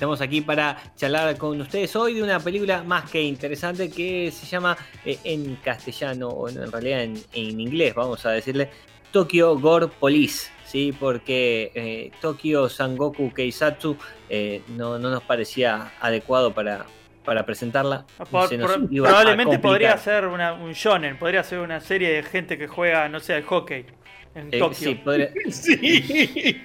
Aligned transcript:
Estamos 0.00 0.22
aquí 0.22 0.40
para 0.40 0.78
charlar 0.96 1.36
con 1.36 1.60
ustedes 1.60 1.94
hoy 1.94 2.14
de 2.14 2.22
una 2.22 2.40
película 2.40 2.82
más 2.82 3.10
que 3.10 3.20
interesante 3.20 3.90
que 3.90 4.30
se 4.30 4.46
llama 4.46 4.74
eh, 5.04 5.18
en 5.24 5.56
castellano, 5.56 6.28
o 6.28 6.48
en, 6.48 6.56
en 6.56 6.72
realidad 6.72 7.02
en, 7.02 7.22
en 7.34 7.60
inglés, 7.60 7.94
vamos 7.94 8.24
a 8.24 8.30
decirle, 8.30 8.70
Tokyo 9.12 9.58
Gore 9.58 9.88
Police. 9.88 10.48
Sí, 10.64 10.94
porque 10.98 11.70
eh, 11.74 12.12
Tokyo 12.22 12.70
Sangoku 12.70 13.30
Keisatsu 13.34 13.94
eh, 14.30 14.62
no, 14.68 14.98
no 14.98 15.10
nos 15.10 15.22
parecía 15.22 15.92
adecuado 16.00 16.54
para, 16.54 16.86
para 17.22 17.44
presentarla. 17.44 18.06
Por- 18.30 18.48
Se 18.48 18.56
nos 18.56 18.72
por- 18.72 18.88
iba 18.90 19.06
a 19.06 19.10
probablemente 19.10 19.58
podría 19.58 19.98
ser 19.98 20.24
una- 20.28 20.54
un 20.54 20.72
shonen, 20.72 21.18
podría 21.18 21.44
ser 21.44 21.58
una 21.58 21.78
serie 21.78 22.08
de 22.08 22.22
gente 22.22 22.56
que 22.56 22.68
juega, 22.68 23.06
no 23.10 23.20
sé, 23.20 23.34
al 23.34 23.42
hockey 23.42 23.84
en 24.34 24.48
Eh, 24.50 24.58
Tokio. 24.60 24.88
sí, 24.88 24.94
podría, 24.94 25.30
Sí. 25.50 26.62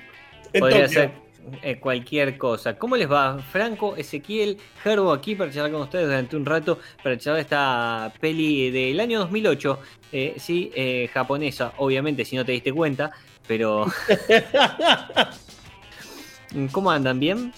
En 0.54 0.60
Podría 0.62 0.86
Tokio. 0.86 1.00
ser 1.02 1.25
eh, 1.62 1.80
cualquier 1.80 2.38
cosa. 2.38 2.78
¿Cómo 2.78 2.96
les 2.96 3.12
va? 3.12 3.40
Franco, 3.40 3.96
Ezequiel, 3.96 4.58
Gerbo 4.84 5.12
aquí 5.12 5.36
para 5.36 5.52
charlar 5.52 5.72
con 5.72 5.82
ustedes 5.82 6.08
durante 6.08 6.36
un 6.36 6.46
rato, 6.46 6.80
para 7.04 7.18
charlar 7.18 7.42
esta 7.42 8.14
peli 8.20 8.72
del 8.72 9.00
año 9.00 9.20
2008, 9.20 9.80
eh, 10.12 10.36
sí, 10.38 10.72
eh, 10.76 11.10
japonesa, 11.14 11.74
obviamente, 11.78 12.26
si 12.26 12.36
no 12.36 12.46
te 12.46 12.52
diste 12.52 12.72
cuenta, 12.72 13.12
pero... 13.48 13.86
¿Cómo 16.72 16.90
andan? 16.90 17.20
¿Bien? 17.20 17.54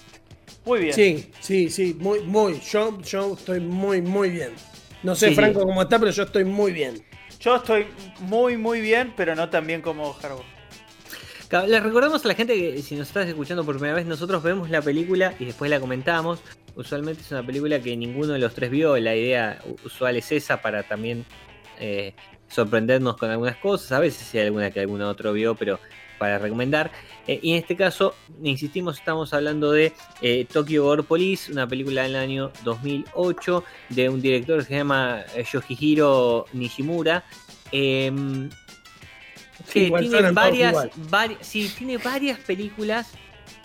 Muy 0.64 0.80
bien. 0.80 0.92
Sí, 0.92 1.30
sí, 1.40 1.70
sí, 1.70 1.96
muy, 1.98 2.20
muy. 2.20 2.60
Yo, 2.60 3.00
yo 3.00 3.34
estoy 3.34 3.60
muy, 3.60 4.02
muy 4.02 4.30
bien. 4.30 4.50
No 5.02 5.14
sé, 5.14 5.26
Sí, 5.26 5.32
sí. 5.32 5.36
Franco, 5.36 5.60
cómo 5.60 5.82
está, 5.82 5.98
pero 5.98 6.10
yo 6.10 6.24
estoy 6.24 6.44
muy 6.44 6.72
bien. 6.72 7.02
Yo 7.40 7.56
estoy 7.56 7.86
muy, 8.20 8.56
muy 8.56 8.80
bien, 8.80 9.14
pero 9.16 9.36
no 9.36 9.48
tan 9.48 9.66
bien 9.66 9.80
como 9.80 10.16
Harbo. 10.22 10.44
Les 11.50 11.82
recordamos 11.82 12.22
a 12.24 12.28
la 12.28 12.34
gente 12.34 12.54
que 12.54 12.82
si 12.82 12.94
nos 12.94 13.08
estás 13.08 13.26
escuchando 13.26 13.64
por 13.64 13.76
primera 13.76 13.94
vez, 13.94 14.04
nosotros 14.04 14.42
vemos 14.42 14.68
la 14.68 14.82
película 14.82 15.34
y 15.38 15.46
después 15.46 15.70
la 15.70 15.80
comentamos. 15.80 16.40
Usualmente 16.74 17.22
es 17.22 17.30
una 17.30 17.44
película 17.44 17.80
que 17.80 17.96
ninguno 17.96 18.34
de 18.34 18.38
los 18.38 18.52
tres 18.52 18.70
vio. 18.70 18.98
La 18.98 19.16
idea 19.16 19.58
usual 19.82 20.16
es 20.16 20.30
esa 20.30 20.60
para 20.60 20.82
también 20.82 21.24
eh, 21.80 22.12
sorprendernos 22.48 23.16
con 23.16 23.30
algunas 23.30 23.56
cosas. 23.56 23.92
A 23.92 23.98
veces 23.98 24.34
hay 24.34 24.40
alguna 24.42 24.70
que 24.70 24.80
alguno 24.80 25.08
otro 25.08 25.32
vio, 25.32 25.54
pero 25.54 25.80
para 26.18 26.38
recomendar. 26.38 26.90
Eh, 27.26 27.40
y 27.42 27.52
en 27.52 27.58
este 27.58 27.76
caso, 27.76 28.14
insistimos, 28.42 28.98
estamos 28.98 29.32
hablando 29.32 29.70
de 29.70 29.94
eh, 30.20 30.46
Tokyo 30.52 30.84
Gore 30.84 31.02
Police, 31.02 31.50
una 31.50 31.66
película 31.66 32.02
del 32.02 32.16
año 32.16 32.52
2008 32.64 33.64
de 33.90 34.08
un 34.08 34.20
director 34.20 34.58
que 34.58 34.64
se 34.64 34.76
llama 34.76 35.22
eh, 35.34 35.44
Yoshihiro 35.50 36.46
Nishimura. 36.52 37.24
Em, 37.72 38.50
que 39.72 39.80
igual 39.84 40.08
tiene 40.08 40.30
varias, 40.32 40.70
igual. 40.72 40.90
vari- 41.10 41.38
sí, 41.40 41.72
tiene 41.76 41.98
varias 41.98 42.38
películas 42.40 43.08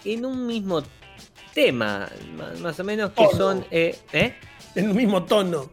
en 0.06 0.26
un 0.26 0.46
mismo 0.46 0.84
tema, 1.54 2.10
más, 2.36 2.60
más 2.60 2.80
o 2.80 2.84
menos, 2.84 3.12
que 3.12 3.24
Tono. 3.26 3.38
son... 3.38 3.66
eh, 3.72 3.98
¿eh? 4.14 4.36
En 4.76 4.86
el 4.90 4.94
mismo 4.96 5.24
tono. 5.24 5.70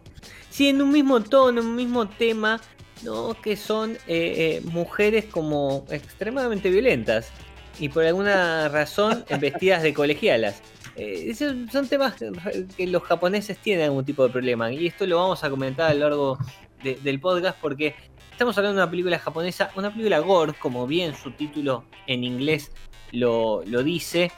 Sí, 0.50 0.68
en 0.68 0.82
un 0.82 0.90
mismo 0.92 1.20
tono, 1.22 1.60
en 1.60 1.66
un 1.66 1.74
mismo 1.76 2.06
tema, 2.08 2.60
¿no? 3.02 3.34
Que 3.40 3.56
son 3.56 3.92
eh, 3.92 3.98
eh, 4.06 4.60
mujeres 4.64 5.24
como 5.24 5.86
extremadamente 5.90 6.68
violentas 6.68 7.30
y 7.78 7.88
por 7.88 8.04
alguna 8.04 8.68
razón 8.68 9.24
vestidas 9.40 9.82
de 9.82 9.94
colegialas. 9.94 10.60
Eh, 10.96 11.34
son, 11.34 11.88
temas 11.88 12.14
que 12.14 12.66
que 12.76 12.86
los 12.88 13.02
japoneses 13.04 13.56
tienen 13.58 13.86
algún 13.86 14.04
tipo 14.04 14.24
de 14.26 14.30
problema 14.30 14.70
y 14.70 14.86
esto 14.88 15.06
lo 15.06 15.16
vamos 15.16 15.42
a 15.44 15.48
comentar 15.48 15.90
a 15.90 15.94
lo 15.94 16.00
largo 16.00 16.38
de- 16.82 16.96
del 16.96 17.20
podcast 17.20 17.56
porque 17.58 17.94
estamos 18.40 18.56
hablando 18.56 18.78
de 18.78 18.84
una 18.84 18.90
película 18.90 19.18
japonesa, 19.18 19.70
una 19.76 19.90
película 19.90 20.18
gore, 20.20 20.54
como 20.54 20.86
bien 20.86 21.14
su 21.14 21.30
título 21.32 21.84
en 22.06 22.24
inglés 22.24 22.70
lo, 23.12 23.62
lo 23.66 23.82
dice, 23.82 24.32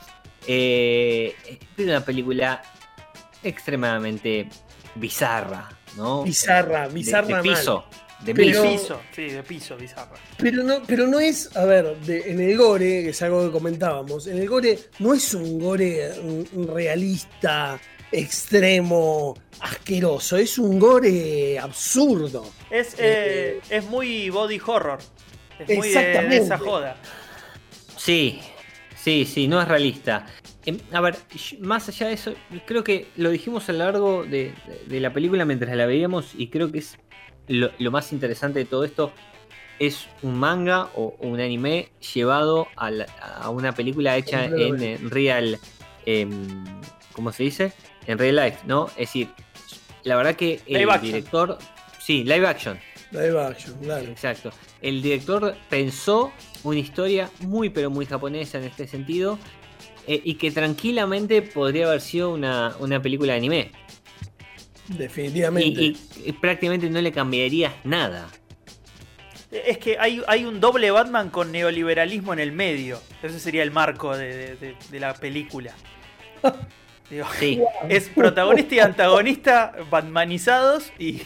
eh, 0.49 1.37
pero 1.77 1.91
una 1.91 2.05
película 2.05 2.61
extremadamente 3.45 4.49
bizarra, 4.97 5.69
¿no? 5.97 6.25
Bizarra, 6.25 6.89
De- 6.89 6.95
bizarra 6.95 7.27
de, 7.29 7.33
mal. 7.35 7.43
piso, 7.45 7.85
de 8.25 8.35
Pero- 8.35 8.63
De 8.65 8.69
piso. 8.71 9.01
sí, 9.15 9.23
de 9.27 9.43
piso, 9.45 9.77
bizarra. 9.77 10.15
Pero 10.37 10.65
no, 10.65 10.83
pero 10.85 11.07
no 11.07 11.21
es, 11.21 11.57
a 11.57 11.65
ver, 11.65 11.97
de- 11.99 12.29
en 12.29 12.41
el 12.41 12.57
gore, 12.59 13.05
que 13.05 13.11
es 13.11 13.23
algo 13.23 13.45
que 13.47 13.53
comentábamos, 13.53 14.27
en 14.27 14.39
el 14.39 14.49
gore 14.49 14.81
no 14.99 15.15
es 15.15 15.33
un 15.33 15.61
gore 15.61 16.11
realista, 16.75 17.79
extremo, 18.13 19.35
asqueroso, 19.61 20.37
es 20.37 20.59
un 20.59 20.79
gore 20.79 21.59
absurdo. 21.59 22.45
Es, 22.71 22.95
eh, 22.99 23.61
es 23.71 23.85
muy 23.87 24.31
body 24.31 24.61
horror. 24.65 24.99
Es 25.59 25.69
muy 25.77 25.89
de, 25.89 25.95
de 25.95 26.01
Exactamente. 26.01 26.37
esa 26.45 26.59
joda. 26.59 26.97
Sí, 27.97 28.41
sí, 28.97 29.25
sí, 29.25 29.49
no 29.49 29.61
es 29.61 29.69
realista. 29.69 30.27
Em, 30.65 30.79
A 30.93 31.01
ver, 31.01 31.17
más 31.61 31.89
allá 31.89 32.09
de 32.09 32.15
eso, 32.15 32.35
creo 32.67 32.85
que 32.85 33.09
lo 33.17 33.31
dijimos 33.31 33.69
a 33.69 33.73
lo 33.73 33.79
largo 33.79 34.25
de, 34.25 34.53
la 34.89 35.13
película 35.13 35.45
mientras 35.45 35.75
la 35.77 35.87
veíamos 35.87 36.33
y 36.37 36.49
creo 36.49 36.71
que 36.71 36.79
es 36.79 36.99
lo, 37.49 37.71
lo 37.79 37.91
más 37.91 38.13
interesante 38.13 38.59
de 38.61 38.65
todo 38.65 38.85
esto. 38.85 39.13
Es 39.79 40.07
un 40.23 40.39
manga 40.39 40.91
o 40.95 41.17
un 41.21 41.41
anime 41.41 41.89
llevado 42.15 42.69
a, 42.77 42.91
la- 42.91 43.07
a 43.41 43.51
una 43.51 43.73
película 43.75 44.17
hecha 44.17 44.45
en, 44.47 44.81
eh, 44.83 44.99
real, 45.03 45.59
em, 46.07 46.31
¿cómo 47.13 47.33
se 47.33 47.43
dice? 47.45 47.73
En 48.07 48.19
real 48.19 48.37
life, 48.37 48.59
¿no? 48.67 48.87
Es 48.91 48.97
decir, 49.09 49.29
la 50.05 50.17
verdad 50.17 50.35
que 50.37 50.61
el 50.67 50.75
Live 50.79 50.91
action. 50.93 51.13
director, 51.13 51.59
sí, 52.01 52.25
live 52.25 52.47
action, 52.47 52.79
Live 53.13 53.41
action, 53.41 53.75
claro. 53.83 54.07
Exacto. 54.07 54.51
El 54.81 55.03
director 55.03 55.55
pensó 55.69 56.33
una 56.65 56.79
historia 56.79 57.31
muy 57.41 57.69
pero 57.71 57.91
muy 57.91 58.07
japonesa 58.07 58.59
en 58.59 58.65
este 58.65 58.87
sentido 58.89 59.39
eh, 60.07 60.21
y 60.25 60.35
que 60.35 60.51
tranquilamente 60.51 61.43
podría 61.43 61.87
haber 61.89 62.01
sido 62.01 62.33
una, 62.33 62.75
una 62.81 63.01
película 63.03 63.33
de 63.35 63.39
anime. 63.39 63.73
Definitivamente. 64.89 65.81
Y, 65.83 65.87
y- 65.87 66.29
y 66.31 66.33
prácticamente 66.33 66.91
no 66.91 67.01
le 67.01 67.13
cambiarías 67.13 67.73
nada. 67.85 68.29
Es 69.51 69.77
que 69.79 69.99
hay, 69.99 70.23
hay 70.27 70.45
un 70.47 70.59
doble 70.61 70.91
Batman 70.91 71.29
con 71.31 71.53
neoliberalismo 71.53 72.33
en 72.33 72.39
el 72.39 72.53
medio. 72.53 72.99
Ese 73.23 73.39
sería 73.39 73.63
el 73.63 73.71
marco 73.71 74.17
de, 74.17 74.35
de- 74.35 74.57
de- 74.57 74.77
de 74.91 75.01
la 75.01 75.15
película. 75.15 75.75
Digo, 77.11 77.27
Sí, 77.39 77.61
es 77.89 78.09
protagonista 78.09 78.75
y 78.75 78.79
antagonista 78.81 79.73
batmanizados 79.91 80.93
y, 80.99 81.23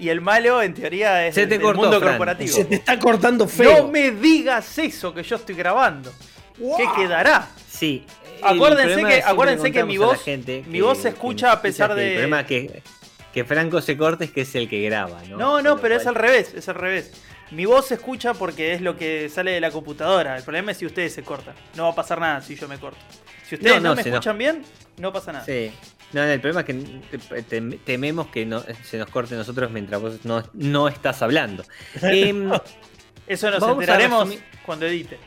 y 0.00 0.08
el 0.08 0.20
malo 0.20 0.62
en 0.62 0.74
teoría 0.74 1.26
es 1.26 1.34
Se 1.34 1.42
el 1.42 1.48
te 1.48 1.54
del 1.56 1.62
cortó, 1.62 1.82
mundo 1.82 1.98
Fran. 1.98 2.10
corporativo. 2.12 2.54
Se 2.54 2.64
te 2.64 2.74
está 2.76 2.98
cortando 2.98 3.46
feo. 3.48 3.82
No 3.82 3.88
me 3.88 4.10
digas 4.10 4.78
eso 4.78 5.12
que 5.14 5.22
yo 5.22 5.36
estoy 5.36 5.54
grabando. 5.54 6.12
¿Qué 6.56 6.84
quedará? 6.96 7.48
sí. 7.68 8.04
Acuérdense 8.40 9.02
que- 9.04 9.22
acuérdense 9.24 9.72
que 9.72 9.82
mi 9.82 9.96
voz- 9.98 10.22
gente 10.22 10.62
mi 10.68 10.80
voz 10.80 10.98
se 10.98 11.08
escucha 11.08 11.50
a 11.50 11.60
pesar 11.60 11.92
de- 11.96 12.06
El 12.06 12.12
problema 12.14 12.40
es 12.42 12.46
que, 12.46 12.82
que 13.34 13.44
Franco 13.44 13.80
se 13.80 13.96
corte 13.96 14.26
es 14.26 14.30
que 14.30 14.42
es 14.42 14.54
el 14.54 14.68
que 14.68 14.80
graba, 14.82 15.20
¿no? 15.28 15.60
No, 15.60 15.78
pero 15.78 15.96
es 15.96 16.06
al 16.06 16.14
revés, 16.14 16.54
es 16.54 16.68
al 16.68 16.76
revés. 16.76 17.12
Mi 17.50 17.64
voz 17.64 17.86
se 17.88 17.94
escucha 17.94 18.34
porque 18.34 18.74
es 18.74 18.80
lo 18.80 18.96
que 18.96 19.28
sale 19.28 19.50
de 19.50 19.60
la 19.60 19.72
computadora. 19.72 20.36
El 20.36 20.44
problema 20.44 20.70
es 20.70 20.78
si 20.78 20.86
ustedes 20.86 21.14
se 21.14 21.22
cortan. 21.24 21.54
No 21.74 21.84
va 21.84 21.88
a 21.90 21.94
pasar 21.96 22.20
nada 22.20 22.40
si 22.40 22.54
yo 22.54 22.68
me 22.68 22.78
corto. 22.78 23.00
Si 23.48 23.54
ustedes 23.54 23.76
No, 23.76 23.80
no, 23.80 23.88
no, 23.90 23.94
me 23.96 24.02
no. 24.02 24.08
escuchan 24.16 24.38
bien, 24.38 24.62
no 24.98 25.12
pasa 25.12 25.32
nada. 25.32 25.44
Sí. 25.44 25.70
No, 26.12 26.22
el 26.22 26.40
problema 26.40 26.60
es 26.60 26.66
que 26.66 26.74
te- 27.18 27.44
tem- 27.60 27.78
tememos 27.84 28.28
que 28.28 28.44
no, 28.46 28.62
se 28.82 28.98
nos 28.98 29.08
corte 29.10 29.34
nosotros 29.34 29.70
mientras 29.70 30.00
vos 30.00 30.24
no, 30.24 30.42
no 30.54 30.88
estás 30.88 31.22
hablando. 31.22 31.64
Em, 32.02 32.50
Eso 33.26 33.50
nos 33.50 33.62
enteraremos 33.62 34.28
cuando 34.64 34.86
edite. 34.86 35.18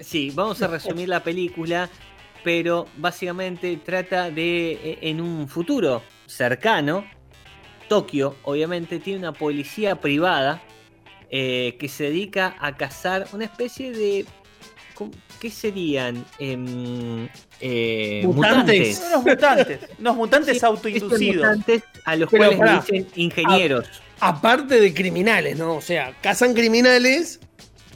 Sí, 0.00 0.30
vamos 0.34 0.62
a 0.62 0.66
resumir 0.68 1.08
la 1.08 1.22
película, 1.22 1.90
pero 2.44 2.86
básicamente 2.96 3.76
trata 3.84 4.30
de, 4.30 4.72
eh, 4.72 4.98
en 5.02 5.20
un 5.20 5.48
futuro 5.48 6.02
cercano, 6.26 7.04
Tokio 7.88 8.36
obviamente 8.44 9.00
tiene 9.00 9.18
una 9.18 9.32
policía 9.32 10.00
privada 10.00 10.62
eh, 11.28 11.76
que 11.78 11.88
se 11.88 12.04
dedica 12.04 12.56
a 12.60 12.76
cazar 12.76 13.26
una 13.32 13.44
especie 13.44 13.90
de. 13.92 14.26
¿Cómo- 15.40 15.40
¿Qué 15.40 15.50
serían? 15.50 16.24
Em, 16.38 17.28
eh, 17.60 18.22
Mutantes. 18.24 19.02
Unos 19.08 19.24
mutantes. 19.24 19.78
Unos 19.98 20.16
mutantes 20.16 20.58
Sí, 20.58 20.66
autoinducidos. 20.66 21.36
mutantes 21.36 21.82
a 22.04 22.16
los 22.16 22.30
Pero 22.30 22.56
cuales 22.56 22.86
dicen 22.86 23.06
ingenieros. 23.16 23.86
Aparte 24.20 24.78
de 24.80 24.92
criminales, 24.92 25.56
¿no? 25.58 25.76
O 25.76 25.80
sea, 25.80 26.14
cazan 26.22 26.52
criminales, 26.52 27.40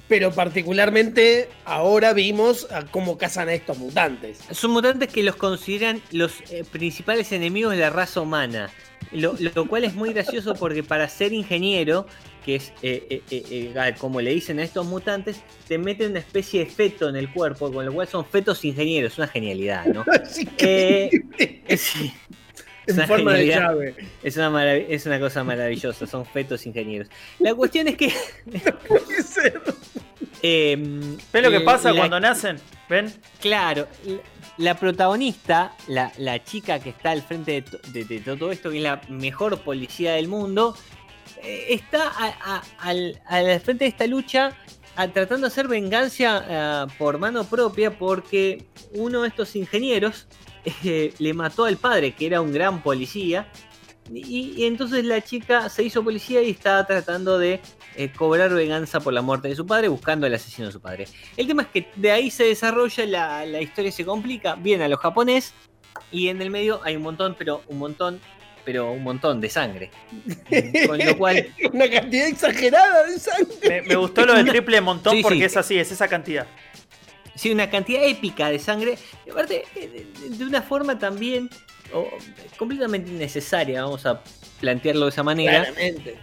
pero 0.08 0.30
particularmente 0.32 1.48
ahora 1.66 2.14
vimos 2.14 2.66
a 2.72 2.84
cómo 2.86 3.18
cazan 3.18 3.48
a 3.50 3.54
estos 3.54 3.76
mutantes. 3.78 4.38
Son 4.50 4.70
mutantes 4.70 5.08
que 5.12 5.22
los 5.22 5.36
consideran 5.36 6.00
los 6.12 6.40
eh, 6.50 6.64
principales 6.70 7.30
enemigos 7.32 7.72
de 7.74 7.80
la 7.80 7.90
raza 7.90 8.20
humana. 8.22 8.70
Lo, 9.12 9.34
lo 9.54 9.66
cual 9.68 9.84
es 9.84 9.94
muy 9.94 10.12
gracioso 10.14 10.54
porque 10.54 10.82
para 10.82 11.08
ser 11.10 11.32
ingeniero, 11.34 12.06
que 12.44 12.56
es 12.56 12.72
eh, 12.82 13.22
eh, 13.30 13.72
eh, 13.74 13.94
como 13.98 14.20
le 14.20 14.30
dicen 14.34 14.58
a 14.58 14.62
estos 14.62 14.84
mutantes, 14.86 15.42
te 15.66 15.78
meten 15.78 16.10
una 16.10 16.20
especie 16.20 16.60
de 16.64 16.66
feto 16.70 17.08
en 17.08 17.16
el 17.16 17.32
cuerpo, 17.32 17.72
con 17.72 17.84
lo 17.86 17.92
cual 17.92 18.06
son 18.06 18.24
fetos 18.26 18.64
ingenieros. 18.64 19.16
Una 19.18 19.28
genialidad, 19.28 19.86
¿no? 19.86 20.04
Es. 20.12 20.38
Eh, 20.58 21.10
sí, 21.76 22.12
en 22.86 22.94
una 22.96 23.06
forma 23.06 23.32
de 23.32 23.38
genialidad. 23.46 23.70
llave. 23.72 23.94
es 24.22 24.36
una, 24.36 24.50
marav- 24.50 24.86
es 24.88 25.06
una 25.06 25.18
cosa 25.18 25.42
maravillosa, 25.42 26.06
son 26.06 26.26
fetos 26.26 26.66
ingenieros. 26.66 27.08
La 27.38 27.54
cuestión 27.56 27.88
es 27.88 27.96
que... 27.96 28.12
Puede 28.86 29.22
ser. 29.22 29.62
em, 30.42 31.16
¿Ves 31.32 31.42
lo 31.42 31.50
que 31.50 31.60
pasa 31.60 31.92
la- 31.92 32.00
cuando 32.00 32.20
nacen? 32.20 32.56
¿Ven? 32.88 33.10
Claro, 33.40 33.88
la- 34.04 34.20
la 34.58 34.74
protagonista, 34.78 35.74
la, 35.88 36.12
la 36.18 36.44
chica 36.44 36.78
que 36.78 36.90
está 36.90 37.10
al 37.12 37.22
frente 37.22 37.52
de, 37.52 37.62
to- 37.62 37.78
de- 37.92 38.04
de 38.04 38.20
todo 38.20 38.52
esto, 38.52 38.70
que 38.70 38.76
es 38.76 38.82
la 38.82 39.00
mejor 39.08 39.58
policía 39.62 40.12
del 40.12 40.28
mundo, 40.28 40.76
está 41.42 42.08
a- 42.08 42.56
a- 42.56 42.62
al, 42.78 43.60
frente 43.60 43.84
de 43.84 43.88
esta 43.88 44.06
lucha 44.06 44.56
tratando 45.12 45.38
de 45.38 45.46
hacer 45.48 45.66
venganza 45.66 46.44
ah, 46.48 46.86
por 46.98 47.18
mano 47.18 47.44
propia 47.44 47.98
porque 47.98 48.64
uno 48.92 49.22
de 49.22 49.28
estos 49.28 49.56
ingenieros 49.56 50.26
eh, 50.84 51.12
le 51.18 51.34
mató 51.34 51.64
al 51.64 51.76
padre, 51.76 52.12
que 52.12 52.26
era 52.26 52.40
un 52.40 52.52
gran 52.52 52.82
policía. 52.82 53.48
Y, 54.12 54.66
entonces 54.66 55.02
la 55.04 55.22
chica 55.22 55.70
se 55.70 55.82
hizo 55.82 56.04
policía 56.04 56.42
y 56.42 56.50
estaba 56.50 56.86
tratando 56.86 57.38
de 57.38 57.60
eh, 57.96 58.12
cobrar 58.12 58.52
venganza 58.52 59.00
por 59.00 59.14
la 59.14 59.22
muerte 59.22 59.48
de 59.48 59.56
su 59.56 59.66
padre, 59.66 59.88
buscando 59.88 60.26
al 60.26 60.34
asesino 60.34 60.66
de 60.66 60.72
su 60.72 60.80
padre. 60.80 61.08
El 61.38 61.46
tema 61.46 61.62
es 61.62 61.68
que 61.68 61.90
de 61.96 62.10
ahí 62.10 62.30
se 62.30 62.44
desarrolla, 62.44 63.06
la, 63.46 63.62
historia 63.62 63.90
se 63.90 64.04
complica, 64.04 64.56
bien 64.56 64.82
a 64.82 64.88
lo 64.88 64.98
japonés, 64.98 65.54
y 66.10 66.28
en 66.28 66.42
el 66.42 66.50
medio 66.50 66.80
hay 66.84 66.96
un 66.96 67.02
montón, 67.02 67.34
pero 67.38 67.62
un 67.68 67.78
montón, 67.78 68.20
pero 68.64 68.92
un 68.92 69.02
montón 69.02 69.40
de 69.40 69.48
sangre. 69.48 69.90
Con 70.86 70.98
lo 70.98 71.16
cual, 71.18 71.48
Una 71.72 71.88
cantidad 71.90 72.28
exagerada 72.28 73.04
de 73.04 73.18
sangre. 73.18 73.54
Me, 73.68 73.82
me 73.82 73.96
gustó 73.96 74.24
lo 74.24 74.34
de 74.34 74.44
triple 74.44 74.80
montón 74.80 75.14
Sí, 75.16 75.22
porque 75.22 75.38
sí. 75.38 75.44
es 75.44 75.56
así, 75.56 75.78
es 75.78 75.92
esa 75.92 76.08
cantidad. 76.08 76.46
sí, 77.34 77.50
una 77.50 77.68
cantidad 77.70 78.04
épica 78.04 78.48
de 78.50 78.58
sangre, 78.58 78.98
y 79.26 79.30
aparte, 79.30 79.64
eh, 79.76 80.06
de, 80.20 80.36
de 80.36 80.44
una 80.44 80.62
forma 80.62 80.98
también 80.98 81.50
oh, 81.92 82.08
completamente 82.56 83.10
innecesaria, 83.10 83.82
vamos 83.82 84.06
a 84.06 84.22
plantearlo 84.60 85.06
de 85.06 85.10
esa 85.10 85.22
manera. 85.22 85.64
Claramente. 85.64 86.16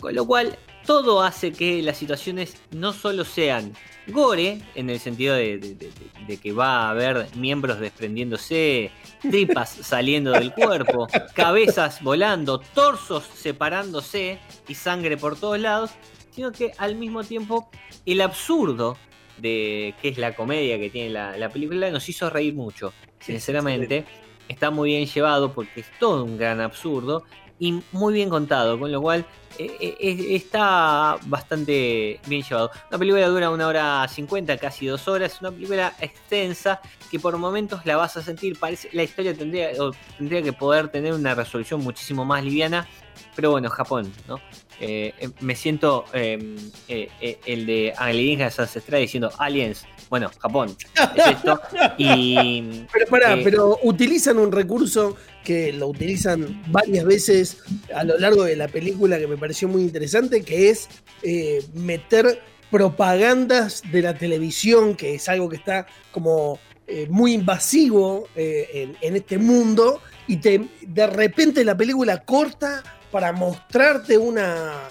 Con 0.00 0.14
lo 0.14 0.26
cual, 0.26 0.56
todo 0.86 1.22
hace 1.22 1.52
que 1.52 1.82
las 1.82 1.96
situaciones 1.98 2.56
no 2.70 2.92
solo 2.92 3.24
sean 3.24 3.72
gore, 4.08 4.60
en 4.74 4.90
el 4.90 4.98
sentido 4.98 5.34
de, 5.36 5.58
de- 5.58 5.74
de- 5.74 5.90
de 6.26 6.36
que 6.36 6.52
va 6.52 6.86
a 6.86 6.90
haber 6.90 7.28
miembros 7.36 7.78
desprendiéndose, 7.78 8.90
tripas 9.20 9.68
saliendo 9.82 10.32
del 10.32 10.52
cuerpo, 10.52 11.06
cabezas 11.34 12.02
volando, 12.02 12.58
torsos 12.58 13.24
separándose 13.34 14.38
y 14.68 14.74
sangre 14.74 15.16
por 15.16 15.38
todos 15.38 15.58
lados, 15.60 15.90
sino 16.30 16.50
que 16.52 16.72
al 16.78 16.94
mismo 16.96 17.22
tiempo 17.24 17.70
el 18.06 18.20
absurdo 18.20 18.96
de 19.38 19.94
que 20.02 20.08
es 20.08 20.18
la 20.18 20.34
comedia 20.34 20.78
que 20.78 20.90
tiene 20.90 21.10
la, 21.10 21.36
la 21.36 21.48
película 21.48 21.90
nos 21.90 22.08
hizo 22.08 22.28
reír 22.30 22.54
mucho. 22.54 22.92
Sinceramente, 23.20 24.04
está 24.48 24.70
muy 24.70 24.90
bien 24.90 25.06
llevado 25.06 25.52
porque 25.52 25.80
es 25.80 25.86
todo 25.98 26.24
un 26.24 26.36
gran 26.38 26.60
absurdo 26.60 27.24
y 27.62 27.80
muy 27.92 28.12
bien 28.12 28.28
contado, 28.28 28.76
con 28.76 28.90
lo 28.90 29.00
cual 29.00 29.24
eh, 29.56 29.76
eh, 29.78 30.34
está 30.34 31.16
bastante 31.26 32.18
bien 32.26 32.42
llevado. 32.42 32.72
Una 32.90 32.98
película 32.98 33.28
dura 33.28 33.50
una 33.50 33.68
hora 33.68 34.08
cincuenta, 34.08 34.56
casi 34.58 34.86
dos 34.86 35.06
horas, 35.06 35.40
una 35.40 35.52
película 35.52 35.94
extensa 36.00 36.80
que 37.08 37.20
por 37.20 37.38
momentos 37.38 37.86
la 37.86 37.96
vas 37.96 38.16
a 38.16 38.22
sentir, 38.22 38.58
parece, 38.58 38.88
la 38.92 39.04
historia 39.04 39.32
tendría, 39.32 39.80
o 39.80 39.92
tendría 40.18 40.42
que 40.42 40.52
poder 40.52 40.88
tener 40.88 41.12
una 41.12 41.36
resolución 41.36 41.80
muchísimo 41.82 42.24
más 42.24 42.42
liviana, 42.42 42.88
pero 43.36 43.52
bueno, 43.52 43.70
Japón, 43.70 44.12
¿no? 44.26 44.40
Eh, 44.80 45.12
eh, 45.18 45.28
me 45.40 45.54
siento 45.54 46.04
eh, 46.12 46.56
eh, 46.88 47.08
eh, 47.20 47.38
el 47.46 47.66
de 47.66 47.92
alienígenas 47.96 48.58
ancestrales 48.58 49.08
diciendo 49.08 49.30
aliens, 49.38 49.84
bueno, 50.10 50.30
Japón, 50.40 50.76
es 51.16 51.26
esto, 51.26 51.60
y... 51.98 52.84
Pero 52.92 53.06
pará, 53.06 53.34
Eh, 53.34 53.40
pero 53.44 53.78
utilizan 53.82 54.38
un 54.38 54.52
recurso 54.52 55.16
que 55.44 55.72
lo 55.72 55.88
utilizan 55.88 56.62
varias 56.68 57.04
veces 57.04 57.58
a 57.94 58.04
lo 58.04 58.18
largo 58.18 58.44
de 58.44 58.56
la 58.56 58.68
película 58.68 59.18
que 59.18 59.26
me 59.26 59.36
pareció 59.36 59.68
muy 59.68 59.82
interesante, 59.82 60.42
que 60.42 60.70
es 60.70 60.88
eh, 61.22 61.64
meter 61.74 62.40
propagandas 62.70 63.82
de 63.90 64.02
la 64.02 64.14
televisión, 64.16 64.96
que 64.96 65.14
es 65.14 65.28
algo 65.28 65.48
que 65.48 65.56
está 65.56 65.86
como 66.10 66.58
eh, 66.86 67.06
muy 67.08 67.32
invasivo 67.34 68.28
eh, 68.34 68.68
en, 68.72 68.96
en 69.00 69.16
este 69.16 69.38
mundo, 69.38 70.00
y 70.26 70.36
te, 70.36 70.68
de 70.82 71.06
repente 71.06 71.64
la 71.64 71.76
película 71.76 72.24
corta 72.24 72.82
para 73.12 73.30
mostrarte 73.32 74.18
una, 74.18 74.88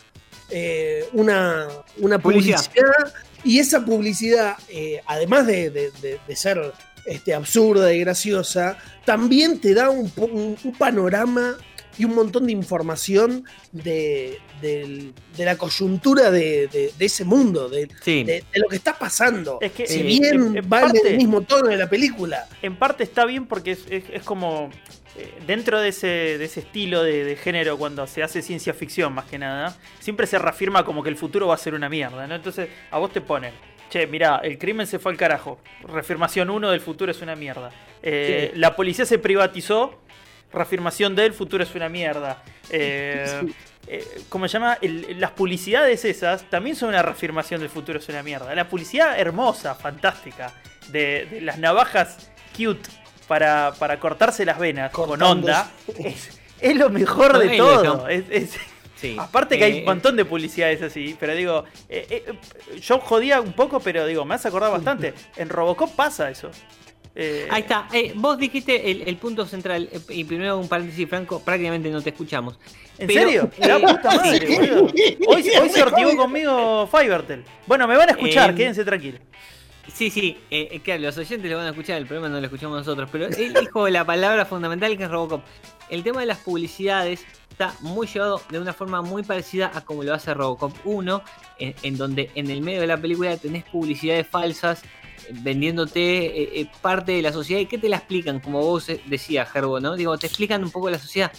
eh, 0.50 1.06
una, 1.13 1.68
una 1.97 2.19
Publicidad. 2.19 2.57
publicidad, 2.63 3.13
y 3.44 3.59
esa 3.59 3.83
publicidad, 3.83 4.56
eh, 4.69 5.01
además 5.07 5.47
de, 5.47 5.69
de- 5.71 5.91
de- 6.01 6.19
de 6.25 6.35
ser 6.35 6.71
este, 7.07 7.33
absurda 7.33 7.91
y 7.94 8.00
graciosa, 8.01 8.77
también 9.06 9.59
te 9.59 9.73
da 9.73 9.89
un, 9.89 10.09
po- 10.12 10.25
un- 10.25 10.56
un 10.63 10.71
panorama 10.77 11.57
y 11.97 12.06
un 12.06 12.13
montón 12.15 12.45
de 12.45 12.51
información 12.51 13.44
de, 13.71 14.38
de 14.62 15.12
la 15.38 15.57
coyuntura 15.57 16.29
de, 16.29 16.67
de- 16.67 16.94
de 16.97 17.06
ese 17.06 17.25
mundo, 17.25 17.67
de, 17.69 17.89
Sí, 18.03 18.24
de- 18.24 18.44
de 18.53 18.59
lo 18.59 18.67
que 18.69 18.75
está 18.75 18.97
pasando. 18.97 19.57
Es 19.62 19.71
que 19.71 19.88
si 19.88 20.00
eh, 20.01 20.03
bien 20.03 20.24
en- 20.25 20.57
en 20.57 20.71
va 20.71 20.81
en 20.81 20.91
parte- 20.91 21.09
el 21.09 21.17
mismo 21.17 21.41
tono 21.41 21.67
de 21.69 21.77
la 21.77 21.89
película. 21.89 22.47
en 22.62 22.77
parte 22.77 23.03
está 23.03 23.25
bien 23.25 23.47
porque 23.47 23.71
es, 23.71 23.79
es- 23.89 24.03
es 24.13 24.21
como 24.24 24.69
dentro 25.45 25.79
de 25.81 25.89
ese, 25.89 26.07
de 26.37 26.45
ese 26.45 26.61
estilo 26.61 27.03
de, 27.03 27.23
de 27.25 27.35
género 27.35 27.77
cuando 27.77 28.07
se 28.07 28.23
hace 28.23 28.41
ciencia 28.41 28.73
ficción 28.73 29.13
más 29.13 29.25
que 29.25 29.37
nada, 29.37 29.75
siempre 29.99 30.25
se 30.27 30.39
reafirma 30.39 30.85
como 30.85 31.03
que 31.03 31.09
el 31.09 31.17
futuro 31.17 31.47
va 31.47 31.55
a 31.55 31.57
ser 31.57 31.73
una 31.73 31.89
mierda, 31.89 32.27
¿no? 32.27 32.35
Entonces 32.35 32.69
a 32.91 32.97
vos 32.97 33.11
te 33.11 33.21
ponen, 33.21 33.53
che, 33.89 34.07
mirá, 34.07 34.37
el 34.43 34.57
crimen 34.57 34.87
se 34.87 35.00
fue 35.00 35.12
al 35.12 35.17
carajo, 35.17 35.59
reafirmación 35.88 36.50
1 36.50 36.71
del 36.71 36.79
futuro 36.81 37.12
es 37.12 37.21
una 37.21 37.36
mierda, 37.36 37.71
Eh, 38.03 38.50
Sí. 38.53 38.59
la 38.59 38.75
policía 38.75 39.05
se 39.05 39.19
privatizó, 39.19 40.00
reafirmación 40.51 41.15
del 41.15 41.33
futuro 41.33 41.63
es 41.63 41.75
una 41.75 41.88
mierda. 41.89 42.43
Eh, 42.69 43.25
Sí. 43.47 43.55
eh, 43.88 44.05
¿Cómo 44.29 44.47
se 44.47 44.53
llama? 44.53 44.77
El- 44.81 45.19
las 45.19 45.31
publicidades 45.31 46.03
esas 46.05 46.50
también 46.50 46.75
son 46.75 46.89
una 46.89 47.01
reafirmación 47.03 47.59
del 47.62 47.69
futuro 47.69 48.00
es 48.00 48.09
una 48.09 48.24
mierda. 48.24 48.53
La 48.55 48.67
publicidad 48.67 49.19
hermosa, 49.19 49.75
fantástica, 49.75 50.53
de, 50.89 51.27
de 51.29 51.41
las 51.41 51.57
navajas 51.59 52.31
cute 52.57 52.89
para, 53.35 53.71
para 53.79 53.97
cortarse 53.97 54.43
las 54.43 54.59
venas 54.59 54.91
con 54.91 55.21
onda, 55.23 55.71
es, 55.97 56.38
es 56.59 56.75
lo 56.75 56.89
mejor 56.89 57.38
de 57.39 57.55
todo. 57.55 58.09
Es- 58.09 58.25
es- 58.29 58.57
sí. 58.97 59.15
aparte 59.17 59.57
que 59.57 59.63
hay 59.63 59.77
Eh, 59.77 59.79
un 59.79 59.85
montón 59.85 60.17
de 60.17 60.25
publicidades 60.25 60.81
así, 60.81 61.15
pero 61.17 61.33
digo, 61.33 61.63
eh, 61.88 62.05
eh, 62.09 62.33
yo 62.81 63.00
jodía 63.00 63.39
un 63.39 63.53
poco, 63.53 63.79
pero 63.79 64.05
digo, 64.05 64.25
me 64.25 64.35
has 64.35 64.45
acordado 64.45 64.73
bastante. 64.73 65.13
En 65.38 65.47
Robocop 65.47 65.95
pasa 65.95 66.29
eso. 66.29 66.51
Eh, 67.15 67.47
Ahí 67.50 67.61
está, 67.61 67.88
eh, 67.93 68.11
vos 68.15 68.38
dijiste 68.38 68.91
el, 68.91 69.03
el 69.07 69.15
punto 69.15 69.45
central, 69.45 69.88
eh, 69.93 70.00
y 70.09 70.25
primero 70.25 70.57
un 70.57 70.67
paréntesis 70.67 71.07
franco, 71.07 71.39
prácticamente 71.41 71.89
no 71.89 72.01
te 72.01 72.09
escuchamos. 72.09 72.59
¿En 72.97 73.07
Pero, 73.07 73.21
serio? 73.21 73.50
eh, 73.59 73.67
La 73.67 73.79
puta 73.79 74.11
madre, 74.17 74.45
sí. 74.45 74.55
boludo. 74.57 74.85
Hoy, 75.27 75.50
hoy 75.61 75.69
se 75.69 75.83
ortigó 75.83 76.17
conmigo 76.17 76.85
Fivertel. 76.88 77.45
Bueno, 77.65 77.88
me 77.88 77.95
van 77.95 78.09
a 78.09 78.11
escuchar, 78.11 78.50
Eh, 78.51 78.55
quédense 78.55 78.83
tranquilos. 78.83 79.21
Sí, 79.88 80.09
sí, 80.09 80.38
eh, 80.50 80.69
eh, 80.71 80.79
claro, 80.79 81.01
los 81.01 81.17
oyentes 81.17 81.50
lo 81.50 81.57
van 81.57 81.65
a 81.65 81.69
escuchar, 81.69 81.97
el 81.97 82.05
problema 82.05 82.29
no 82.29 82.39
lo 82.39 82.45
escuchamos 82.45 82.77
nosotros, 82.77 83.09
pero 83.11 83.25
él 83.27 83.53
dijo 83.59 83.89
la 83.89 84.05
palabra 84.05 84.45
fundamental 84.45 84.95
que 84.97 85.03
es 85.03 85.09
Robocop. 85.09 85.43
El 85.89 86.03
tema 86.03 86.21
de 86.21 86.27
las 86.27 86.38
publicidades 86.39 87.25
está 87.50 87.73
muy 87.81 88.07
llevado 88.07 88.41
de 88.50 88.59
una 88.59 88.73
forma 88.73 89.01
muy 89.01 89.23
parecida 89.23 89.71
a 89.73 89.81
como 89.81 90.03
lo 90.03 90.13
hace 90.13 90.33
Robocop 90.33 90.73
1, 90.85 91.23
en, 91.59 91.97
donde 91.97 92.31
en 92.35 92.50
el 92.50 92.61
medio 92.61 92.81
de 92.81 92.88
la 92.88 92.97
película 92.97 93.35
tenés 93.38 93.63
publicidades 93.65 94.27
falsas 94.27 94.83
eh, 94.83 95.33
vendiéndote 95.33 96.61
eh, 96.61 96.71
parte 96.81 97.11
de 97.11 97.21
la 97.21 97.31
sociedad 97.31 97.61
y 97.61 97.65
que 97.65 97.77
te 97.77 97.89
la 97.89 97.97
explican, 97.97 98.39
como 98.39 98.61
vos 98.61 98.88
decías, 99.05 99.50
Gerbo, 99.51 99.79
¿no? 99.79 99.95
Digo, 99.95 100.17
te 100.17 100.27
explican 100.27 100.63
un 100.63 100.71
poco 100.71 100.89
la 100.89 101.00
sociedad, 101.00 101.31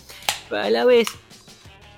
pero 0.48 0.62
a 0.62 0.70
la 0.70 0.84
vez 0.84 1.08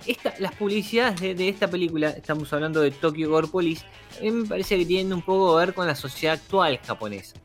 esta- 0.06 0.34
las 0.38 0.54
publicidades 0.54 1.20
de, 1.20 1.34
de 1.34 1.48
esta 1.48 1.68
película, 1.68 2.10
estamos 2.10 2.52
hablando 2.52 2.80
de 2.80 2.90
Tokyo 2.90 3.28
Gore 3.30 3.48
Police, 3.48 3.84
a 4.18 4.22
mí 4.22 4.30
me 4.30 4.46
parece 4.46 4.76
que 4.78 4.86
tienen 4.86 5.12
un 5.12 5.22
poco 5.22 5.52
que 5.58 5.66
ver 5.66 5.74
con 5.74 5.86
la 5.86 5.94
sociedad 5.94 6.34
actual 6.34 6.78
japonesa. 6.86 7.36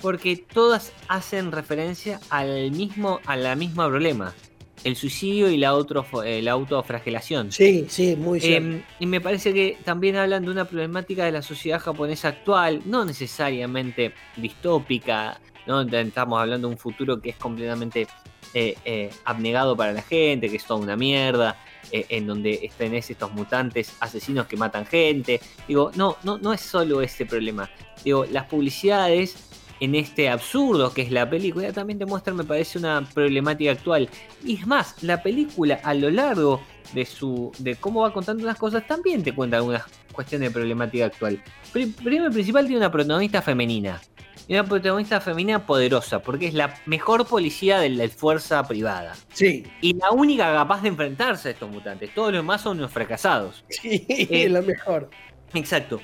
Porque 0.00 0.36
todas 0.36 0.92
hacen 1.08 1.50
referencia 1.50 2.20
al 2.28 2.70
mismo, 2.72 3.20
a 3.26 3.36
la 3.36 3.54
misma 3.56 3.88
problema. 3.88 4.34
el 4.82 4.96
suicidio 4.96 5.48
y 5.50 5.56
la, 5.56 5.68
auto, 5.68 6.04
la 6.22 6.52
autofragelación. 6.52 7.50
Sí, 7.50 7.86
sí, 7.88 8.14
muy. 8.16 8.38
Em, 8.42 8.82
y 9.00 9.06
me 9.06 9.18
parece 9.22 9.54
que 9.54 9.78
también 9.82 10.16
hablan 10.16 10.44
de 10.44 10.50
una 10.50 10.66
problemática 10.66 11.24
de 11.24 11.32
la 11.32 11.40
sociedad 11.40 11.80
japonesa 11.80 12.28
actual, 12.28 12.82
no 12.84 13.02
necesariamente 13.06 14.12
distópica, 14.36 15.40
¿no? 15.66 15.80
Estamos 15.80 16.38
hablando 16.38 16.68
de 16.68 16.74
un 16.74 16.78
futuro 16.78 17.18
que 17.20 17.30
es 17.30 17.36
completamente 17.36 18.06
eh, 18.52 18.76
eh, 18.84 19.10
abnegado 19.24 19.74
para 19.74 19.92
la 19.94 20.02
gente, 20.02 20.50
que 20.50 20.56
es 20.56 20.64
toda 20.66 20.80
una 20.80 20.96
mierda, 20.96 21.56
eh, 21.94 22.06
en 22.08 22.26
donde 22.26 22.58
estén 22.60 22.92
estos 22.92 23.32
mutantes 23.34 23.94
asesinos 24.00 24.48
que 24.48 24.56
matan 24.56 24.84
gente. 24.84 25.40
Digo, 25.68 25.92
no, 25.94 26.16
no, 26.24 26.38
no 26.38 26.52
es 26.52 26.60
solo 26.60 27.00
ese 27.00 27.24
problema. 27.24 27.70
Digo, 28.04 28.24
las 28.32 28.46
publicidades 28.46 29.36
en 29.78 29.94
este 29.94 30.28
absurdo 30.28 30.92
que 30.92 31.02
es 31.02 31.12
la 31.12 31.30
película 31.30 31.72
también 31.72 32.00
demuestran, 32.00 32.34
me 32.34 32.42
parece, 32.42 32.80
una 32.80 33.08
problemática 33.14 33.70
actual. 33.70 34.08
Y 34.42 34.56
es 34.56 34.66
más, 34.66 35.04
la 35.04 35.22
película 35.22 35.78
a 35.84 35.94
lo 35.94 36.10
largo 36.10 36.60
de 36.94 37.06
su 37.06 37.52
de 37.60 37.76
cómo 37.76 38.00
va 38.00 38.12
contando 38.12 38.44
las 38.44 38.58
cosas 38.58 38.84
también 38.88 39.22
te 39.22 39.32
cuenta 39.32 39.58
algunas 39.58 39.84
cuestiones 40.10 40.48
de 40.48 40.52
problemática 40.52 41.04
actual. 41.04 41.40
Primero 41.72 42.28
principal 42.32 42.66
tiene 42.66 42.78
una 42.78 42.90
protagonista 42.90 43.40
femenina. 43.40 44.00
Y 44.46 44.54
una 44.54 44.64
protagonista 44.64 45.20
femenina 45.20 45.64
poderosa, 45.64 46.20
porque 46.20 46.46
es 46.46 46.54
la 46.54 46.78
mejor 46.86 47.26
policía 47.26 47.78
de 47.78 47.88
la 47.88 48.08
fuerza 48.08 48.62
privada. 48.66 49.14
Sí. 49.32 49.64
Y 49.80 49.94
la 49.94 50.10
única 50.10 50.52
capaz 50.52 50.82
de 50.82 50.88
enfrentarse 50.88 51.48
a 51.48 51.52
estos 51.52 51.70
mutantes. 51.70 52.12
Todos 52.14 52.32
los 52.32 52.42
demás 52.42 52.60
son 52.60 52.78
unos 52.78 52.92
fracasados. 52.92 53.64
Sí, 53.74 54.06
es 54.08 54.50
la 54.50 54.62
mejor. 54.62 55.10
Exacto. 55.54 56.00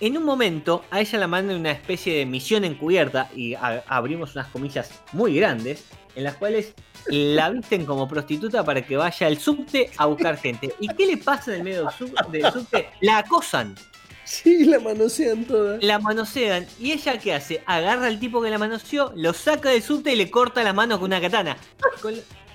En 0.00 0.16
un 0.16 0.24
momento 0.24 0.84
a 0.90 1.00
ella 1.00 1.18
la 1.18 1.28
mandan 1.28 1.56
una 1.56 1.70
especie 1.70 2.18
de 2.18 2.26
misión 2.26 2.64
encubierta 2.64 3.30
y 3.36 3.54
abrimos 3.54 4.34
unas 4.34 4.48
comillas 4.48 5.02
muy 5.12 5.36
grandes 5.36 5.86
en 6.16 6.24
las 6.24 6.34
cuales 6.34 6.74
la 7.06 7.50
visten 7.50 7.86
como 7.86 8.08
prostituta 8.08 8.64
para 8.64 8.82
que 8.82 8.96
vaya 8.96 9.26
al 9.26 9.38
subte 9.38 9.90
a 9.96 10.06
buscar 10.06 10.36
gente. 10.38 10.74
¿Y 10.80 10.88
qué 10.88 11.06
le 11.06 11.16
pasa 11.18 11.52
en 11.52 11.58
el 11.58 11.64
medio 11.64 11.88
del 12.30 12.52
subte? 12.52 12.88
La 13.00 13.18
acosan. 13.18 13.74
Sí, 14.32 14.64
la 14.64 14.80
manosean 14.80 15.44
toda. 15.44 15.78
La 15.82 15.98
manosean. 15.98 16.66
¿Y 16.80 16.92
ella 16.92 17.18
qué 17.18 17.34
hace? 17.34 17.62
Agarra 17.66 18.06
al 18.06 18.18
tipo 18.18 18.40
que 18.40 18.48
la 18.48 18.56
manoseó, 18.56 19.12
lo 19.14 19.34
saca 19.34 19.68
del 19.68 19.82
subte 19.82 20.12
y 20.12 20.16
le 20.16 20.30
corta 20.30 20.62
la 20.62 20.72
mano 20.72 20.98
con 20.98 21.06
una 21.06 21.20
katana. 21.20 21.58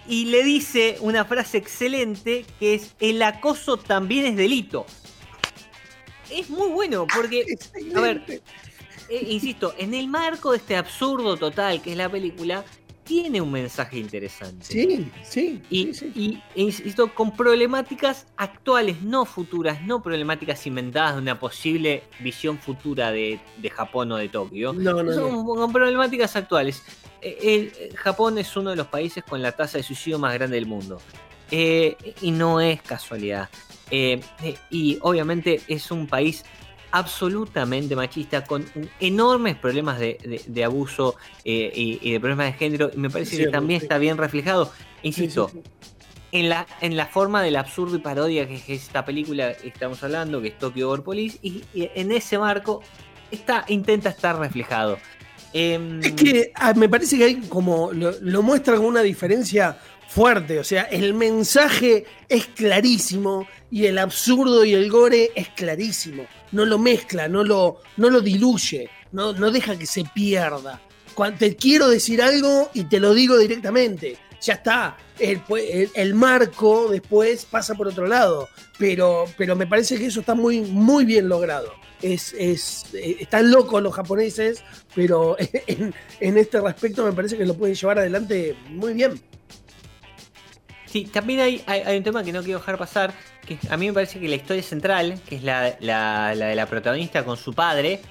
Y 0.08 0.26
le 0.26 0.44
dice 0.44 0.98
una 1.02 1.26
frase 1.26 1.58
excelente 1.58 2.46
que 2.60 2.74
es, 2.74 2.96
el 3.00 3.22
acoso 3.22 3.78
también 3.78 4.26
es 4.26 4.38
delito 4.38 4.86
es 6.32 6.50
muy 6.50 6.70
bueno 6.70 7.08
porque, 7.14 7.46
a 7.96 8.00
ver, 8.00 8.42
eh, 9.10 9.28
insisto, 9.30 9.74
en 9.78 9.94
el 9.94 10.08
marco 10.08 10.52
de 10.52 10.58
este 10.58 10.76
absurdo 10.76 11.38
total 11.38 11.82
que 11.82 11.92
es 11.92 11.98
la 11.98 12.10
película, 12.10 12.64
tiene 13.08 13.40
un 13.40 13.52
mensaje 13.52 13.98
interesante. 13.98 14.66
Sí, 14.66 15.10
sí. 15.24 15.62
Y, 15.70 15.92
y 16.14 16.44
insisto, 16.56 17.14
con 17.16 17.36
problemáticas 17.36 18.28
actuales, 18.36 19.02
no 19.02 19.26
futuras, 19.26 19.82
no 19.84 20.04
problemáticas 20.04 20.68
inventadas 20.68 21.16
de 21.16 21.22
una 21.22 21.40
posible 21.40 22.04
visión 22.20 22.60
futura 22.60 23.12
de, 23.12 23.40
Japón 23.72 24.12
o 24.12 24.18
de 24.18 24.28
Tokio. 24.28 24.74
No, 24.74 25.02
no, 25.02 25.14
Son 25.14 25.46
con 25.46 25.72
problemáticas 25.72 26.36
actuales. 26.36 26.84
Eh, 27.22 27.92
Japón 27.96 28.38
es 28.38 28.56
uno 28.58 28.72
de 28.72 28.76
los 28.76 28.88
países 28.88 29.24
con 29.24 29.42
la 29.42 29.54
tasa 29.54 29.78
de 29.78 29.84
suicidio 29.84 30.20
más 30.20 30.34
grande 30.34 30.56
del 30.56 30.66
mundo. 30.66 31.00
Eh, 31.50 31.96
y 32.22 32.32
no 32.32 32.60
es 32.60 32.82
casualidad. 32.82 33.50
Eh, 33.90 34.20
eh, 34.44 34.58
y 34.70 34.98
obviamente 35.02 35.62
es 35.68 35.92
un 35.92 36.08
país 36.08 36.44
absolutamente 36.92 37.96
machista, 37.96 38.44
con 38.44 38.66
enormes 39.00 39.56
problemas 39.56 40.00
de, 40.00 40.64
abuso 40.64 41.16
eh, 41.44 41.72
y, 41.74 42.12
de 42.12 42.20
problemas 42.20 42.48
de 42.48 42.54
género. 42.54 42.92
Y 42.94 42.98
me 42.98 43.10
parece 43.10 43.38
que 43.38 43.48
también 43.48 43.82
está 43.82 43.98
bien 43.98 44.18
reflejado, 44.18 44.72
insisto, 45.04 45.52
En, 46.32 46.50
la, 46.50 46.68
en 46.82 46.98
la 46.98 47.06
forma 47.08 47.42
del 47.42 47.56
absurdo 47.56 47.96
y 47.96 48.00
parodia 48.00 48.48
que 48.48 48.56
es 48.56 48.70
esta 48.70 49.06
película 49.06 49.54
que 49.54 49.70
estamos 49.70 50.04
hablando, 50.04 50.42
que 50.42 50.50
es 50.50 50.58
Tokyo 50.58 50.92
War 50.92 51.04
Police, 51.04 51.40
y, 51.42 51.64
en 51.74 52.12
ese 52.12 52.38
marco 52.38 52.82
está, 53.32 53.66
intenta 53.68 54.10
estar 54.10 54.38
reflejado. 54.38 54.98
Em, 55.54 56.02
es 56.04 56.12
que 56.12 56.52
ah, 56.56 56.74
me 56.74 56.90
parece 56.90 57.18
que 57.18 57.24
hay 57.24 57.36
como 57.48 57.94
lo, 57.94 58.12
lo 58.20 58.44
muestra 58.44 58.76
con 58.76 58.86
una 58.86 59.02
diferencia 59.02 59.78
fuerte, 60.08 60.60
o 60.60 60.64
sea, 60.64 60.84
el 60.84 61.14
mensaje 61.14 62.06
es 62.30 62.48
clarísimo 62.48 63.48
y 63.70 63.86
el 63.86 63.98
absurdo 63.98 64.66
y 64.66 64.74
el 64.74 64.90
gore 64.90 65.32
es 65.36 65.50
clarísimo. 65.50 66.26
No 66.52 66.66
lo 66.66 66.78
mezcla, 66.78 67.28
no 67.28 67.44
lo, 67.44 67.82
no 67.98 68.10
lo 68.10 68.22
diluye, 68.22 68.90
no, 69.12 69.34
no 69.34 69.52
deja 69.52 69.78
que 69.78 69.86
se 69.86 70.04
pierda. 70.04 70.82
Cuando 71.14 71.40
te 71.40 71.56
quiero 71.56 71.90
decir 71.90 72.22
algo 72.22 72.70
y 72.74 72.84
te 72.84 73.00
lo 73.00 73.14
digo 73.14 73.38
directamente, 73.38 74.18
ya 74.42 74.54
está. 74.54 74.98
El, 75.20 75.42
el, 75.96 76.14
marco 76.14 76.90
después 76.90 77.46
pasa 77.46 77.74
por 77.74 77.88
otro 77.88 78.06
lado, 78.06 78.48
pero, 78.78 79.26
pero 79.36 79.56
me 79.56 79.66
parece 79.66 79.98
que 79.98 80.06
eso 80.06 80.20
está 80.20 80.36
muy, 80.36 80.62
muy 80.62 81.06
bien 81.06 81.28
logrado. 81.28 81.74
Es, 82.02 82.34
es, 82.38 82.86
eh, 82.94 83.18
están 83.20 83.50
locos 83.50 83.82
los 83.82 83.96
japoneses, 83.96 84.64
pero 84.94 85.36
en, 85.68 85.94
en 86.20 86.38
este 86.38 86.62
respecto 86.62 87.04
me 87.04 87.14
parece 87.14 87.38
que 87.38 87.46
lo 87.46 87.56
pueden 87.56 87.76
llevar 87.76 87.98
adelante 88.00 88.56
muy 88.70 88.94
bien. 88.94 89.20
Sí, 90.98 91.04
también 91.06 91.42
hay, 91.42 91.62
hay, 91.68 91.96
un 91.96 92.02
tema 92.02 92.24
que 92.24 92.32
no 92.32 92.42
quiero 92.42 92.58
dejar 92.58 92.76
pasar, 92.76 93.14
que 93.46 93.60
a 93.70 93.78
mí 93.78 93.86
me 93.86 93.94
parece 93.94 94.20
que 94.20 94.28
la 94.28 94.36
historia 94.36 94.64
central, 94.64 95.22
que 95.30 95.36
es 95.36 95.44
la, 95.44 95.70
de 95.70 96.56
la 96.56 96.66
protagonista 96.68 97.24
con 97.24 97.38
su 97.38 97.54
padre, 97.54 98.02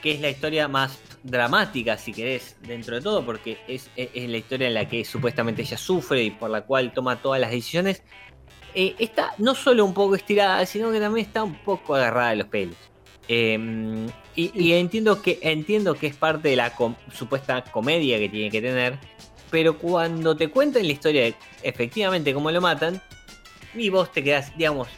que 0.00 0.12
es 0.12 0.20
la 0.22 0.30
historia 0.30 0.66
más 0.66 0.98
dramática, 1.22 1.98
si 1.98 2.14
querés, 2.14 2.56
dentro 2.62 2.94
de 2.94 3.02
todo, 3.02 3.26
porque 3.26 3.58
es, 3.68 3.90
la 4.14 4.38
historia 4.38 4.68
en 4.68 4.72
la 4.72 4.88
que 4.88 5.04
supuestamente 5.04 5.60
ella 5.60 5.76
sufre 5.76 6.22
y 6.22 6.30
por 6.30 6.48
la 6.48 6.62
cual 6.62 6.90
toma 6.94 7.20
todas 7.20 7.38
las 7.38 7.50
decisiones, 7.50 8.02
eh, 8.74 8.94
está 8.98 9.34
no 9.36 9.54
solo 9.54 9.84
un 9.84 9.92
poco 9.92 10.14
estirada, 10.14 10.64
sino 10.64 10.90
que 10.90 11.00
también 11.00 11.26
está 11.26 11.44
un 11.44 11.56
poco 11.56 11.96
agarrada 11.96 12.30
de 12.30 12.36
los 12.36 12.46
pelos. 12.46 12.76
Em, 13.28 14.06
y, 14.34 14.72
entiendo 14.72 15.20
que 15.20 15.38
entiendo 15.42 15.92
que 15.92 16.06
es 16.06 16.16
parte 16.16 16.48
de 16.48 16.56
la 16.56 16.72
supuesta 17.12 17.62
comedia 17.62 18.18
que 18.18 18.30
tiene 18.30 18.50
que 18.50 18.62
tener, 18.62 18.98
pero 19.50 19.78
cuando 19.78 20.36
te 20.36 20.48
cuentan 20.48 20.86
la 20.86 20.92
historia 20.92 21.22
de 21.22 21.34
efectivamente 21.62 22.32
cómo 22.32 22.50
lo 22.50 22.60
matan, 22.60 23.00
y 23.74 23.88
vos 23.88 24.12
te 24.12 24.22
quedás, 24.22 24.56
digamos, 24.56 24.88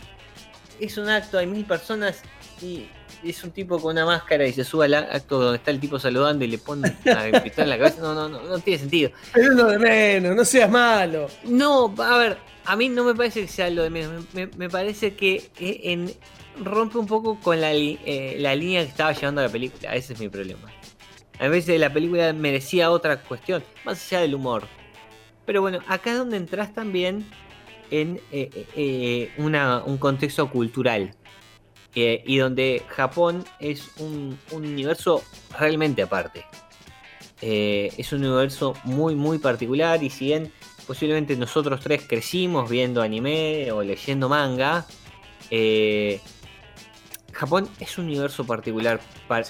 es 0.81 0.99
un 0.99 1.09
acto, 1.09 1.39
hay 1.39 1.47
mil 1.47 1.65
personas 1.65 2.23
y 2.61 2.87
es 3.25 3.45
un 3.45 3.53
tipo 3.53 3.79
con 3.81 3.93
una 3.93 4.05
máscara 4.05 4.47
y 4.47 4.53
se 4.53 4.65
sube 4.65 4.87
al 4.87 4.95
acto 4.95 5.41
donde 5.41 5.59
está 5.59 5.71
el 5.71 5.79
tipo 5.79 5.99
saludando 5.99 6.45
y 6.45 6.49
le 6.49 6.59
pone 6.59 6.97
una 7.05 7.43
pistola 7.43 7.65
en 7.65 7.71
la 7.71 7.79
cabeza. 7.79 8.03
No, 8.03 8.15
no, 8.15 8.29
no, 8.29 8.43
no 8.43 8.59
tiene 8.59 8.81
sentido. 8.81 9.11
Es 9.35 9.47
lo 9.47 9.67
de 9.69 9.79
menos, 9.79 10.35
no 10.35 10.45
seas 10.45 10.71
malo. 10.71 11.29
No, 11.45 11.95
a 11.99 12.19
ver, 12.19 12.39
a 12.65 12.77
mí 12.77 12.89
no 12.89 13.05
me 13.05 13.15
parece 13.15 13.43
que 13.43 13.49
sea 13.49 13.71
lo 13.71 13.83
de 13.83 13.91
menos. 13.91 14.25
Me, 14.35 14.69
parece 14.69 15.15
que 15.15 15.51
eh, 15.59 15.81
en, 15.85 16.13
rompe 16.59 16.99
un 16.99 17.07
poco 17.07 17.39
con 17.41 17.61
la, 17.61 17.73
eh, 17.73 18.37
la 18.39 18.55
línea 18.55 18.83
que 18.83 18.89
estaba 18.89 19.13
llevando 19.13 19.43
la 19.43 19.49
película. 19.49 19.95
Ese 19.95 20.15
es 20.15 20.21
mi 20.21 20.29
problema. 20.29 20.72
A 21.43 21.49
veces 21.49 21.81
la 21.81 21.93
película 21.93 22.33
merecía 22.33 22.93
otra 22.93 23.21
cuestión, 23.21 23.65
más 23.85 24.07
allá 24.07 24.23
del 24.23 24.37
humor. 24.37 24.63
Pero 25.45 25.61
bueno, 25.61 25.81
acá 25.89 26.13
es 26.13 26.19
donde 26.19 26.37
entras 26.37 26.73
también 26.73 27.27
en 27.91 28.21
eh, 28.31 28.49
eh, 28.77 29.29
eh, 29.37 29.83
un 29.87 29.99
contexto 29.99 30.49
cultural. 30.49 31.17
y 31.95 32.37
donde 32.37 32.85
Japón 32.87 33.45
es 33.59 33.91
un, 33.99 34.39
universo 34.53 35.25
realmente 35.59 36.03
aparte. 36.03 36.47
es 37.41 38.13
un 38.13 38.25
universo 38.25 38.75
muy, 38.85 39.17
muy 39.17 39.39
particular. 39.39 40.01
Y 40.01 40.11
si 40.11 40.27
bien 40.27 40.53
posiblemente 40.87 41.37
nosotros 41.37 41.81
tres 41.81 42.03
crecimos 42.07 42.71
viendo 42.71 43.03
anime 43.03 43.73
o 43.73 43.83
leyendo 43.83 44.29
manga, 44.29 44.87
Japón 47.33 47.69
es 47.81 47.99
un 47.99 48.07
universo 48.07 48.45
particular 48.47 49.01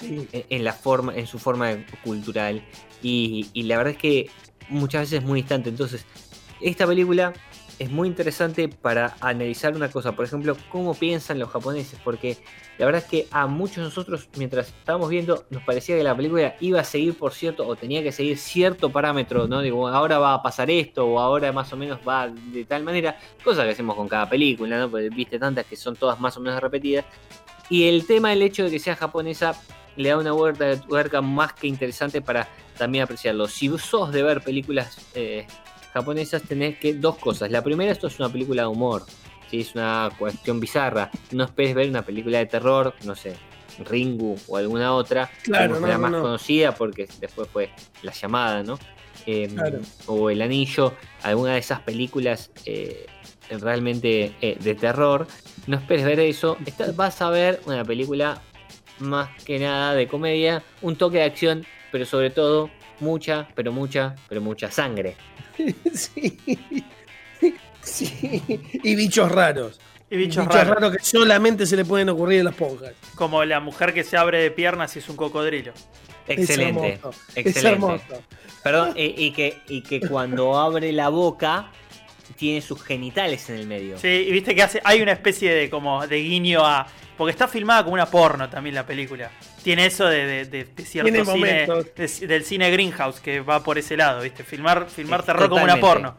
en, 0.01 0.63
la 0.63 0.73
forma, 0.73 1.15
en 1.15 1.27
su 1.27 1.37
forma 1.37 1.75
cultural. 2.03 2.63
Y, 3.01 3.49
la 3.53 3.77
verdad 3.77 3.93
es 3.93 3.99
que 3.99 4.29
muchas 4.69 5.01
veces 5.01 5.19
es 5.19 5.25
muy 5.25 5.41
distante. 5.41 5.69
Entonces, 5.69 6.05
esta 6.61 6.87
película 6.87 7.33
es 7.79 7.91
muy 7.91 8.07
interesante 8.07 8.69
para 8.69 9.15
analizar 9.19 9.75
una 9.75 9.89
cosa. 9.89 10.13
Por 10.13 10.25
ejemplo, 10.25 10.55
cómo 10.69 10.93
piensan 10.93 11.39
los 11.39 11.49
japoneses. 11.49 11.99
Porque 12.01 12.37
la 12.77 12.85
verdad 12.85 13.03
es 13.03 13.09
que 13.09 13.27
a 13.31 13.47
muchos 13.47 13.77
de 13.77 13.83
nosotros, 13.83 14.29
mientras 14.37 14.69
estábamos 14.69 15.09
viendo, 15.09 15.45
nos 15.49 15.63
parecía 15.63 15.97
que 15.97 16.03
la 16.03 16.15
película 16.15 16.55
iba 16.61 16.79
a 16.79 16.83
seguir 16.85 17.17
por 17.17 17.33
cierto, 17.33 17.67
o 17.67 17.75
tenía 17.75 18.01
que 18.01 18.13
seguir 18.13 18.37
cierto 18.37 18.91
parámetro, 18.91 19.47
¿no? 19.47 19.61
Digo, 19.61 19.89
ahora 19.89 20.19
va 20.19 20.35
a 20.35 20.41
pasar 20.41 20.71
esto, 20.71 21.05
o 21.05 21.19
ahora 21.19 21.51
más 21.51 21.73
o 21.73 21.77
menos 21.77 21.99
va 22.07 22.29
de 22.29 22.63
tal 22.63 22.83
manera. 22.83 23.17
Cosa 23.43 23.63
que 23.63 23.71
hacemos 23.71 23.95
con 23.95 24.07
cada 24.07 24.29
película, 24.29 24.79
¿no? 24.79 24.89
Porque 24.89 25.09
viste 25.09 25.37
tantas 25.37 25.65
que 25.65 25.75
son 25.75 25.97
todas 25.97 26.19
más 26.19 26.37
o 26.37 26.39
menos 26.39 26.61
repetidas. 26.61 27.05
Y 27.69 27.87
el 27.87 28.05
tema 28.05 28.29
del 28.29 28.41
hecho 28.41 28.63
de 28.65 28.71
que 28.71 28.79
sea 28.79 28.95
japonesa 28.95 29.55
le 29.95 30.09
da 30.09 30.17
una 30.17 30.31
vuelta 30.31 30.65
de 30.65 30.77
tuerca 30.77 31.21
más 31.21 31.53
que 31.53 31.67
interesante 31.67 32.21
para 32.21 32.47
también 32.77 33.03
apreciarlo. 33.03 33.47
Si 33.47 33.69
sos 33.77 34.11
de 34.11 34.23
ver 34.23 34.41
películas 34.41 34.97
eh, 35.13 35.45
japonesas, 35.93 36.41
tenés 36.43 36.77
que 36.79 36.93
dos 36.95 37.17
cosas. 37.17 37.51
La 37.51 37.63
primera, 37.63 37.91
esto 37.91 38.07
es 38.07 38.19
una 38.19 38.29
película 38.29 38.63
de 38.63 38.67
humor. 38.67 39.03
Si 39.49 39.61
es 39.61 39.75
una 39.75 40.09
cuestión 40.17 40.59
bizarra. 40.59 41.11
No 41.31 41.43
esperes 41.43 41.75
ver 41.75 41.89
una 41.89 42.01
película 42.01 42.39
de 42.39 42.47
terror, 42.47 42.95
no 43.03 43.15
sé, 43.15 43.35
Ringu 43.85 44.35
o 44.47 44.57
alguna 44.57 44.93
otra. 44.93 45.29
Claro, 45.43 45.79
la 45.79 45.97
más 45.99 46.11
conocida 46.11 46.73
porque 46.73 47.07
después 47.19 47.47
fue 47.49 47.69
La 48.01 48.11
Llamada, 48.11 48.63
¿no? 48.63 48.79
eh, 49.25 49.47
Claro. 49.53 49.79
o 50.07 50.29
El 50.29 50.41
Anillo, 50.41 50.93
alguna 51.21 51.53
de 51.53 51.59
esas 51.59 51.81
películas 51.81 52.51
eh, 52.65 53.05
realmente 53.61 54.33
eh, 54.41 54.57
de 54.59 54.75
terror, 54.75 55.27
no 55.67 55.77
esperes 55.77 56.05
ver 56.05 56.19
eso. 56.19 56.57
Esta- 56.65 56.91
vas 56.91 57.21
a 57.21 57.29
ver 57.29 57.61
una 57.65 57.83
película 57.83 58.41
más 58.99 59.29
que 59.43 59.59
nada 59.59 59.93
de 59.95 60.07
comedia, 60.07 60.63
un 60.81 60.95
toque 60.95 61.17
de 61.17 61.23
acción, 61.23 61.65
pero 61.91 62.05
sobre 62.05 62.29
todo 62.29 62.69
mucha, 62.99 63.47
pero 63.55 63.71
mucha, 63.71 64.15
pero 64.29 64.39
mucha 64.41 64.71
sangre. 64.71 65.15
sí. 65.93 66.37
sí. 67.81 68.41
Y 68.83 68.95
bichos 68.95 69.31
raros. 69.31 69.79
Y 70.09 70.17
bichos 70.17 70.45
raros. 70.45 70.95
que 70.95 71.03
solamente 71.03 71.65
se 71.65 71.75
le 71.75 71.85
pueden 71.85 72.09
ocurrir 72.09 72.41
a 72.41 72.43
las 72.45 72.55
ponjas. 72.55 72.93
Como 73.15 73.43
la 73.45 73.59
mujer 73.59 73.93
que 73.93 74.03
se 74.03 74.15
abre 74.17 74.41
de 74.41 74.51
piernas 74.51 74.95
y 74.95 74.99
es 74.99 75.09
un 75.09 75.15
cocodrilo. 75.15 75.73
Excelente, 76.27 76.87
Es 76.87 76.99
hermoso. 76.99 77.19
excelente. 77.35 77.49
Es 77.59 77.65
hermoso. 77.65 78.23
Perdón, 78.63 78.93
y, 78.95 79.25
y 79.25 79.31
que, 79.33 79.57
y 79.67 79.81
que 79.83 79.99
cuando 79.99 80.57
abre 80.57 80.91
la 80.93 81.09
boca 81.09 81.71
tiene 82.35 82.61
sus 82.61 82.81
genitales 82.83 83.49
en 83.49 83.55
el 83.57 83.67
medio. 83.67 83.97
Sí, 83.97 84.07
y 84.07 84.31
viste 84.31 84.53
que 84.55 84.63
hace, 84.63 84.81
hay 84.83 85.01
una 85.01 85.11
especie 85.13 85.53
de 85.53 85.69
como 85.69 86.05
de 86.07 86.17
guiño 86.21 86.65
a. 86.65 86.87
Porque 87.17 87.29
está 87.31 87.47
filmada 87.47 87.83
como 87.83 87.93
una 87.93 88.07
porno 88.07 88.49
también 88.49 88.73
la 88.75 88.85
película. 88.87 89.29
Tiene 89.63 89.85
eso 89.85 90.05
de, 90.07 90.25
de- 90.25 90.45
de- 90.45 90.63
de 90.65 90.85
cierto 90.85 91.11
Tiene 91.11 91.25
cine. 91.31 91.67
de- 91.95 92.27
del 92.27 92.43
cine 92.43 92.71
Greenhouse 92.71 93.19
que 93.19 93.39
va 93.41 93.63
por 93.63 93.77
ese 93.77 93.95
lado, 93.95 94.21
¿viste? 94.21 94.43
Filmar, 94.43 94.87
filmar 94.89 95.21
Sí, 95.21 95.27
terror 95.27 95.47
como 95.49 95.63
una 95.63 95.79
porno. 95.79 96.17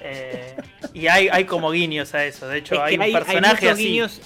Eh, 0.00 0.56
y 0.92 1.06
hay, 1.06 1.28
hay 1.28 1.44
como 1.44 1.70
guiños 1.70 2.12
a 2.14 2.24
eso. 2.26 2.46
De 2.48 2.58
hecho, 2.58 2.74
Es 2.74 2.80
hay 2.80 2.94
un 2.96 3.02
hay, 3.02 3.14
hay 3.14 3.24
personaje 3.24 3.54
muchos 3.66 3.72
así. 3.78 3.84
guiños, 3.84 4.20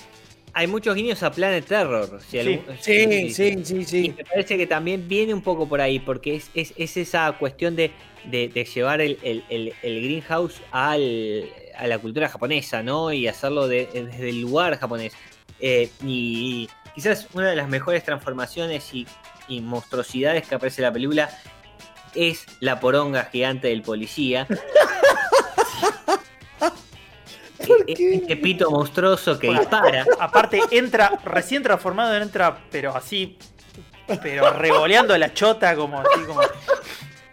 hay 0.58 0.66
muchos 0.66 0.96
guiños 0.96 1.22
a 1.22 1.30
Planet 1.30 1.64
Terror. 1.64 2.20
si 2.20 2.30
Sí. 2.30 2.38
algún- 2.40 2.64
Sí, 2.80 3.30
sí, 3.32 3.64
sí, 3.64 3.76
Y 3.76 3.84
sí. 3.84 4.14
me 4.16 4.24
parece 4.24 4.56
que 4.56 4.66
también 4.66 5.06
viene 5.06 5.32
un 5.32 5.40
poco 5.42 5.68
por 5.68 5.80
ahí, 5.80 6.00
porque 6.00 6.34
es, 6.34 6.50
es, 6.54 6.74
es 6.76 6.96
esa 6.96 7.30
cuestión 7.38 7.76
de, 7.76 7.92
de- 8.24 8.48
de 8.48 8.64
llevar 8.64 9.00
el, 9.00 9.18
el- 9.22 9.44
el- 9.50 9.72
el 9.82 10.02
greenhouse 10.02 10.60
al, 10.72 11.48
a 11.76 11.86
la 11.86 11.98
cultura 12.00 12.28
japonesa, 12.28 12.82
¿no? 12.82 13.12
Y 13.12 13.28
hacerlo 13.28 13.68
de- 13.68 13.86
desde 13.92 14.30
el 14.30 14.40
lugar 14.40 14.76
japonés. 14.78 15.12
Eh, 15.60 15.90
y 16.04 16.68
quizás 16.94 17.28
una 17.34 17.50
de 17.50 17.56
las 17.56 17.68
mejores 17.68 18.02
transformaciones 18.02 18.92
y, 18.92 19.06
y 19.46 19.60
monstruosidades 19.60 20.48
que 20.48 20.56
aparece 20.56 20.80
en 20.82 20.86
la 20.88 20.92
película 20.92 21.30
es 22.16 22.46
la 22.58 22.80
poronga 22.80 23.28
gigante 23.30 23.68
del 23.68 23.82
policía. 23.82 24.48
¿Por 27.88 27.92
E- 27.92 27.95
qué? 27.97 28.14
Este 28.16 28.37
pito 28.37 28.71
monstruoso 28.71 29.38
que 29.38 29.47
Bueno. 29.49 29.61
dispara. 29.62 30.04
Aparte, 30.21 30.61
entra, 30.71 31.18
recién 31.25 31.62
transformado, 31.62 32.14
entra, 32.16 32.59
pero 32.71 32.95
así, 32.95 33.38
pero 34.23 34.50
revoleando 34.52 35.16
la 35.16 35.33
chota, 35.33 35.75
como 35.75 36.00
así, 36.00 36.21
como 36.26 36.40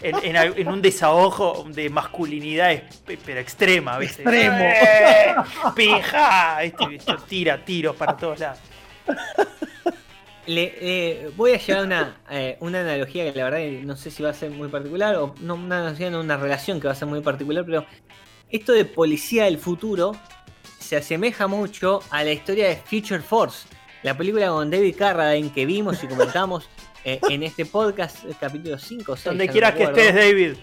en, 0.02 0.16
en 0.24 0.38
al- 0.38 0.58
en 0.58 0.68
un 0.68 0.82
desahogo 0.82 1.66
de 1.70 1.90
masculinidad, 1.90 2.84
pero 3.26 3.40
extrema, 3.40 3.98
¿viste? 3.98 4.22
Extremo. 4.24 4.58
¡Eh! 4.60 5.36
¡Pija! 5.76 6.60
¿viste? 6.62 6.88
¿Viste? 6.88 7.14
Tira 7.28 7.64
tiros 7.64 7.96
para 7.96 8.16
todos 8.16 8.40
lados. 8.40 8.60
Le, 10.48 10.76
eh, 10.80 11.32
voy 11.36 11.54
a 11.54 11.58
llevar 11.58 11.86
una, 11.86 12.18
eh, 12.30 12.56
una 12.60 12.82
analogía 12.82 13.32
que 13.32 13.38
la 13.40 13.46
verdad 13.50 13.62
no 13.84 13.96
sé 13.96 14.12
si 14.12 14.22
va 14.22 14.30
a 14.30 14.34
ser 14.34 14.52
muy 14.52 14.68
particular, 14.68 15.16
o 15.16 15.34
no 15.42 15.56
una 15.56 15.80
analogía, 15.80 16.12
no 16.12 16.20
una 16.20 16.38
relación 16.38 16.80
que 16.80 16.86
va 16.88 16.94
a 16.94 16.96
ser 16.96 17.08
muy 17.08 17.22
particular, 17.22 17.64
pero 17.66 17.84
esto 18.52 18.72
de 18.74 18.86
policía 18.86 19.46
del 19.46 19.58
futuro 19.58 20.12
se 20.86 20.96
asemeja 20.96 21.48
mucho 21.48 22.02
a 22.12 22.24
la 22.24 22.32
historia 22.32 22.70
de 22.70 22.76
Future 22.76 23.22
Force, 23.22 23.68
la 24.04 24.16
película 24.16 24.50
con 24.50 24.70
David 24.70 24.96
Carradine 24.96 25.52
que 25.52 25.66
vimos 25.66 26.04
y 26.04 26.08
comentamos 26.08 26.70
eh, 27.04 27.20
en 27.30 27.42
este 27.42 27.66
podcast, 27.66 28.24
capítulo 28.40 28.78
5 28.78 29.12
o 29.12 29.16
6. 29.16 29.26
Donde 29.26 29.48
quieras 29.48 29.74
que 29.74 29.84
estés, 29.84 30.14
David. 30.14 30.54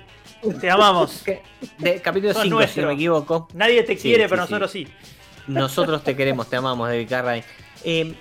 Te 0.61 0.71
amamos. 0.71 1.25
De, 1.79 2.01
capítulo 2.01 2.33
Sos 2.35 2.45
5, 2.45 2.63
si 2.69 2.81
no 2.81 2.87
me 2.87 2.95
equivoco. 2.95 3.49
Nadie 3.55 3.83
te 3.83 3.97
quiere, 3.97 4.25
sí, 4.25 4.29
pero 4.31 4.47
sí. 4.47 4.53
nosotros 4.53 4.71
sí. 4.71 4.89
Nosotros 5.49 6.05
te 6.05 6.15
queremos, 6.15 6.49
te 6.49 6.55
amamos, 6.55 6.89
David 6.89 7.09
Carradine. 7.09 7.47
Eh, 7.83 8.15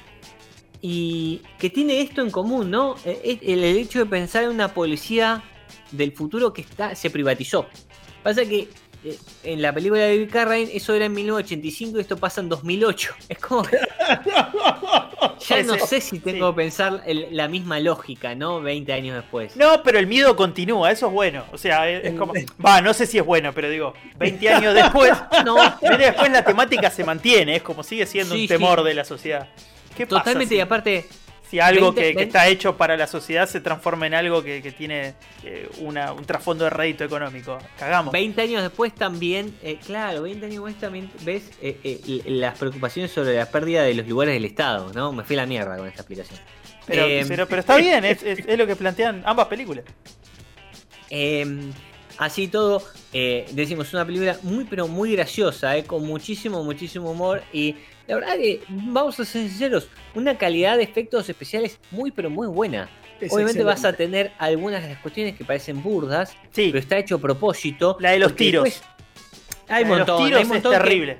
y 0.81 1.41
que 1.59 1.69
tiene 1.69 2.01
esto 2.01 2.23
en 2.23 2.31
común, 2.31 2.71
¿no? 2.71 2.95
Eh, 3.05 3.39
El, 3.43 3.63
el 3.63 3.77
hecho 3.77 3.99
de 3.99 4.07
pensar 4.07 4.45
en 4.45 4.49
una 4.49 4.73
policía 4.73 5.43
del 5.91 6.13
futuro 6.13 6.51
que 6.51 6.61
está, 6.61 6.95
se 6.95 7.11
privatizó. 7.11 7.67
Pasa 8.23 8.43
que 8.45 8.69
en 9.43 9.61
la 9.61 9.73
película 9.73 10.01
de 10.01 10.17
David 10.17 10.31
Carradine 10.31 10.71
eso 10.75 10.93
era 10.93 11.05
en 11.05 11.13
1985 11.13 11.97
y 11.97 12.01
esto 12.01 12.17
pasa 12.17 12.41
en 12.41 12.49
2008. 12.49 13.13
Es 13.29 13.37
como 13.39 13.63
que 13.63 13.77
ya 15.47 15.63
no 15.63 15.77
sé 15.79 16.01
si 16.01 16.19
tengo 16.19 16.49
sí. 16.49 16.53
que 16.53 16.55
pensar 16.57 17.01
el- 17.05 17.27
la 17.31 17.47
misma 17.47 17.79
lógica, 17.79 18.35
¿no? 18.35 18.61
20 18.61 18.93
años 18.93 19.15
después. 19.15 19.55
No, 19.55 19.81
pero 19.83 19.99
el 19.99 20.07
miedo 20.07 20.35
continúa, 20.35 20.91
eso 20.91 21.07
es 21.07 21.13
bueno. 21.13 21.45
O 21.51 21.57
sea, 21.57 21.89
es, 21.89 22.05
es 22.05 22.13
como. 22.19 22.33
Va, 22.63 22.81
no 22.81 22.93
sé 22.93 23.05
si 23.05 23.17
es 23.17 23.25
bueno, 23.25 23.53
pero 23.53 23.69
digo, 23.69 23.93
20 24.17 24.49
años 24.49 24.73
después. 24.73 25.11
No, 25.45 25.55
20 25.55 25.87
años 25.87 25.99
después 25.99 26.31
la 26.31 26.43
temática 26.45 26.89
se 26.91 27.03
mantiene, 27.03 27.55
es 27.55 27.63
como 27.63 27.83
sigue 27.83 28.05
siendo 28.05 28.35
Sí, 28.35 28.41
un 28.43 28.47
temor 28.47 28.79
sí. 28.79 28.85
de 28.85 28.93
la 28.93 29.05
sociedad. 29.05 29.47
¿Qué 29.97 30.05
totalmente. 30.05 30.55
Y 30.55 30.59
aparte, 30.59 31.07
Si 31.51 31.59
algo 31.59 31.91
20, 31.91 32.01
que, 32.01 32.07
que 32.11 32.15
20. 32.15 32.23
está 32.23 32.47
hecho 32.47 32.77
para 32.77 32.95
la 32.95 33.05
sociedad 33.07 33.47
se 33.47 33.59
transforma 33.59 34.07
en 34.07 34.13
algo 34.13 34.41
que, 34.41 34.61
que 34.61 34.71
tiene 34.71 35.15
eh, 35.43 35.69
una- 35.79 36.13
un 36.13 36.23
trasfondo 36.25 36.63
de 36.63 36.69
rédito 36.69 37.03
económico. 37.03 37.57
Cagamos. 37.77 38.13
20 38.13 38.41
años 38.41 38.61
después 38.63 38.95
también, 38.95 39.53
eh, 39.61 39.77
claro, 39.85 40.21
20 40.23 40.45
años 40.45 40.55
después 40.63 40.79
también 40.79 41.11
ves 41.23 41.51
eh, 41.61 42.21
las 42.25 42.57
preocupaciones 42.57 43.11
sobre 43.11 43.35
la 43.35 43.45
pérdida 43.51 43.83
de 43.83 43.93
los 43.93 44.07
lugares 44.07 44.33
del 44.33 44.45
Estado, 44.45 44.91
¿no? 44.93 45.11
Me 45.11 45.23
fui 45.25 45.35
a 45.35 45.39
la 45.41 45.45
mierda 45.45 45.75
con 45.77 45.87
esta 45.87 46.01
explicación. 46.03 46.39
Pero, 46.87 47.05
pero, 47.27 47.47
pero 47.47 47.59
está 47.59 47.75
bien, 47.75 48.05
es, 48.05 48.23
es- 48.23 48.47
es 48.47 48.57
lo 48.57 48.65
que 48.65 48.75
plantean 48.77 49.21
ambas 49.25 49.47
películas. 49.47 49.83
Así 52.17 52.47
todo, 52.47 52.83
decimos 53.11 53.93
una 53.93 54.05
película 54.05 54.37
muy 54.43 54.65
pero 54.65 54.87
muy 54.87 55.13
graciosa, 55.13 55.73
con 55.83 56.05
muchísimo, 56.05 56.63
muchísimo 56.63 57.11
humor 57.11 57.43
y 57.51 57.75
la 58.11 58.17
verdad 58.27 58.35
que, 58.35 58.61
vamos 58.69 59.19
a 59.19 59.25
ser 59.25 59.43
sinceros, 59.49 59.87
una 60.15 60.37
calidad 60.37 60.77
de 60.77 60.83
efectos 60.83 61.29
especiales 61.29 61.79
muy 61.91 62.11
pero 62.11 62.29
muy 62.29 62.47
buena. 62.47 62.89
Es 63.19 63.31
Obviamente 63.31 63.63
vas 63.63 63.85
a 63.85 63.93
tener 63.93 64.31
algunas 64.39 64.81
de 64.81 64.89
las 64.89 64.97
cuestiones 64.97 65.37
que 65.37 65.45
parecen 65.45 65.81
burdas, 65.83 66.35
Sí, 66.51 66.67
pero 66.71 66.79
está 66.79 66.97
hecho 66.97 67.15
a 67.15 67.19
propósito. 67.19 67.95
la 67.99 68.11
de 68.11 68.19
los 68.19 68.35
tiros. 68.35 68.63
después- 68.63 68.83
Hay 69.69 69.85
montón, 69.85 70.17
los 70.17 70.25
tiros 70.25 70.41
hay 70.41 70.47
montón 70.47 70.73
es 70.73 70.79
que- 70.79 70.83
terrible. 70.83 71.17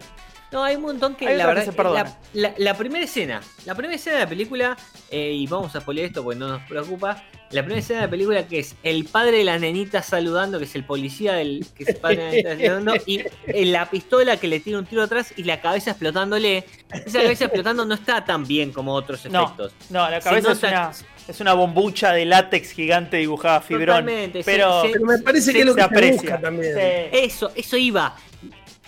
No, 0.52 0.64
hay 0.64 0.76
un 0.76 0.82
montón 0.82 1.16
que 1.16 1.28
Hay 1.28 1.38
la 1.38 1.44
que 1.46 1.48
verdad. 1.54 1.66
se 1.74 1.84
la, 1.84 2.50
la- 2.50 2.54
la 2.58 2.74
primera 2.78 3.06
escena, 3.06 3.40
la 3.66 3.74
primera 3.74 3.96
escena 3.96 4.18
de 4.18 4.24
la 4.24 4.30
película, 4.30 4.78
eh, 5.10 5.32
y 5.32 5.48
vamos 5.48 5.74
a 5.76 5.80
spoiler 5.82 6.06
esto 6.06 6.24
porque 6.24 6.40
no 6.40 6.48
nos 6.50 6.62
preocupa. 6.64 7.24
La 7.52 7.62
primera 7.64 7.80
escena 7.80 8.00
de 8.02 8.06
la 8.08 8.12
película 8.12 8.48
que 8.48 8.60
es 8.60 8.76
el 8.84 9.06
padre 9.06 9.38
de 9.40 9.44
la 9.46 9.60
nenita 9.60 10.02
saludando, 10.02 10.58
que 10.58 10.66
es 10.66 10.76
el 10.76 10.84
policía 10.86 11.34
del 11.34 11.66
que 11.76 11.84
es 11.84 11.90
el 11.90 11.96
padre 11.98 12.18
de 12.18 12.44
la 12.44 12.50
nenita 12.56 12.68
saludando, 12.76 13.04
y 13.06 13.20
eh, 13.48 13.66
la 13.66 13.90
pistola 13.90 14.38
que 14.38 14.48
le 14.48 14.60
tira 14.60 14.78
un 14.80 14.86
tiro 14.86 15.04
atrás 15.04 15.34
y 15.38 15.44
la 15.44 15.62
cabeza 15.62 15.92
explotándole. 15.92 16.66
Esa 17.06 17.22
cabeza 17.22 17.46
explotando 17.46 17.86
no 17.86 17.94
está 17.94 18.24
tan 18.26 18.46
bien 18.46 18.72
como 18.74 18.94
otros 18.94 19.26
No, 19.28 19.44
efectos. 19.44 19.74
no, 19.90 20.10
la 20.10 20.20
Se 20.22 20.30
cabeza 20.30 20.52
es 20.54 20.64
una, 20.64 20.92
es 21.30 21.40
una 21.40 21.54
bombucha 21.54 22.12
de 22.14 22.26
látex 22.26 22.72
gigante 22.72 23.18
dibujada 23.18 23.58
a 23.58 23.62
fibrón. 23.62 23.88
Totalmente, 24.06 24.44
pero 24.46 24.82
se- 24.84 24.90
Pero 24.90 25.06
me 25.06 25.18
parece 25.20 25.46
se- 25.48 25.54
que 25.54 25.60
es 25.62 25.66
lo 25.66 25.74
se 25.74 25.76
que 25.78 25.82
se 25.82 25.86
aprecia. 25.88 26.22
busca 26.22 26.42
también. 26.42 26.74
Sí. 26.74 26.82
Eso, 27.14 27.52
eso 27.56 27.78
iba. 27.78 28.16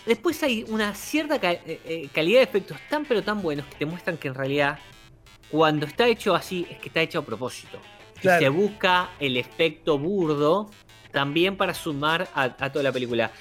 Después 0.05 0.41
hay 0.43 0.65
una 0.67 0.93
cierta 0.95 1.39
ca- 1.39 1.51
eh, 1.53 1.79
eh, 1.85 2.09
calidad 2.13 2.39
de 2.39 2.43
efectos 2.43 2.77
tan 2.89 3.05
pero 3.05 3.23
tan 3.23 3.41
buenos 3.41 3.65
que 3.67 3.75
te 3.75 3.85
muestran 3.85 4.17
que 4.17 4.27
en 4.27 4.35
realidad 4.35 4.79
cuando 5.49 5.85
está 5.85 6.07
hecho 6.07 6.35
así 6.35 6.67
es 6.69 6.77
que 6.79 6.89
está 6.89 7.01
hecho 7.01 7.19
a 7.19 7.25
propósito. 7.25 7.79
Y 8.17 8.27
se 8.39 8.49
busca 8.49 9.11
el 9.19 9.37
efecto 9.37 9.97
burdo 9.99 10.69
también 11.11 11.55
para 11.57 11.73
sumar 11.73 12.27
a, 12.33 12.43
a 12.43 12.71
toda 12.71 12.83
la 12.83 12.91
película. 12.91 13.31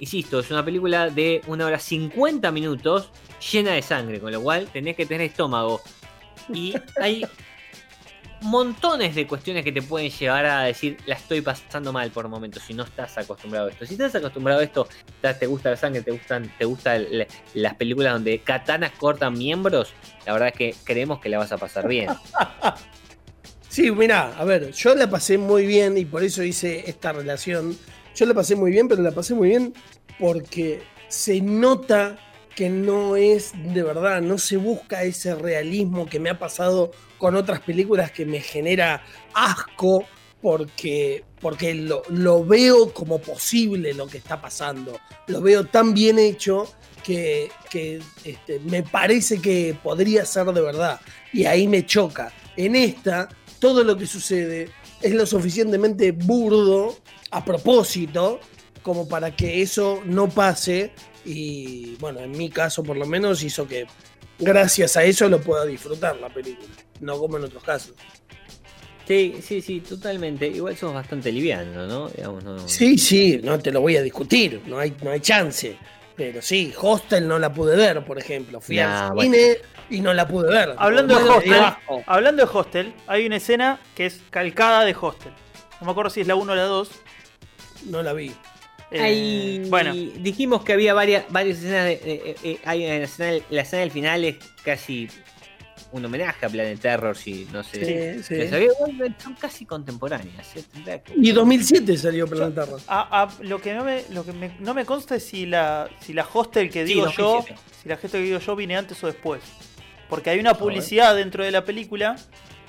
Insisto, 0.00 0.40
es 0.40 0.50
una 0.50 0.64
película 0.64 1.08
de 1.08 1.40
una 1.46 1.66
hora 1.66 1.78
50 1.78 2.50
minutos 2.50 3.10
llena 3.52 3.72
de 3.72 3.82
sangre, 3.82 4.20
con 4.20 4.32
lo 4.32 4.40
cual 4.42 4.68
tenés 4.72 4.96
que 4.96 5.06
tener 5.06 5.28
estómago. 5.30 5.80
Y 6.52 6.74
hay 7.00 7.24
montones 8.44 9.14
de 9.14 9.26
cuestiones 9.26 9.64
que 9.64 9.72
te 9.72 9.82
pueden 9.82 10.10
llevar 10.10 10.46
a 10.46 10.62
decir 10.62 10.98
la 11.06 11.14
estoy 11.14 11.40
pasando 11.40 11.92
mal 11.92 12.10
por 12.10 12.28
momentos 12.28 12.62
si 12.62 12.74
no 12.74 12.84
estás 12.84 13.16
acostumbrado 13.18 13.66
a 13.66 13.70
esto. 13.70 13.86
Si 13.86 13.94
estás 13.94 14.14
acostumbrado 14.14 14.60
a 14.60 14.64
esto, 14.64 14.86
te 15.20 15.46
gusta 15.46 15.70
la 15.70 15.76
sangre, 15.76 16.02
te 16.02 16.10
gustan, 16.10 16.52
te 16.56 16.64
gustan 16.64 17.06
las 17.54 17.74
películas 17.74 18.12
donde 18.12 18.38
katanas 18.40 18.92
cortan 18.92 19.32
miembros, 19.32 19.92
la 20.26 20.34
verdad 20.34 20.48
es 20.48 20.54
que 20.54 20.74
creemos 20.84 21.20
que 21.20 21.28
la 21.28 21.38
vas 21.38 21.52
a 21.52 21.58
pasar 21.58 21.88
bien. 21.88 22.10
Sí, 23.74 23.90
mirá, 23.90 24.32
a 24.38 24.44
ver, 24.44 24.70
yo 24.70 24.94
la 24.94 25.10
pasé 25.10 25.36
muy 25.36 25.66
bien 25.66 25.98
y 25.98 26.04
por 26.04 26.22
eso 26.22 26.44
hice 26.44 26.88
esta 26.88 27.12
relación. 27.12 27.76
Yo 28.14 28.24
la 28.24 28.32
pasé 28.32 28.54
muy 28.54 28.70
bien, 28.70 28.86
pero 28.86 29.02
la 29.02 29.10
pasé 29.10 29.34
muy 29.34 29.48
bien 29.48 29.74
porque 30.20 30.80
se 31.08 31.40
nota 31.40 32.16
que 32.54 32.68
no 32.68 33.16
es 33.16 33.52
de 33.72 33.82
verdad, 33.82 34.20
no 34.22 34.38
se 34.38 34.56
busca 34.56 35.02
ese 35.02 35.34
realismo 35.34 36.06
que 36.06 36.20
me 36.20 36.30
ha 36.30 36.38
pasado 36.38 36.92
con 37.18 37.36
otras 37.36 37.60
películas 37.60 38.10
que 38.10 38.26
me 38.26 38.40
genera 38.40 39.02
asco 39.34 40.04
porque, 40.40 41.24
porque 41.40 41.74
lo, 41.74 42.02
lo 42.10 42.44
veo 42.44 42.92
como 42.92 43.18
posible 43.18 43.94
lo 43.94 44.06
que 44.06 44.18
está 44.18 44.40
pasando. 44.40 44.98
Lo 45.26 45.40
veo 45.40 45.64
tan 45.64 45.94
bien 45.94 46.18
hecho 46.18 46.66
que, 47.02 47.50
que, 47.70 48.02
este, 48.24 48.58
me 48.60 48.82
parece 48.82 49.40
que 49.40 49.76
podría 49.82 50.24
ser 50.24 50.46
de 50.46 50.60
verdad. 50.60 51.00
Y 51.32 51.44
ahí 51.44 51.66
me 51.68 51.86
choca. 51.86 52.32
En 52.56 52.76
esta, 52.76 53.28
todo 53.58 53.84
lo 53.84 53.96
que 53.96 54.06
sucede 54.06 54.68
es 55.00 55.14
lo 55.14 55.26
suficientemente 55.26 56.12
burdo 56.12 56.98
a 57.30 57.44
propósito 57.44 58.40
como 58.82 59.08
para 59.08 59.34
que 59.34 59.62
eso 59.62 60.02
no 60.04 60.28
pase. 60.28 60.92
Y 61.24 61.96
bueno, 61.96 62.20
en 62.20 62.32
mi 62.32 62.50
caso 62.50 62.82
por 62.82 62.96
lo 62.96 63.06
menos 63.06 63.42
hizo 63.42 63.66
que 63.66 63.86
gracias 64.38 64.96
a 64.96 65.04
eso 65.04 65.28
lo 65.28 65.40
pueda 65.40 65.64
disfrutar 65.64 66.16
la 66.16 66.28
película, 66.28 66.68
no 67.00 67.18
como 67.18 67.38
en 67.38 67.44
otros 67.44 67.62
casos. 67.62 67.94
Sí, 69.06 69.36
sí, 69.42 69.60
sí, 69.60 69.80
totalmente. 69.80 70.46
Igual 70.48 70.76
somos 70.76 70.94
bastante 70.94 71.30
livianos, 71.30 71.88
¿no? 71.88 72.08
Digamos, 72.08 72.42
no... 72.42 72.68
Sí, 72.68 72.96
sí, 72.96 73.38
no 73.42 73.58
te 73.58 73.70
lo 73.70 73.82
voy 73.82 73.96
a 73.98 74.02
discutir, 74.02 74.62
no 74.66 74.78
hay, 74.78 74.94
no 75.02 75.10
hay 75.10 75.20
chance. 75.20 75.76
Pero 76.16 76.40
sí, 76.40 76.72
Hostel 76.80 77.26
no 77.28 77.38
la 77.38 77.52
pude 77.52 77.76
ver, 77.76 78.04
por 78.04 78.18
ejemplo. 78.18 78.60
Fui 78.60 78.76
Nah, 78.76 79.08
al 79.08 79.14
bueno. 79.14 79.32
cine 79.34 79.58
y 79.90 80.00
no 80.00 80.14
la 80.14 80.26
pude 80.26 80.48
ver. 80.50 80.74
Hablando 80.78 81.18
de 81.18 81.28
Hostel, 81.28 81.62
hablando 82.06 82.46
de 82.46 82.50
Hostel, 82.52 82.94
hay 83.06 83.26
una 83.26 83.36
escena 83.36 83.80
que 83.94 84.06
es 84.06 84.20
calcada 84.30 84.84
de 84.84 84.96
Hostel. 84.98 85.32
No 85.80 85.86
me 85.86 85.90
acuerdo 85.90 86.10
si 86.10 86.20
es 86.22 86.26
la 86.26 86.36
1 86.36 86.52
o 86.52 86.54
la 86.54 86.62
2. 86.64 86.90
No 87.86 88.02
la 88.02 88.12
vi. 88.14 88.32
Eh, 88.90 89.66
bueno, 89.68 89.92
dijimos 89.94 90.62
que 90.64 90.72
había 90.72 90.94
varias, 90.94 91.24
varias 91.30 91.58
escenas. 91.58 91.84
De, 91.86 91.92
eh, 92.04 92.36
eh, 92.44 92.58
hay 92.64 92.84
escena, 92.84 93.42
la 93.50 93.62
escena 93.62 93.80
del 93.80 93.90
final 93.90 94.24
es 94.24 94.36
casi 94.64 95.08
un 95.90 96.04
homenaje 96.04 96.44
a 96.46 96.48
Planet 96.48 96.78
Terror, 96.80 97.16
si 97.16 97.46
no 97.52 97.62
sé. 97.62 98.22
Sí, 98.22 98.36
sí. 98.48 98.68
son 99.22 99.34
casi 99.34 99.64
contemporáneas. 99.64 100.56
¿eh? 100.56 101.02
Y 101.16 101.30
2007 101.32 101.96
salió 101.96 102.26
Planetarra. 102.26 102.76
a- 102.88 103.22
a- 103.22 103.42
lo 103.42 103.60
que, 103.60 103.74
no 103.74 103.84
me, 103.84 104.02
lo 104.10 104.24
que 104.24 104.32
me- 104.32 104.56
no 104.60 104.74
me 104.74 104.84
consta 104.84 105.16
es 105.16 105.24
si 105.24 105.46
la, 105.46 105.88
si 106.00 106.12
la 106.12 106.26
Hostel 106.32 106.68
que 106.70 106.86
Sí, 106.86 106.94
digo 106.94 107.10
yo, 107.10 107.24
2007. 107.34 107.60
si 107.82 107.88
la 107.88 107.94
Hostel 107.94 108.10
que 108.10 108.18
digo 108.22 108.38
yo 108.38 108.56
viene 108.56 108.76
antes 108.76 109.02
o 109.04 109.06
después. 109.06 109.40
Porque 110.08 110.30
hay 110.30 110.38
una 110.38 110.54
publicidad 110.54 111.14
dentro 111.16 111.44
de 111.44 111.50
la 111.50 111.64
película, 111.64 112.16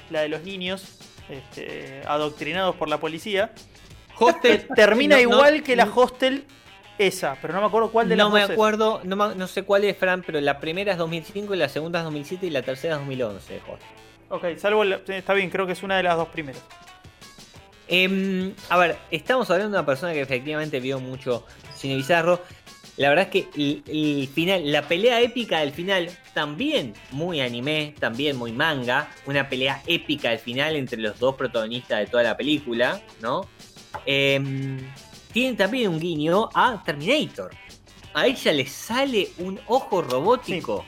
la 0.10 0.22
de 0.22 0.30
los 0.30 0.44
niños 0.44 0.98
este, 1.30 2.02
adoctrinados 2.08 2.76
por 2.76 2.88
la 2.90 3.00
policía, 3.00 3.54
Hostel 4.18 4.68
termina 4.76 5.16
no, 5.18 5.24
no, 5.24 5.30
igual 5.36 5.64
que 5.64 5.76
la 5.76 5.86
Hostel 5.94 6.46
esa, 6.98 7.38
pero 7.42 7.54
no 7.54 7.60
me 7.62 7.68
acuerdo 7.68 7.92
cuál 7.92 8.08
de 8.08 8.16
las 8.16 8.26
No 8.28 8.34
me 8.34 8.42
dos 8.42 8.50
es. 8.50 8.54
acuerdo, 8.54 9.02
no, 9.04 9.16
me- 9.16 9.36
no 9.36 9.48
sé 9.48 9.64
cuál 9.64 9.84
es, 9.84 9.98
Fran, 9.98 10.24
pero 10.26 10.40
la 10.40 10.60
primera 10.60 10.94
es 10.94 10.98
2005, 10.98 11.54
la 11.56 11.68
segunda 11.70 12.00
es 12.00 12.06
2007 12.06 12.46
y 12.46 12.50
la 12.50 12.62
tercera 12.62 12.94
es 12.96 13.00
2011. 13.02 13.54
de 13.54 13.60
Hostel. 13.60 13.88
Ok, 14.30 14.58
salvo 14.58 14.84
la- 14.86 15.02
está 15.08 15.34
bien, 15.34 15.50
creo 15.50 15.66
que 15.68 15.74
es 15.74 15.84
una 15.84 15.98
de 15.98 16.04
las 16.04 16.16
dos 16.16 16.30
primeras. 16.30 16.62
Em, 17.88 18.54
a 18.70 18.78
ver, 18.78 18.98
estamos 19.12 19.50
hablando 19.52 19.74
de 19.76 19.80
una 19.80 19.86
persona 19.86 20.14
que 20.14 20.22
efectivamente 20.22 20.80
vio 20.80 21.00
mucho 21.00 21.46
cine 21.76 21.96
bizarro. 21.96 22.42
La 22.98 23.10
verdad 23.10 23.26
es 23.26 23.32
que 23.32 23.50
el, 23.62 23.84
el 23.88 24.28
final, 24.30 24.72
la 24.72 24.82
pelea 24.84 25.20
épica 25.22 25.60
del 25.60 25.72
final, 25.72 26.10
también 26.34 26.94
muy 27.12 27.42
anime, 27.42 27.94
también 28.00 28.38
muy 28.38 28.54
manga. 28.54 29.10
Una 29.28 29.50
pelea 29.50 29.84
épica 29.86 30.30
al 30.32 30.40
final 30.40 30.76
entre 30.78 31.00
los 31.00 31.20
dos 31.20 31.36
protagonistas 31.36 32.00
de 32.00 32.08
toda 32.08 32.24
la 32.24 32.38
película, 32.38 33.02
¿no? 33.22 33.48
Em, 34.06 34.80
tiene 35.32 35.56
también 35.58 35.90
un 35.90 36.00
guiño 36.00 36.50
a 36.54 36.82
Terminator. 36.84 37.52
A 38.14 38.28
ella 38.28 38.52
le 38.54 38.66
sale 38.68 39.30
un 39.40 39.60
ojo 39.68 40.02
robótico. 40.02 40.86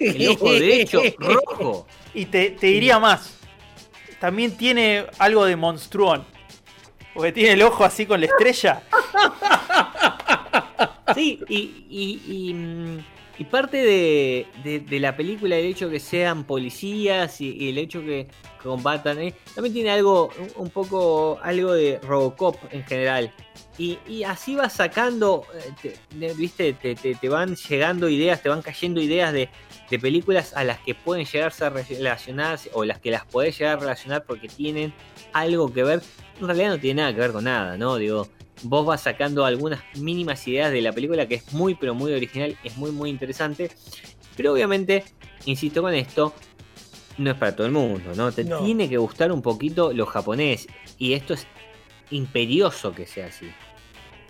El 0.00 0.28
ojo 0.28 0.52
derecho 0.52 1.02
rojo. 1.18 1.86
Y 2.14 2.24
te, 2.26 2.50
te 2.50 2.66
diría 2.68 2.98
más. 2.98 3.38
También 4.20 4.56
tiene 4.56 5.06
algo 5.18 5.44
de 5.44 5.56
monstruón. 5.56 6.24
Porque 7.14 7.32
tiene 7.32 7.52
el 7.52 7.62
ojo 7.62 7.84
así 7.84 8.06
con 8.06 8.20
la 8.20 8.26
estrella. 8.26 8.82
Sí, 11.14 11.40
y, 11.48 11.84
y- 11.90 12.22
y, 12.48 12.54
mm, 12.54 13.04
y 13.38 13.44
parte 13.44 13.78
de, 13.78 14.46
de- 14.88 15.00
la 15.00 15.16
película, 15.16 15.56
el 15.56 15.64
hecho 15.66 15.88
que 15.90 15.98
sean 16.00 16.44
policías 16.44 17.40
y, 17.40 17.70
el 17.70 17.78
hecho 17.78 18.00
que 18.02 18.28
combatan, 18.62 19.18
¿eh? 19.20 19.34
también 19.54 19.72
tiene 19.74 19.90
algo, 19.90 20.30
un, 20.56 20.70
poco, 20.70 21.38
algo 21.42 21.72
de 21.72 21.98
Robocop 22.02 22.56
en 22.70 22.84
general. 22.84 23.32
Y, 23.78 23.98
así 24.24 24.54
vas 24.54 24.74
sacando, 24.74 25.44
eh, 25.82 26.34
viste, 26.36 26.74
te, 26.74 26.94
te- 26.94 27.14
te 27.14 27.28
van 27.28 27.56
llegando 27.56 28.08
ideas, 28.08 28.42
te 28.42 28.48
van 28.50 28.62
cayendo 28.62 29.00
ideas 29.00 29.32
de, 29.32 29.48
películas 30.00 30.54
a 30.56 30.64
las 30.64 30.78
que 30.78 30.94
pueden 30.94 31.26
llegarse 31.26 31.66
a 31.66 31.68
relacionarse 31.70 32.70
o 32.72 32.82
las 32.82 32.98
que 32.98 33.10
las 33.10 33.26
podés 33.26 33.58
llegar 33.58 33.76
a 33.76 33.80
relacionar 33.80 34.24
porque 34.24 34.48
tienen 34.48 34.90
algo 35.34 35.70
que 35.70 35.82
ver. 35.82 36.00
En 36.40 36.46
realidad 36.46 36.70
no 36.70 36.78
tiene 36.78 37.02
nada 37.02 37.14
que 37.14 37.20
ver 37.20 37.32
con 37.32 37.44
nada, 37.44 37.76
¿no? 37.76 37.96
Digo, 37.96 38.26
vos 38.62 38.86
vas 38.86 39.00
sacando 39.02 39.44
algunas 39.44 39.80
mínimas 39.96 40.46
ideas 40.48 40.70
de 40.72 40.80
la 40.82 40.92
película 40.92 41.26
que 41.26 41.36
es 41.36 41.52
muy 41.52 41.74
pero 41.74 41.94
muy 41.94 42.12
original, 42.12 42.56
es 42.64 42.76
muy 42.76 42.90
muy 42.90 43.10
interesante, 43.10 43.70
pero 44.36 44.52
obviamente, 44.52 45.04
insisto 45.46 45.82
con 45.82 45.94
esto, 45.94 46.32
no 47.18 47.30
es 47.30 47.36
para 47.36 47.54
todo 47.54 47.66
el 47.66 47.72
mundo, 47.72 48.12
¿no? 48.16 48.32
Te 48.32 48.44
No. 48.44 48.64
tiene 48.64 48.88
que 48.88 48.96
gustar 48.96 49.32
un 49.32 49.42
poquito 49.42 49.92
lo 49.92 50.06
japonés 50.06 50.66
y 50.98 51.12
esto 51.12 51.34
es 51.34 51.46
imperioso 52.10 52.92
que 52.92 53.06
sea 53.06 53.26
así. 53.26 53.50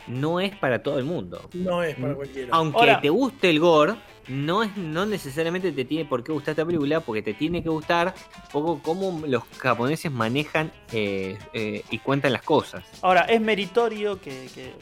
No 0.08 0.40
es 0.40 0.56
para 0.56 0.82
todo 0.82 0.98
el 0.98 1.04
mundo. 1.04 1.48
No 1.52 1.82
es 1.82 1.94
para 1.94 2.14
cualquiera. 2.14 2.48
Aunque 2.52 2.98
te 3.00 3.08
guste 3.08 3.50
el 3.50 3.60
gore, 3.60 3.94
no, 4.28 4.62
es, 4.62 4.76
no 4.76 5.06
necesariamente 5.06 5.72
te 5.72 5.84
tiene 5.84 6.04
por 6.04 6.22
qué 6.22 6.32
gustar 6.32 6.52
esta 6.52 6.64
película, 6.64 7.00
porque 7.00 7.22
te 7.22 7.34
tiene 7.34 7.62
que 7.62 7.68
gustar 7.68 8.14
un 8.36 8.50
poco 8.50 8.80
cómo 8.82 9.26
los 9.26 9.42
japoneses 9.58 10.12
manejan 10.12 10.72
eh, 10.92 11.38
eh, 11.52 11.84
y 11.90 11.98
cuentan 11.98 12.32
las 12.32 12.42
cosas. 12.42 12.84
Ahora, 13.02 13.22
es 13.22 13.40
meritorio 13.40 14.20
que, 14.20 14.46
eh, 14.56 14.74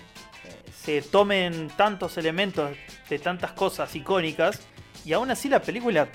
se 0.83 1.03
tomen 1.03 1.69
tantos 1.77 2.17
elementos 2.17 2.71
de 3.09 3.19
tantas 3.19 3.53
cosas 3.53 3.95
icónicas. 3.95 4.61
Y 5.05 5.13
aún 5.13 5.31
así 5.31 5.49
la 5.49 5.61
película, 5.61 6.09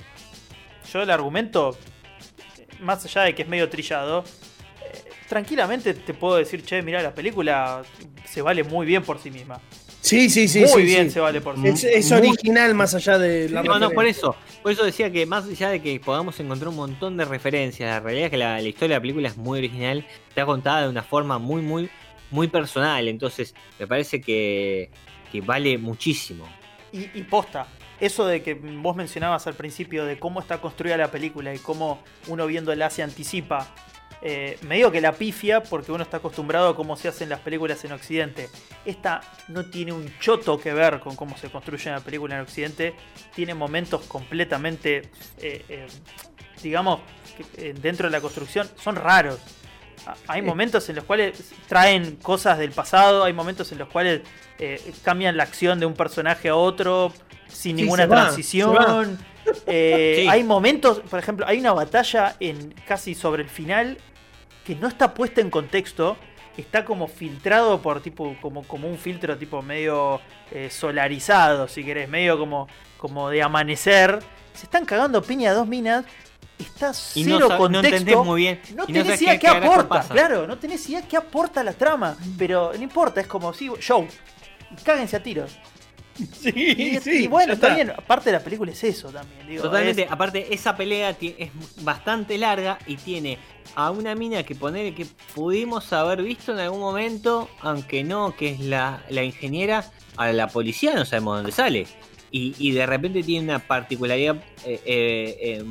yo 0.91 1.01
el 1.01 1.09
argumento, 1.09 1.77
más 2.79 3.03
allá 3.05 3.21
de 3.23 3.35
que 3.35 3.43
es 3.43 3.47
medio 3.47 3.69
trillado, 3.69 4.23
eh, 4.83 5.03
tranquilamente 5.27 5.93
te 5.93 6.13
puedo 6.13 6.37
decir, 6.37 6.63
che, 6.63 6.81
mira, 6.81 7.01
la 7.01 7.13
película 7.13 7.83
se 8.25 8.41
vale 8.41 8.63
muy 8.63 8.85
bien 8.85 9.03
por 9.03 9.19
sí 9.19 9.31
misma. 9.31 9.59
Sí, 10.05 10.29
sí, 10.29 10.47
sí. 10.47 10.59
muy 10.61 10.69
sí, 10.69 10.81
bien 10.83 11.05
sí. 11.07 11.13
se 11.15 11.19
vale 11.19 11.41
por 11.41 11.55
sí 11.55 11.61
Es, 11.67 11.73
misma. 11.83 11.89
es 11.89 12.11
Muy- 12.11 12.19
original 12.29 12.75
más 12.75 12.93
allá 12.93 13.17
de 13.17 13.49
la 13.49 13.63
No, 13.63 13.79
no, 13.79 13.89
por 13.89 14.05
eso. 14.05 14.35
Por 14.61 14.71
eso 14.71 14.83
decía 14.83 15.11
que 15.11 15.25
más 15.25 15.45
allá 15.45 15.69
de 15.69 15.81
que 15.81 15.99
podamos 15.99 16.39
encontrar 16.39 16.69
un 16.69 16.75
montón 16.75 17.17
de 17.17 17.25
referencias, 17.25 17.89
la 17.89 17.99
realidad 17.99 18.25
es 18.25 18.31
que 18.31 18.37
la, 18.37 18.61
la 18.61 18.67
historia 18.67 18.95
de 18.95 18.99
la 18.99 19.01
película 19.01 19.27
es 19.27 19.37
muy 19.37 19.59
original, 19.59 20.05
está 20.29 20.45
contada 20.45 20.83
de 20.83 20.89
una 20.89 21.03
forma 21.03 21.39
muy, 21.39 21.61
muy, 21.61 21.89
muy 22.31 22.47
personal. 22.47 23.07
Entonces, 23.07 23.55
me 23.79 23.87
parece 23.87 24.21
que, 24.21 24.89
que 25.31 25.41
vale 25.41 25.77
muchísimo. 25.77 26.47
Y, 26.93 27.09
y 27.17 27.23
posta, 27.23 27.67
eso 27.99 28.25
de 28.27 28.41
que 28.43 28.53
vos 28.53 28.95
mencionabas 28.95 29.47
al 29.47 29.55
principio 29.55 30.05
de 30.05 30.19
cómo 30.19 30.39
está 30.39 30.61
construida 30.61 30.97
la 30.97 31.09
película 31.11 31.53
y 31.53 31.57
cómo 31.59 32.03
uno 32.27 32.45
viéndola 32.47 32.89
se 32.89 33.01
anticipa, 33.03 33.73
eh, 34.21 34.57
me 34.61 34.75
digo 34.75 34.91
que 34.91 35.01
la 35.01 35.13
pifia 35.13 35.61
porque 35.61 35.91
uno 35.91 36.03
está 36.03 36.17
acostumbrado 36.17 36.69
a 36.69 36.75
cómo 36.75 36.95
se 36.95 37.07
hacen 37.07 37.29
las 37.29 37.39
películas 37.39 37.83
en 37.85 37.91
Occidente. 37.91 38.49
Esta 38.85 39.21
no 39.49 39.65
tiene 39.65 39.93
un 39.93 40.11
choto 40.19 40.59
que 40.59 40.73
ver 40.73 40.99
con 40.99 41.15
cómo 41.15 41.37
se 41.37 41.49
construye 41.49 41.89
una 41.89 41.99
película 41.99 42.35
en 42.35 42.41
Occidente. 42.41 42.95
Tiene 43.35 43.53
momentos 43.53 44.03
completamente, 44.05 45.09
eh, 45.39 45.65
eh, 45.69 45.87
digamos, 46.61 47.01
que, 47.37 47.69
eh, 47.69 47.73
dentro 47.73 48.07
de 48.07 48.11
la 48.11 48.21
construcción 48.21 48.69
son 48.81 48.95
raros. 48.95 49.39
Hay 50.27 50.41
momentos 50.41 50.87
en 50.89 50.97
los 50.97 51.05
cuales 51.05 51.53
traen 51.67 52.17
cosas 52.17 52.59
del 52.59 52.71
pasado, 52.71 53.23
hay 53.23 53.33
momentos 53.33 53.71
en 53.71 53.79
los 53.79 53.87
cuales 53.87 54.21
cambian 55.03 55.35
la 55.35 55.43
acción 55.43 55.79
de 55.79 55.85
un 55.85 55.95
personaje 55.95 56.49
a 56.49 56.55
otro 56.55 57.11
sin 57.47 57.75
Sí, 57.75 57.83
ninguna 57.83 58.05
va, 58.05 58.23
transición. 58.23 59.17
Eh, 59.67 60.19
Sí. 60.23 60.27
Hay 60.27 60.43
momentos, 60.43 60.99
por 61.01 61.19
ejemplo, 61.19 61.45
hay 61.47 61.59
una 61.59 61.73
batalla 61.73 62.35
en 62.39 62.73
casi 62.87 63.13
sobre 63.15 63.43
el 63.43 63.49
final 63.49 63.97
que 64.65 64.75
no 64.75 64.87
está 64.87 65.13
puesta 65.13 65.41
en 65.41 65.49
contexto, 65.49 66.17
está 66.57 66.83
como 66.85 67.07
filtrado 67.07 67.81
por 67.81 68.01
tipo, 68.01 68.35
como, 68.41 68.63
como 68.63 68.87
un 68.87 68.97
filtro 68.97 69.37
tipo 69.37 69.61
medio 69.61 70.19
eh, 70.51 70.69
solarizado, 70.71 71.67
si 71.67 71.83
querés, 71.83 72.09
medio 72.09 72.37
como, 72.39 72.67
como 72.97 73.29
de 73.29 73.43
amanecer. 73.43 74.19
Se 74.53 74.65
están 74.65 74.85
cagando 74.85 75.21
piña 75.21 75.53
dos 75.53 75.67
minas. 75.67 76.05
Está 76.57 76.91
Y 77.15 77.25
cero 77.25 77.39
no, 77.39 77.47
sab- 77.47 77.51
no 77.51 77.57
contexto. 77.57 77.87
entendés 77.97 78.17
muy 78.25 78.41
bien. 78.41 78.61
No 78.75 78.85
y 78.87 78.93
tenés 78.93 79.21
idea 79.21 79.37
qué, 79.37 79.47
aporta, 79.49 80.03
claro, 80.07 80.47
no 80.47 80.57
tenés 80.57 80.87
idea 80.89 81.01
qué 81.01 81.17
aporta 81.17 81.61
la 81.65 81.73
trama, 81.73 82.15
pero 82.37 82.71
no 82.73 82.81
importa, 82.81 83.19
es 83.19 83.27
como, 83.27 83.53
sí, 83.53 83.69
show, 83.81 84.07
cáguense 84.85 85.17
a 85.17 85.21
tiros. 85.21 85.57
Sí, 86.41 86.51
Y, 86.55 86.97
sí, 86.99 87.23
y 87.23 87.27
bueno, 87.27 87.53
está 87.53 87.73
bien, 87.75 87.89
aparte 87.91 88.31
de 88.31 88.37
la 88.37 88.43
película 88.43 88.71
es 88.71 88.83
eso 88.83 89.09
también, 89.09 89.47
digo, 89.47 89.63
Totalmente, 89.63 90.03
es- 90.03 90.11
aparte 90.11 90.53
esa 90.53 90.75
pelea 90.77 91.09
es 91.19 91.51
bastante 91.83 92.37
larga 92.37 92.77
y 92.87 92.95
tiene 92.95 93.37
a 93.75 93.91
una 93.91 94.15
mina 94.15 94.43
que 94.43 94.55
poner 94.55 94.93
que 94.95 95.05
pudimos 95.33 95.91
haber 95.91 96.21
visto 96.21 96.53
en 96.53 96.59
algún 96.59 96.79
momento, 96.79 97.49
aunque 97.61 98.03
no, 98.03 98.35
que 98.35 98.49
es 98.49 98.59
la, 98.61 99.03
la 99.09 99.23
ingeniera, 99.23 99.91
a 100.15 100.31
la 100.31 100.47
policía 100.47 100.93
no 100.93 101.03
sabemos 101.03 101.37
dónde 101.37 101.51
sale. 101.51 101.85
Y, 102.31 102.53
y 102.57 102.71
de 102.71 102.85
repente 102.85 103.23
tiene 103.23 103.45
una 103.45 103.59
particularidad 103.59 104.35
eh, 104.65 104.81
eh, 104.85 105.37
eh, 105.41 105.63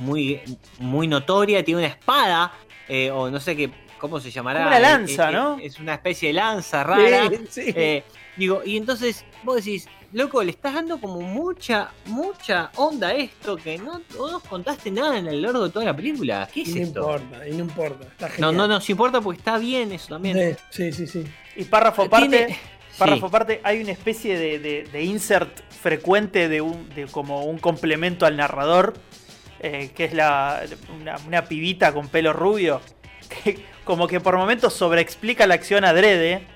muy, 0.00 0.40
muy 0.78 1.06
notoria, 1.08 1.64
tiene 1.64 1.78
una 1.80 1.88
espada, 1.88 2.52
eh, 2.88 3.10
o 3.10 3.30
no 3.30 3.38
sé 3.40 3.56
qué, 3.56 3.70
¿cómo 3.98 4.18
se 4.20 4.30
llamará? 4.30 4.60
Como 4.60 4.68
una 4.70 4.80
lanza, 4.80 5.26
Eh, 5.28 5.30
eh, 5.30 5.32
¿no? 5.32 5.58
Es 5.58 5.78
una 5.78 5.94
especie 5.94 6.28
de 6.28 6.34
lanza 6.34 6.82
rara. 6.84 7.28
Sí, 7.50 7.72
sí. 7.72 8.02
Eh, 8.38 8.40
digo, 8.40 8.62
y 8.64 8.76
entonces 8.76 9.24
vos 9.42 9.56
decís, 9.56 9.88
loco, 10.12 10.42
le 10.42 10.50
estás 10.52 10.74
dando 10.74 11.00
como 11.00 11.20
mucha, 11.20 11.90
mucha 12.06 12.70
onda 12.76 13.08
a 13.08 13.12
esto 13.14 13.56
que 13.56 13.78
no, 13.78 14.00
no 14.16 14.30
nos 14.30 14.42
contaste 14.44 14.90
nada 14.90 15.18
en 15.18 15.26
el 15.26 15.42
largo 15.42 15.64
de 15.64 15.70
toda 15.70 15.84
la 15.84 15.94
película. 15.96 16.48
¿Qué 16.52 16.62
es 16.62 16.68
y 16.68 16.74
no 16.76 16.82
esto? 16.86 17.00
importa, 17.00 17.48
y 17.48 17.52
no 17.52 17.58
importa. 17.60 18.06
Está 18.06 18.30
No, 18.38 18.52
no 18.52 18.66
nos 18.68 18.88
importa 18.88 19.20
porque 19.20 19.38
está 19.38 19.58
bien 19.58 19.92
eso 19.92 20.08
también. 20.08 20.56
Sí, 20.70 20.92
sí, 20.92 21.06
sí. 21.06 21.24
Y 21.56 21.64
párrafo 21.64 22.02
aparte, 22.02 22.28
Tiene- 22.28 22.58
párrafo 22.98 23.20
Sí. 23.20 23.26
aparte, 23.26 23.60
hay 23.64 23.80
una 23.82 23.92
especie 23.92 24.38
de, 24.38 24.58
de- 24.58 24.84
de 24.84 25.02
insert 25.04 25.60
frecuente 25.70 26.48
de, 26.48 26.60
un, 26.60 26.88
de 26.94 27.06
como 27.06 27.44
un 27.44 27.58
complemento 27.58 28.24
al 28.26 28.36
narrador, 28.36 28.94
eh, 29.60 29.90
que 29.94 30.04
es 30.04 30.14
la, 30.14 30.62
una, 31.00 31.16
una 31.26 31.44
pibita 31.44 31.92
con 31.92 32.08
pelo 32.08 32.32
rubio, 32.32 32.80
que 33.44 33.58
como 33.84 34.06
que 34.06 34.20
por 34.20 34.36
momentos 34.36 34.74
sobreexplica 34.74 35.46
la 35.46 35.54
acción 35.54 35.84
adrede, 35.84 36.46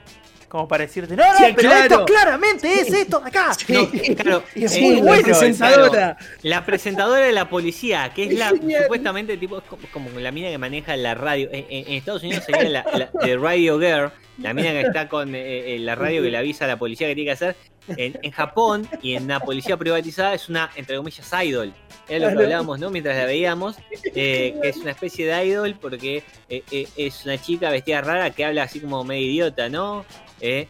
como 0.53 0.69
para 0.69 0.85
decirte, 0.85 1.17
no, 1.17 1.25
no, 1.25 1.39
Sí, 1.39 1.45
pero 1.57 1.71
claro. 1.71 1.83
esto 1.95 2.05
claramente 2.05 2.81
es 2.81 2.93
esto 2.93 3.21
de 3.21 3.29
acá. 3.29 3.53
No, 3.71 3.89
claro, 4.17 4.43
es 4.55 4.77
eh, 4.77 4.81
muy 4.83 4.97
la 4.97 5.03
bueno, 5.03 5.23
presentadora. 5.23 6.17
La 6.43 6.67
presentadora 6.67 7.25
de 7.25 7.33
la 7.33 7.49
policía, 7.49 8.13
que 8.15 8.25
es 8.25 8.33
Es 8.33 8.39
la 8.39 8.49
genial. 8.51 8.83
supuestamente 8.83 9.39
tipo 9.39 9.57
es 9.57 9.65
como, 9.65 9.83
como 9.91 10.21
la 10.21 10.31
mina 10.31 10.51
que 10.51 10.59
maneja 10.59 10.95
la 10.99 11.15
radio. 11.15 11.49
En, 11.51 11.95
Estados 11.95 12.23
Unidos 12.23 12.45
sería 12.45 12.69
la, 12.69 12.85
la- 12.93 13.27
de 13.27 13.37
Radio 13.39 13.79
Girl, 13.81 14.13
la 14.39 14.55
mina 14.55 14.71
que 14.73 14.81
está 14.83 15.09
con 15.09 15.35
eh, 15.35 15.75
eh, 15.75 15.79
la 15.79 15.95
radio 15.95 16.23
que 16.23 16.31
le 16.31 16.39
avisa 16.39 16.65
a 16.65 16.69
la 16.69 16.79
policía 16.79 17.07
que 17.09 17.15
tiene 17.15 17.29
que 17.29 17.33
hacer. 17.33 17.57
En, 17.97 18.17
en 18.23 18.31
Japón 18.31 18.89
y 19.03 19.15
en 19.15 19.27
la 19.27 19.41
policía 19.41 19.77
privatizada 19.77 20.35
es 20.35 20.49
una, 20.49 20.71
entre 20.77 20.97
comillas, 20.97 21.29
idol. 21.45 21.73
Es 22.09 22.21
lo 22.23 22.29
que 22.29 22.45
hablábamos, 22.45 22.79
¿no? 22.79 22.91
Mientras 22.91 23.17
la 23.17 23.25
veíamos, 23.25 23.77
eh, 24.15 24.55
que 24.63 24.69
es 24.69 24.77
una 24.77 24.93
especie 24.93 25.27
de 25.27 25.47
idol 25.47 25.77
porque 25.81 26.23
eh, 26.49 26.63
eh, 26.71 26.87
es 26.97 27.25
una 27.25 27.41
chica 27.43 27.71
vestida 27.71 28.01
rara 28.01 28.31
que 28.31 28.45
habla 28.45 28.63
así 28.65 28.79
como 28.79 29.03
medio 29.03 29.27
idiota, 29.27 29.69
¿no? 29.69 30.05
Eh, 30.41 30.69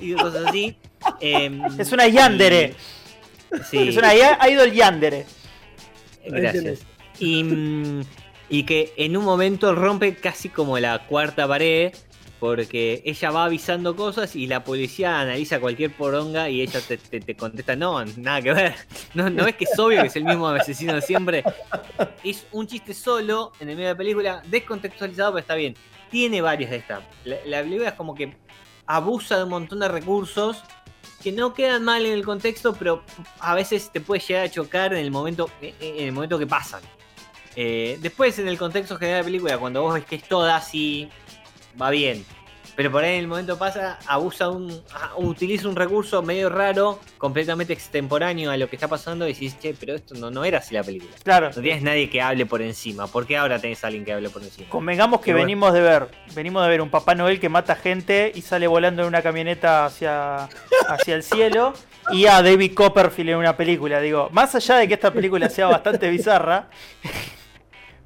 y 0.00 0.12
cosas 0.14 0.46
así. 0.46 0.76
Em, 1.20 1.62
Es 1.80 1.92
una 1.92 2.08
yandere. 2.08 2.74
y- 3.52 3.58
Sí. 3.70 3.88
Es 3.88 3.96
una 3.98 4.14
idol 4.48 4.72
yandere. 4.72 5.26
Gracias. 6.26 6.80
Y, 7.18 7.44
mm, 7.44 8.00
y 8.52 8.64
que 8.64 8.92
en 8.96 9.16
un 9.16 9.24
momento 9.24 9.74
rompe 9.74 10.14
casi 10.14 10.48
como 10.48 10.78
la 10.78 11.06
cuarta 11.06 11.48
pared. 11.48 11.92
Porque 12.38 13.02
ella 13.04 13.30
va 13.30 13.44
avisando 13.44 13.94
cosas 13.94 14.34
y 14.34 14.48
la 14.48 14.64
policía 14.64 15.20
analiza 15.20 15.60
cualquier 15.60 15.92
poronga 15.96 16.48
y 16.48 16.60
ella 16.60 16.80
te, 16.80 16.96
te- 16.98 17.20
te 17.20 17.36
contesta, 17.36 17.76
no, 17.76 18.04
nada 18.04 18.42
que 18.42 18.52
ver. 18.52 18.74
No, 19.14 19.30
no 19.30 19.44
ves 19.44 19.54
que 19.54 19.62
es 19.62 19.78
obvio 19.78 20.00
que 20.00 20.08
es 20.08 20.16
el 20.16 20.24
mismo 20.24 20.48
asesino 20.48 20.92
de 20.92 21.02
siempre. 21.02 21.44
Es 22.24 22.44
un 22.50 22.66
chiste 22.66 22.94
solo 22.94 23.52
en 23.60 23.68
el 23.68 23.76
medio 23.76 23.90
de 23.90 23.94
la 23.94 23.98
película, 23.98 24.42
descontextualizado, 24.48 25.30
pero 25.34 25.40
está 25.40 25.54
bien. 25.54 25.76
Tiene 26.10 26.40
varias 26.42 26.72
de 26.72 26.78
estas. 26.78 27.04
La, 27.24 27.36
la 27.46 27.62
película 27.62 27.90
es 27.90 27.94
como 27.94 28.12
que 28.12 28.36
abusa 28.86 29.36
de 29.36 29.44
un 29.44 29.50
montón 29.50 29.78
de 29.78 29.86
recursos 29.86 30.64
que 31.22 31.30
no 31.30 31.54
quedan 31.54 31.84
mal 31.84 32.04
en 32.04 32.12
el 32.12 32.24
contexto, 32.24 32.72
pero 32.74 33.04
a 33.38 33.54
veces 33.54 33.90
te 33.92 34.00
puede 34.00 34.20
llegar 34.20 34.46
a 34.46 34.50
chocar 34.50 34.92
en 34.94 34.98
el 34.98 35.12
momento, 35.12 35.48
en 35.60 36.06
el 36.06 36.10
momento 36.10 36.40
que 36.40 36.48
pasan. 36.48 36.82
Eh, 37.56 37.98
después, 38.00 38.38
en 38.38 38.48
el 38.48 38.58
contexto 38.58 38.96
general 38.96 39.18
de 39.18 39.22
la 39.22 39.26
película, 39.26 39.58
cuando 39.58 39.82
vos 39.82 39.94
ves 39.94 40.04
que 40.04 40.16
es 40.16 40.24
toda 40.24 40.56
así, 40.56 41.08
va 41.80 41.90
bien. 41.90 42.24
Pero 42.74 42.90
por 42.90 43.04
ahí 43.04 43.14
en 43.16 43.20
el 43.20 43.28
momento 43.28 43.58
pasa, 43.58 43.98
abusa 44.06 44.48
un. 44.48 44.82
utiliza 45.16 45.68
un 45.68 45.76
recurso 45.76 46.22
medio 46.22 46.48
raro, 46.48 46.98
completamente 47.18 47.74
extemporáneo 47.74 48.50
a 48.50 48.56
lo 48.56 48.68
que 48.68 48.76
está 48.76 48.88
pasando, 48.88 49.28
y 49.28 49.34
decís, 49.34 49.58
che, 49.60 49.74
pero 49.78 49.94
esto 49.94 50.14
no, 50.14 50.30
no 50.30 50.42
era 50.44 50.58
así 50.58 50.74
la 50.74 50.82
película. 50.82 51.12
Claro. 51.22 51.50
No 51.54 51.60
tienes 51.60 51.82
nadie 51.82 52.08
que 52.08 52.22
hable 52.22 52.46
por 52.46 52.62
encima. 52.62 53.06
¿Por 53.06 53.26
qué 53.26 53.36
ahora 53.36 53.58
tenés 53.58 53.84
a 53.84 53.88
alguien 53.88 54.06
que 54.06 54.14
hable 54.14 54.30
por 54.30 54.42
encima? 54.42 54.70
Convengamos 54.70 55.20
que 55.20 55.32
bueno. 55.32 55.44
venimos 55.44 55.74
de 55.74 55.80
ver, 55.82 56.08
venimos 56.34 56.62
de 56.62 56.70
ver 56.70 56.80
un 56.80 56.88
Papá 56.88 57.14
Noel 57.14 57.40
que 57.40 57.50
mata 57.50 57.76
gente 57.76 58.32
y 58.34 58.40
sale 58.40 58.66
volando 58.66 59.02
en 59.02 59.08
una 59.08 59.20
camioneta 59.20 59.84
hacia, 59.84 60.48
hacia 60.88 61.14
el 61.14 61.22
cielo 61.22 61.74
y 62.10 62.26
a 62.26 62.42
David 62.42 62.72
Copperfield 62.74 63.30
en 63.30 63.36
una 63.36 63.54
película. 63.54 64.00
Digo, 64.00 64.30
más 64.32 64.54
allá 64.54 64.76
de 64.76 64.88
que 64.88 64.94
esta 64.94 65.12
película 65.12 65.50
sea 65.50 65.66
bastante 65.66 66.08
bizarra, 66.08 66.68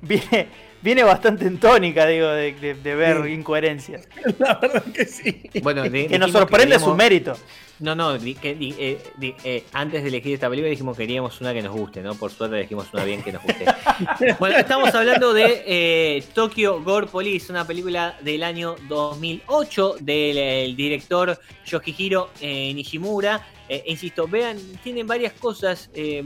viene, 0.06 0.48
viene 0.82 1.02
bastante 1.02 1.46
en 1.46 1.58
tónica, 1.58 2.06
digo, 2.06 2.28
de, 2.28 2.52
de- 2.54 2.74
de 2.74 2.94
ver 2.94 3.22
Sí. 3.24 3.32
incoherencias. 3.32 4.08
La 4.38 4.54
verdad 4.54 4.84
que 4.92 5.04
sí. 5.06 5.42
Bueno, 5.62 5.82
di- 5.84 6.06
Que 6.06 6.18
nos 6.18 6.32
sorprende 6.32 6.74
queríamos- 6.76 6.88
su 6.90 6.94
mérito. 6.96 7.36
No, 7.78 7.94
no, 7.94 8.16
di- 8.16 8.34
que 8.34 8.54
di- 8.54 8.74
eh, 8.78 9.02
di- 9.18 9.34
eh, 9.44 9.64
antes 9.74 10.02
de 10.02 10.08
elegir 10.08 10.32
esta 10.32 10.48
película 10.48 10.70
dijimos 10.70 10.96
que 10.96 11.02
queríamos 11.02 11.38
una 11.42 11.52
que 11.52 11.60
nos 11.62 11.76
guste, 11.76 12.00
¿no? 12.00 12.14
Por 12.14 12.30
suerte 12.30 12.56
elegimos 12.56 12.86
una 12.94 13.04
bien 13.04 13.22
que 13.22 13.32
nos 13.32 13.42
guste. 13.42 13.66
bueno, 14.38 14.56
estamos 14.56 14.94
hablando 14.94 15.34
de 15.34 15.62
eh, 15.66 16.24
Tokyo 16.32 16.82
Gore 16.82 17.06
Police, 17.06 17.52
una 17.52 17.66
película 17.66 18.16
del 18.22 18.42
año 18.44 18.76
2008 18.88 19.96
del 20.00 20.38
el 20.38 20.74
director 20.76 21.38
Yoshihiro 21.66 22.30
eh, 22.40 22.72
Nishimura. 22.74 23.46
Eh, 23.68 23.82
insisto, 23.86 24.26
vean, 24.28 24.58
tienen 24.82 25.06
varias 25.06 25.32
cosas. 25.34 25.90
eh, 25.92 26.22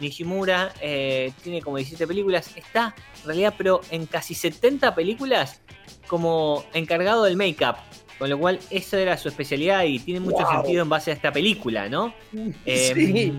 Nishimura 0.00 0.72
eh, 0.80 1.32
tiene 1.42 1.60
como 1.60 1.76
17 1.76 2.06
películas. 2.06 2.50
Está, 2.56 2.94
en 3.20 3.26
realidad, 3.26 3.54
pero 3.58 3.80
en 3.90 4.06
casi 4.06 4.34
70 4.34 4.94
películas 4.94 5.60
como 6.06 6.64
encargado 6.72 7.24
del 7.24 7.36
make-up. 7.36 7.76
Con 8.18 8.30
lo 8.30 8.38
cual, 8.38 8.60
esa 8.70 9.00
era 9.00 9.16
su 9.16 9.28
especialidad 9.28 9.82
y 9.84 9.98
tiene 9.98 10.20
mucho 10.20 10.44
Wow. 10.44 10.52
sentido 10.52 10.82
en 10.82 10.88
base 10.88 11.10
a 11.10 11.14
esta 11.14 11.32
película, 11.32 11.88
¿no? 11.88 12.14
Eh, 12.66 12.92
sí. 12.94 13.32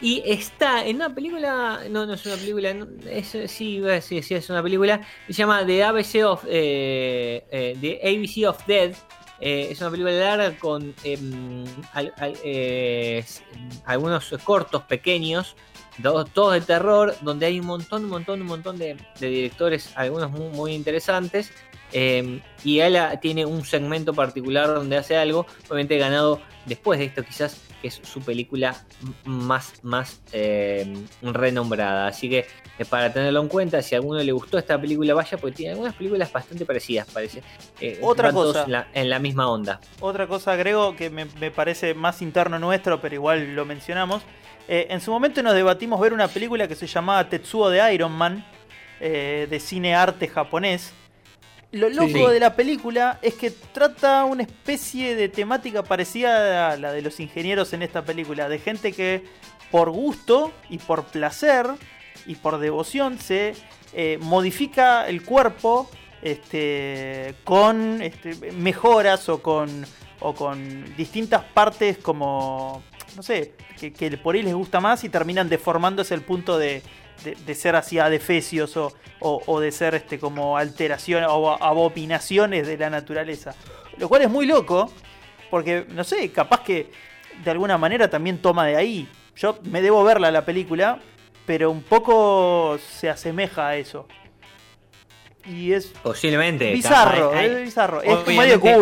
Y 0.00 0.22
está 0.26 0.84
en 0.84 0.96
una 0.96 1.14
película, 1.14 1.80
no, 1.88 2.04
no 2.04 2.14
es 2.14 2.26
una 2.26 2.36
película, 2.36 2.74
no, 2.74 2.86
es, 3.08 3.36
sí, 3.46 3.78
decir, 3.80 4.22
sí, 4.22 4.34
es 4.34 4.50
una 4.50 4.62
película, 4.62 5.00
se 5.28 5.32
llama 5.32 5.64
The 5.64 5.82
ABC 5.84 6.24
of, 6.24 6.44
eh, 6.48 7.44
eh, 7.50 7.76
The 7.80 8.00
ABC 8.02 8.46
of 8.48 8.66
Dead. 8.66 8.94
Eh, 9.40 9.68
es 9.70 9.80
una 9.80 9.90
película 9.90 10.12
larga 10.12 10.56
con 10.58 10.94
em, 11.04 11.64
al- 11.92 12.12
eh, 12.44 13.24
algunos 13.84 14.32
cortos 14.44 14.82
pequeños, 14.82 15.56
do- 15.98 16.24
todos 16.24 16.54
de 16.54 16.60
terror, 16.60 17.14
donde 17.22 17.46
hay 17.46 17.60
un 17.60 17.66
montón, 17.66 18.04
un 18.04 18.10
montón, 18.10 18.40
un 18.42 18.46
montón 18.46 18.76
de, 18.78 18.96
de 19.20 19.26
directores, 19.28 19.90
algunos 19.96 20.30
muy, 20.30 20.48
muy 20.50 20.72
interesantes. 20.72 21.50
Em, 21.94 22.42
y 22.62 22.80
él 22.80 22.96
ah, 22.96 23.18
tiene 23.18 23.46
un 23.46 23.64
segmento 23.64 24.12
particular 24.12 24.66
donde 24.66 24.98
hace 24.98 25.16
algo, 25.16 25.46
obviamente 25.70 25.96
ganado 25.96 26.42
después 26.66 26.98
de 26.98 27.06
esto 27.06 27.22
quizás, 27.22 27.60
que 27.80 27.88
es 27.88 28.00
su 28.02 28.20
película 28.20 28.76
más, 29.24 29.74
más 29.82 30.20
eh, 30.32 30.92
renombrada. 31.22 32.06
Así 32.06 32.28
que 32.28 32.46
eh, 32.78 32.84
para 32.84 33.12
tenerlo 33.12 33.40
en 33.40 33.48
cuenta, 33.48 33.82
si 33.82 33.94
a 33.94 33.98
alguno 33.98 34.20
le 34.20 34.32
gustó 34.32 34.58
esta 34.58 34.80
película, 34.80 35.14
vaya, 35.14 35.38
porque 35.38 35.56
tiene 35.56 35.72
algunas 35.72 35.94
películas 35.94 36.32
bastante 36.32 36.64
parecidas, 36.64 37.06
parece. 37.12 37.42
Eh, 37.80 37.98
Otra 38.02 38.32
cosa. 38.32 38.64
En 38.64 38.72
la, 38.72 38.88
en 38.94 39.10
la 39.10 39.18
misma 39.18 39.48
onda. 39.48 39.80
Otra 40.00 40.26
cosa 40.26 40.52
agrego 40.52 40.96
que 40.96 41.10
me, 41.10 41.26
me 41.26 41.50
parece 41.50 41.94
más 41.94 42.22
interno 42.22 42.58
nuestro, 42.58 43.00
pero 43.00 43.14
igual 43.14 43.54
lo 43.54 43.64
mencionamos. 43.64 44.22
Eh, 44.66 44.86
en 44.90 45.00
su 45.00 45.10
momento 45.10 45.42
nos 45.42 45.54
debatimos 45.54 46.00
ver 46.00 46.12
una 46.12 46.28
película 46.28 46.66
que 46.66 46.74
se 46.74 46.86
llamaba 46.86 47.28
Tetsuo 47.28 47.68
de 47.68 47.94
Iron 47.94 48.12
Man, 48.12 48.44
de 49.00 49.60
cine 49.60 49.94
arte 49.94 50.28
japonés. 50.28 50.94
Lo 51.74 51.88
loco 51.90 52.08
Sí. 52.08 52.26
de 52.32 52.40
la 52.40 52.54
película 52.54 53.18
es 53.20 53.34
que 53.34 53.50
trata 53.50 54.24
una 54.24 54.42
especie 54.44 55.16
de 55.16 55.28
temática 55.28 55.82
parecida 55.82 56.70
a 56.70 56.76
la 56.76 56.92
de 56.92 57.02
los 57.02 57.18
ingenieros 57.18 57.72
en 57.72 57.82
esta 57.82 58.04
película, 58.04 58.48
de 58.48 58.58
gente 58.60 58.92
que 58.92 59.24
por 59.72 59.90
gusto 59.90 60.52
y 60.70 60.78
por 60.78 61.04
placer 61.06 61.66
y 62.26 62.36
por 62.36 62.58
devoción 62.58 63.18
se 63.18 63.54
eh, 63.92 64.18
modifica 64.20 65.08
el 65.08 65.24
cuerpo 65.24 65.90
este, 66.22 67.34
con 67.44 68.00
este, 68.00 68.52
mejoras 68.52 69.28
o 69.28 69.42
con, 69.42 69.84
o 70.20 70.32
con 70.34 70.96
distintas 70.96 71.42
partes 71.42 71.98
como, 71.98 72.82
no 73.16 73.22
sé, 73.24 73.54
que, 73.80 73.92
que 73.92 74.16
por 74.16 74.36
ahí 74.36 74.42
les 74.42 74.54
gusta 74.54 74.80
más 74.80 75.02
y 75.02 75.08
terminan 75.08 75.48
deformándose 75.48 76.14
el 76.14 76.22
punto 76.22 76.56
de, 76.56 76.82
de- 77.22 77.54
ser 77.54 77.76
así 77.76 77.98
adefesios 77.98 78.76
o, 78.76 78.92
o, 79.20 79.60
de 79.60 79.70
ser 79.72 79.94
este, 79.94 80.18
como 80.18 80.56
alteraciones 80.58 81.28
o 81.30 81.50
abominaciones 81.62 82.66
de 82.66 82.76
la 82.76 82.90
naturaleza. 82.90 83.54
Lo 83.98 84.08
cual 84.08 84.22
es 84.22 84.30
muy 84.30 84.46
loco, 84.46 84.90
porque, 85.50 85.86
no 85.88 86.02
sé, 86.04 86.30
capaz 86.32 86.62
que 86.62 86.90
de 87.44 87.50
alguna 87.50 87.78
manera 87.78 88.08
también 88.10 88.38
toma 88.38 88.66
de 88.66 88.76
ahí. 88.76 89.08
Yo 89.36 89.58
me 89.64 89.80
debo 89.82 90.02
verla 90.04 90.30
la 90.30 90.44
película, 90.44 90.98
pero 91.46 91.70
un 91.70 91.82
poco 91.82 92.78
se 92.78 93.08
asemeja 93.08 93.68
a 93.68 93.76
eso. 93.76 94.06
Y 95.46 95.72
es 95.72 95.86
Posiblemente. 96.02 96.72
bizarro, 96.72 97.32
Hay- 97.32 97.38
hay- 97.50 97.54
es 97.56 97.62
bizarro. 97.64 98.00
Es 98.02 98.08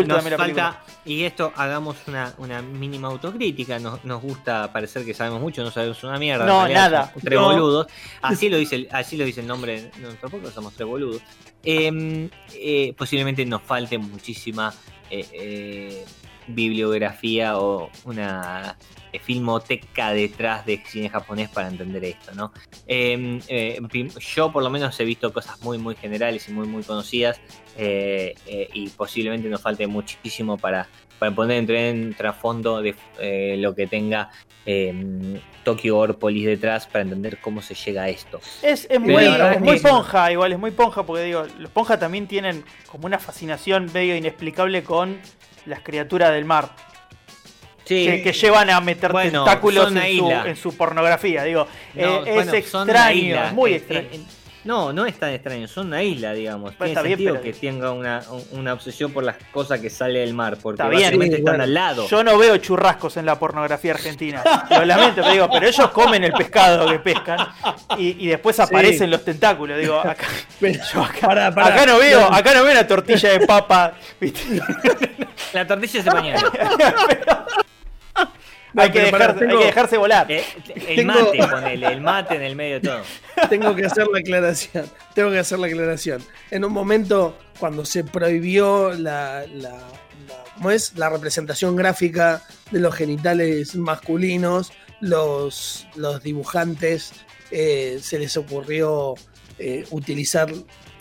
nos 0.07 0.25
falta, 0.37 0.83
y 1.05 1.25
esto 1.25 1.53
hagamos 1.57 1.97
una, 2.07 2.35
una 2.39 2.63
mínima 2.63 3.09
autocrítica, 3.09 3.79
nos, 3.81 4.05
nos 4.05 4.23
gusta 4.23 4.73
parecer 4.73 5.05
que 5.05 5.13
sabemos 5.13 5.41
mucho, 5.41 5.63
no 5.65 5.71
sabemos 5.73 6.03
una 6.05 6.19
mierda. 6.19 6.47
No, 6.47 6.61
realidad 6.61 6.91
nada. 6.91 7.13
Tres 7.21 7.39
No. 7.41 7.47
boludos. 7.47 7.87
Así 8.21 8.49
lo 8.49 8.57
dice 8.59 8.77
el, 8.77 8.89
así 8.93 9.17
lo 9.17 9.25
dice 9.25 9.41
el 9.41 9.47
nombre 9.49 9.91
de 9.93 9.99
nuestro 10.01 10.31
podcast, 10.31 10.55
somos 10.55 10.73
tres 10.75 10.87
boludos. 10.87 11.21
Eh, 11.65 12.29
eh, 12.55 12.95
posiblemente 12.97 13.45
nos 13.45 13.63
falte 13.63 13.99
muchísima 13.99 14.73
eh, 15.11 15.27
eh, 15.33 16.05
bibliografía 16.47 17.59
o 17.59 17.91
una 18.05 18.77
eh, 19.13 19.19
filmoteca 19.19 20.13
detrás 20.13 20.67
de 20.67 20.83
cine 20.87 21.09
japonés 21.09 21.49
para 21.49 21.69
entender 21.69 22.05
esto, 22.05 22.33
¿no? 22.35 22.53
Eh, 22.87 23.41
eh, 23.49 23.81
yo 24.35 24.53
por 24.53 24.63
lo 24.63 24.71
menos 24.71 24.99
he 25.01 25.05
visto 25.05 25.33
cosas 25.33 25.61
muy 25.63 25.79
muy 25.79 25.95
generales 25.95 26.49
y 26.49 26.53
muy 26.53 26.67
muy 26.67 26.83
conocidas 26.83 27.41
eh, 27.77 28.35
y 28.73 28.89
posiblemente 28.91 29.49
nos 29.49 29.61
falte 29.61 29.87
muchísimo 29.87 30.59
para, 30.59 30.89
para 31.19 31.35
poner 31.35 31.71
en, 31.71 32.15
trasfondo 32.15 32.83
de 32.83 32.95
lo 33.59 33.75
que 33.75 33.87
tenga 33.87 34.31
eh, 34.67 35.41
Tokyo 35.65 35.99
Orpolis 35.99 36.47
detrás 36.47 36.87
para 36.87 37.03
entender 37.03 37.39
cómo 37.41 37.63
se 37.63 37.75
llega 37.75 38.03
a 38.03 38.09
esto. 38.09 38.41
Es, 38.63 38.87
es 38.91 39.01
muy, 39.01 39.25
es 39.25 39.61
muy 39.61 39.79
ponja, 39.79 40.33
igual, 40.33 40.53
es 40.53 40.59
muy 40.59 40.71
ponja, 40.71 41.05
porque 41.05 41.25
digo, 41.25 41.45
los 41.59 41.71
ponjas 41.71 42.01
también 42.01 42.27
tienen 42.27 42.65
como 42.91 43.07
una 43.07 43.19
fascinación 43.19 43.91
medio 43.93 44.17
inexplicable 44.17 44.83
con 44.83 45.19
las 45.67 45.81
criaturas 45.81 46.33
del 46.33 46.45
mar. 46.45 46.71
Sí, 47.85 48.07
que, 48.07 48.23
que 48.23 48.33
llevan 48.33 48.71
a 48.71 48.81
meter 48.81 49.11
Bueno, 49.11 49.45
tentáculos 49.45 49.95
en 49.95 50.19
su, 50.19 50.31
en 50.31 50.57
su 50.57 50.77
pornografía. 50.77 51.43
Digo, 51.43 51.67
No, 51.95 52.25
eh, 52.25 52.33
bueno, 52.33 52.53
es 52.53 52.73
extraño, 52.73 53.53
muy 53.53 53.75
extraño. 53.75 54.09
No, 54.65 54.93
no 54.93 55.07
es 55.07 55.19
tan 55.19 55.31
extraño, 55.31 55.67
son 55.69 55.89
una 55.89 56.03
isla, 56.03 56.33
digamos. 56.33 56.75
Pues 56.75 56.89
Tiene 56.89 56.91
está 56.93 57.03
bien, 57.03 57.19
sentido 57.19 57.35
pero- 57.35 57.45
que 57.45 57.53
tenga 57.53 57.91
una, 57.93 58.23
una 58.53 58.73
obsesión 58.73 59.13
por 59.13 59.25
las 59.25 59.37
cosas 59.53 59.81
que 59.81 59.91
sale 59.91 60.21
del 60.21 60.35
mar, 60.35 60.57
porque 60.63 60.81
Está 60.83 60.89
bien. 60.89 61.03
básicamente 61.03 61.37
están 61.39 61.53
bueno. 61.53 61.65
al 61.65 61.75
lado. 61.75 62.09
Yo 62.09 62.23
no 62.25 62.39
veo 62.39 62.57
churrascos 62.59 63.17
en 63.17 63.27
la 63.27 63.39
pornografía 63.39 63.93
argentina. 63.93 64.43
Lo 64.71 64.85
lamento, 64.85 65.17
pero 65.23 65.33
digo, 65.33 65.49
pero 65.53 65.67
ellos 65.67 65.91
comen 65.91 66.25
el 66.25 66.33
pescado 66.33 66.87
que 66.89 66.99
pescan 67.01 67.39
y, 67.99 68.25
y 68.25 68.29
después 68.29 68.59
aparecen 68.61 69.11
los 69.11 69.25
tentáculos. 69.25 69.79
Digo, 69.79 69.99
acá, 70.05 70.27
yo 70.61 71.03
acá, 71.03 71.27
pará, 71.27 71.55
pará. 71.55 71.75
acá 71.75 71.87
no 71.87 71.99
veo, 71.99 72.21
acá 72.33 72.55
no 72.55 72.63
veo 72.63 72.73
una 72.73 72.87
tortilla 72.87 73.31
de 73.39 73.47
papa. 73.47 73.95
¿viste? 74.21 74.61
La 75.53 75.67
tortilla 75.67 75.99
es 75.99 76.05
de 76.05 76.11
mañana. 76.11 76.43
No, 78.75 78.83
hay, 78.83 78.91
que 78.91 79.01
hay 79.01 79.11
dejarse 79.67 79.97
volar. 79.99 80.31
Eh, 80.31 80.45
el 80.87 80.97
Tengo- 80.97 81.13
mate, 81.13 81.39
ponele, 81.47 81.87
el 81.89 82.01
mate 82.01 82.35
en 82.37 82.43
el 82.43 82.57
medio 82.57 82.75
de 82.81 82.89
todo. 82.89 83.03
tengo 83.51 83.75
que 83.75 83.87
hacer 83.87 84.07
la 84.09 84.19
aclaración. 84.21 84.87
Tengo 85.15 85.31
que 85.31 85.39
hacer 85.39 85.59
la 85.59 85.67
aclaración. 85.67 86.23
En 86.51 86.65
un 86.65 86.73
momento, 86.73 87.37
cuando 87.59 87.85
se 87.85 88.05
prohibió 88.05 88.93
la, 88.93 89.45
la, 89.53 89.71
la- 89.73 90.53
¿cómo 90.55 90.71
es? 90.71 90.97
la 90.97 91.11
representación 91.11 91.77
gráfica 91.77 92.43
de 92.71 92.81
los 92.81 92.95
genitales 92.95 93.75
masculinos, 93.77 94.73
los, 95.01 95.87
los 95.97 96.23
dibujantes 96.23 97.13
eh, 97.51 97.99
se 98.01 98.19
les 98.19 98.37
ocurrió 98.37 99.15
eh, 99.59 99.85
utilizar 99.91 100.49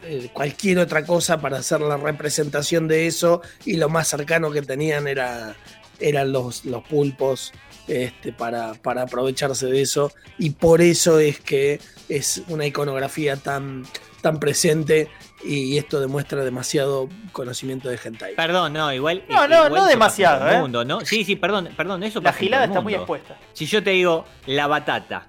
eh, 0.04 0.30
cualquier 0.34 0.80
otra 0.80 1.06
cosa 1.06 1.40
para 1.40 1.60
hacer 1.60 1.80
la 1.82 1.96
representación 1.98 2.88
de 2.88 3.08
eso 3.08 3.42
y 3.64 3.78
lo 3.78 3.88
más 3.90 4.08
cercano 4.08 4.52
que 4.52 4.62
tenían 4.64 5.08
era, 5.08 5.56
eran 6.02 6.32
los, 6.32 6.66
los 6.66 6.84
pulpos 6.84 7.52
este, 7.88 8.34
para, 8.34 8.74
para 8.74 9.04
aprovecharse 9.04 9.68
de 9.68 9.82
eso 9.82 10.12
y 10.38 10.52
por 10.52 10.82
eso 10.82 11.20
es 11.20 11.40
que 11.40 11.80
es 12.10 12.44
una 12.48 12.66
iconografía 12.66 13.36
tan, 13.38 13.86
tan 14.22 14.40
presente 14.40 15.10
y 15.44 15.78
esto 15.78 16.00
demuestra 16.00 16.44
demasiado 16.44 17.10
conocimiento 17.32 17.90
de 17.90 18.00
hentai. 18.04 18.36
Perdón, 18.36 18.74
no, 18.74 18.94
igual. 18.94 19.24
No, 19.30 19.48
no, 19.48 19.66
igual 19.68 19.74
no 19.74 19.86
demasiado, 19.88 20.50
¿eh? 20.50 20.60
mundo, 20.60 20.86
¿no? 20.86 21.02
Sí, 21.02 21.24
sí, 21.24 21.36
perdón, 21.36 21.70
perdón, 21.76 22.04
eso 22.04 22.22
La 22.22 22.32
gilada 22.34 22.66
está 22.66 22.82
muy 22.82 22.94
expuesta. 22.94 23.38
Si 23.54 23.66
yo 23.66 23.84
te 23.84 23.90
digo 23.92 24.26
la 24.46 24.68
batata, 24.68 25.28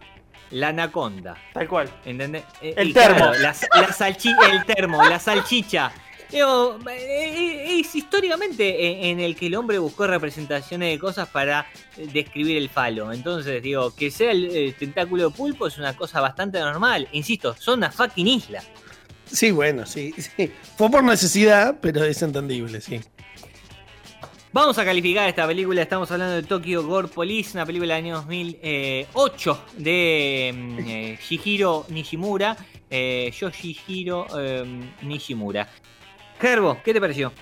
la 0.51 0.69
anaconda, 0.69 1.35
Tal 1.55 1.67
cual. 1.67 1.89
¿entendés? 2.05 2.45
Eh, 2.61 2.75
El 2.77 2.91
y 2.91 2.93
termo. 2.93 3.17
claro, 3.17 3.33
la, 3.39 3.55
la 3.81 3.89
salchi- 3.89 4.37
el 4.53 4.65
termo, 4.67 5.03
la 5.03 5.19
salchicha. 5.19 5.91
Digo, 6.33 6.79
eh, 6.91 7.79
es 7.81 7.95
históricamente 7.95 8.65
eh, 8.67 9.11
en 9.11 9.21
el 9.21 9.37
que 9.37 9.49
el 9.49 9.55
hombre 9.55 9.79
buscó 9.79 10.07
representaciones 10.07 10.91
de 10.91 10.99
cosas 10.99 11.29
para 11.29 11.67
eh, 11.99 12.09
describir 12.11 12.57
el 12.57 12.71
falo. 12.71 13.13
Entonces, 13.13 13.63
digo, 13.63 13.95
que 13.95 14.11
sea 14.11 14.31
el, 14.31 14.47
eh, 14.47 14.75
tentáculo 14.79 15.29
de 15.29 15.37
pulpo 15.37 15.67
es 15.67 15.77
una 15.77 15.95
cosa 15.95 16.23
bastante 16.23 16.59
normal. 16.59 17.07
Insisto, 17.13 17.55
son 17.59 17.81
una 17.81 17.93
fucking 17.93 18.27
isla. 18.27 18.63
Sí, 19.27 19.51
bueno, 19.51 19.85
sí, 19.85 20.15
sí. 20.37 20.51
Fue 20.79 20.91
por 20.91 21.05
necesidad, 21.05 21.79
pero 21.83 22.03
es 22.03 22.23
entendible, 22.23 22.81
sí. 22.81 22.99
Vamos 24.55 24.79
a 24.79 24.85
calificar 24.87 25.29
esta 25.29 25.47
película. 25.47 25.83
Estamos 25.83 26.11
hablando 26.11 26.35
de 26.35 26.43
Tokyo 26.43 26.87
Gore 26.87 27.09
Police, 27.09 27.53
una 27.55 27.67
película 27.67 27.95
del 27.95 28.05
año 28.05 28.17
2008 28.17 29.65
de 29.79 30.55
mm, 30.55 30.79
eh, 30.87 31.19
Shihiro 31.23 31.87
Nishimura. 31.89 32.57
Eh, 32.91 33.33
Yoshihiro 33.39 34.27
eh, 34.39 34.65
Nishimura. 35.03 35.69
Gerbo, 36.43 36.77
¿qué 36.85 36.93
te 36.93 37.01
pareció? 37.01 37.33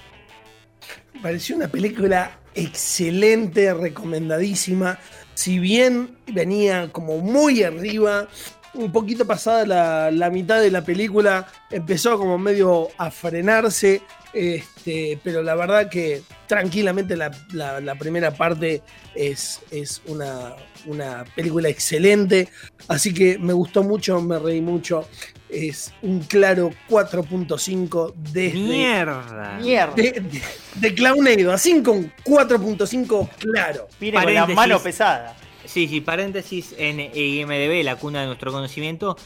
Pareció 1.23 1.57
una 1.57 1.69
película 1.69 2.39
excelente, 2.55 3.73
recomendadísima. 3.73 4.99
Si 5.35 5.59
bien 5.59 6.19
venía 6.35 6.91
como 6.93 7.17
muy 7.19 7.63
arriba, 7.63 8.29
un 8.75 8.93
poquito 8.93 9.27
pasada 9.27 10.11
la, 10.11 10.31
mitad 10.31 10.61
de 10.61 10.71
la 10.71 10.85
película, 10.85 11.47
empezó 11.71 12.19
como 12.19 12.37
medio 12.37 12.89
a 12.99 13.11
frenarse. 13.11 14.03
Este, 14.35 15.19
pero 15.25 15.43
la 15.43 15.55
verdad 15.55 15.89
que 15.89 16.23
tranquilamente 16.47 17.17
la, 17.17 17.31
la- 17.53 17.81
la 17.81 17.95
primera 17.97 18.31
parte 18.33 18.83
es, 19.15 19.61
es 19.71 20.03
una, 20.07 20.55
una 20.85 21.25
película 21.35 21.71
excelente. 21.71 22.49
Así 22.87 23.15
que 23.15 23.39
me 23.39 23.55
gustó 23.55 23.83
mucho, 23.83 24.21
me 24.21 24.39
reí 24.39 24.61
mucho. 24.61 25.09
Es 25.53 25.93
un 26.03 26.21
claro 26.21 26.71
4.5 26.89 28.15
desde, 28.15 28.59
Mierda. 28.59 29.59
Mierda. 29.61 29.95
de, 29.95 30.13
de, 30.13 30.43
de 30.75 30.95
Clownado, 30.95 31.53
así 31.53 31.83
con 31.83 32.13
4.5 32.25 33.29
claro. 33.39 33.89
Viene 33.99 34.23
con 34.23 34.35
la 34.35 34.47
mano 34.47 34.81
pesada. 34.81 35.37
Sí, 35.71 35.87
sí, 35.87 36.01
paréntesis 36.01 36.75
en 36.79 36.99
IMDB, 36.99 37.85
la 37.85 37.95
cuna 37.95 38.23
de 38.23 38.27
nuestro 38.27 38.51
conocimiento, 38.51 39.17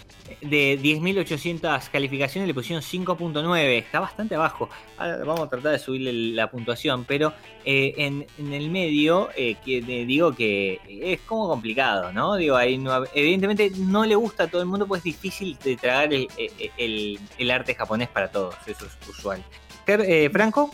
de 0.42 0.78
10.800 0.78 1.88
calificaciones 1.88 2.46
le 2.46 2.52
pusieron 2.52 2.82
5.9, 2.82 3.78
está 3.78 3.98
bastante 4.00 4.34
abajo. 4.34 4.68
Ahora 4.98 5.24
vamos 5.24 5.40
a 5.46 5.48
tratar 5.48 5.72
de 5.72 5.78
subirle 5.78 6.12
la 6.12 6.50
puntuación, 6.50 7.06
pero 7.06 7.32
eh, 7.64 7.94
en, 7.96 8.26
en 8.36 8.52
el 8.52 8.68
medio, 8.68 9.30
eh, 9.34 9.56
que, 9.64 9.80
digo 9.80 10.34
que 10.34 10.80
es 10.86 11.20
como 11.22 11.48
complicado, 11.48 12.12
¿no? 12.12 12.36
Digo, 12.36 12.56
ahí 12.56 12.78
evidentemente 13.14 13.72
no 13.78 14.04
le 14.04 14.14
gusta 14.14 14.42
a 14.44 14.46
todo 14.48 14.60
el 14.60 14.68
mundo, 14.68 14.86
pues 14.86 14.98
es 14.98 15.04
difícil 15.04 15.56
de 15.64 15.76
tragar 15.78 16.12
el, 16.12 16.28
el- 16.36 16.70
el- 16.76 17.18
el 17.38 17.50
arte 17.50 17.74
japonés 17.74 18.08
para 18.10 18.30
todos, 18.30 18.54
eso 18.66 18.84
es 18.84 19.08
usual. 19.08 19.42
Eh, 19.86 20.28
Franco, 20.30 20.70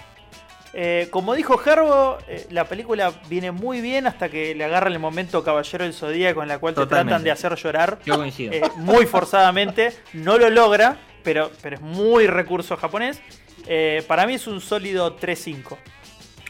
Eh, 0.72 1.08
como 1.10 1.34
dijo 1.34 1.58
Gerbo, 1.58 2.18
eh, 2.28 2.46
la 2.50 2.64
película 2.64 3.12
viene 3.28 3.50
muy 3.50 3.80
bien 3.80 4.06
hasta 4.06 4.28
que 4.28 4.54
le 4.54 4.64
agarra 4.64 4.88
el 4.88 4.98
momento 5.00 5.42
Caballero 5.42 5.82
del 5.84 5.92
Zodíaco 5.94 6.42
en 6.42 6.48
la 6.48 6.58
cual 6.58 6.74
te 6.74 6.86
tratan 6.86 7.24
de 7.24 7.30
hacer 7.32 7.54
llorar 7.56 7.98
yo 8.06 8.16
coincido. 8.16 8.52
eh, 8.52 8.62
muy 8.76 9.04
forzadamente. 9.06 9.92
No 10.12 10.38
lo 10.38 10.48
logra, 10.48 10.96
pero, 11.24 11.50
pero 11.60 11.76
es 11.76 11.82
muy 11.82 12.26
recurso 12.28 12.76
japonés. 12.76 13.20
Eh, 13.66 14.04
para 14.06 14.26
mí 14.26 14.34
es 14.34 14.46
un 14.46 14.60
sólido 14.60 15.16
3-5. 15.18 15.76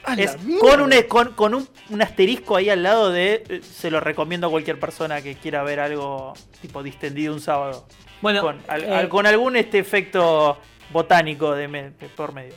¡A 0.05 0.17
la 0.17 0.23
Es 0.23 0.43
mierda! 0.43 0.61
con, 0.69 0.81
un, 0.83 0.93
con, 1.09 1.33
con 1.35 1.55
un, 1.55 1.69
un 1.91 2.03
asterisco 2.03 2.57
ahí 2.57 2.69
al 2.71 2.83
lado 2.83 3.11
de 3.11 3.43
eh, 3.49 3.61
se 3.63 3.91
lo 3.91 4.01
recomiendo 4.01 4.47
a 4.47 4.51
cualquier 4.51 4.79
persona 4.79 5.23
que 5.23 5.35
quiera 5.37 5.63
ver 5.63 5.81
algo 5.81 6.35
tipo 6.61 6.83
distendido 6.83 7.33
un 7.35 7.41
sábado. 7.41 7.87
bueno, 8.21 8.43
con, 8.43 8.63
al- 8.69 8.85
eh, 8.85 8.95
al- 8.95 9.09
con 9.09 9.27
algún 9.27 9.57
este 9.57 9.79
efecto 9.79 10.59
botánico 10.91 11.55
de, 11.55 11.69
me- 11.69 11.91
de 11.91 12.09
por 12.15 12.33
medio. 12.35 12.55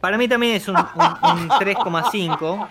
Para 0.00 0.16
mí 0.18 0.28
también 0.28 0.54
es 0.54 0.68
un, 0.68 0.76
un- 0.76 1.30
un 1.40 1.48
3,5. 1.48 2.68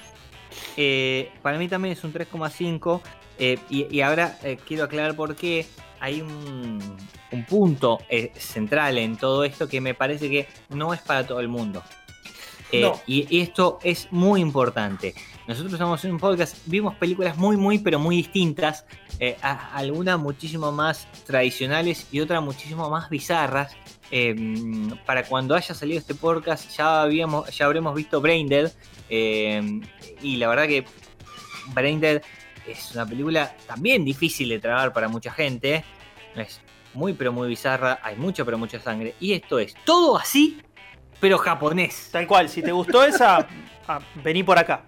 Eh, 0.77 1.31
para 1.41 1.57
mí 1.57 1.67
también 1.67 1.93
es 1.93 2.03
un 2.03 2.13
3,5. 2.13 3.01
eh, 3.39 3.59
y, 3.69 3.95
y 3.95 4.01
ahora 4.01 4.37
eh, 4.43 4.57
quiero 4.65 4.83
aclarar 4.85 5.15
por 5.15 5.35
qué 5.35 5.67
hay 5.99 6.21
un, 6.21 6.79
un 7.31 7.45
punto 7.45 7.99
eh, 8.09 8.31
central 8.35 8.97
en 8.97 9.17
todo 9.17 9.43
esto 9.43 9.67
que 9.67 9.81
me 9.81 9.93
parece 9.93 10.29
que 10.29 10.47
no 10.69 10.93
es 10.93 11.01
para 11.01 11.25
todo 11.25 11.39
el 11.39 11.47
mundo. 11.47 11.83
No. 12.73 12.99
y, 13.07 13.39
esto 13.41 13.79
es 13.81 14.07
muy 14.11 14.41
importante. 14.41 15.15
Nosotros 15.47 15.71
estamos 15.73 16.03
en 16.03 16.11
un 16.11 16.19
podcast, 16.19 16.57
vimos 16.65 16.95
películas 16.95 17.37
muy, 17.37 17.55
muy, 17.55 17.79
pero 17.79 17.97
muy 17.97 18.17
distintas. 18.17 18.85
algunas 19.41 20.19
muchísimo 20.19 20.71
más 20.73 21.07
tradicionales 21.25 22.07
y 22.11 22.19
otras 22.19 22.43
muchísimo 22.43 22.89
más 22.89 23.09
bizarras. 23.09 23.73
Eh, 24.09 24.35
para 25.05 25.23
cuando 25.23 25.53
haya 25.55 25.75
salido 25.75 25.99
este 25.99 26.15
podcast 26.15 26.69
ya 26.77 27.01
habíamos 27.01 27.49
ya 27.49 27.65
habremos 27.65 27.93
visto 27.93 28.21
Braindead 28.21 28.71
eh, 29.09 29.81
y 30.21 30.37
la 30.37 30.47
verdad 30.47 30.65
que 30.65 30.85
Braindead 31.73 32.21
es 32.65 32.95
una 32.95 33.05
película 33.05 33.53
también 33.67 34.05
difícil 34.05 34.49
de 34.49 34.59
tragar 34.59 34.93
para 34.93 35.07
mucha 35.07 35.31
gente. 35.31 35.83
Es 36.35 36.61
muy 36.93 37.13
pero 37.13 37.31
muy 37.31 37.47
bizarra 37.47 37.99
hay 38.01 38.15
mucha 38.15 38.45
pero 38.45 38.57
mucha 38.57 38.79
sangre. 38.79 39.15
Y 39.19 39.33
esto 39.33 39.59
es 39.59 39.73
todo 39.85 40.17
así 40.17 40.61
pero 41.19 41.37
japonés. 41.37 42.09
Tal 42.11 42.27
cual, 42.27 42.47
si 42.47 42.61
te 42.61 42.71
gustó 42.71 43.03
esa, 43.03 43.47
ah, 43.87 43.99
vení 44.23 44.43
por 44.43 44.57
acá. 44.57 44.83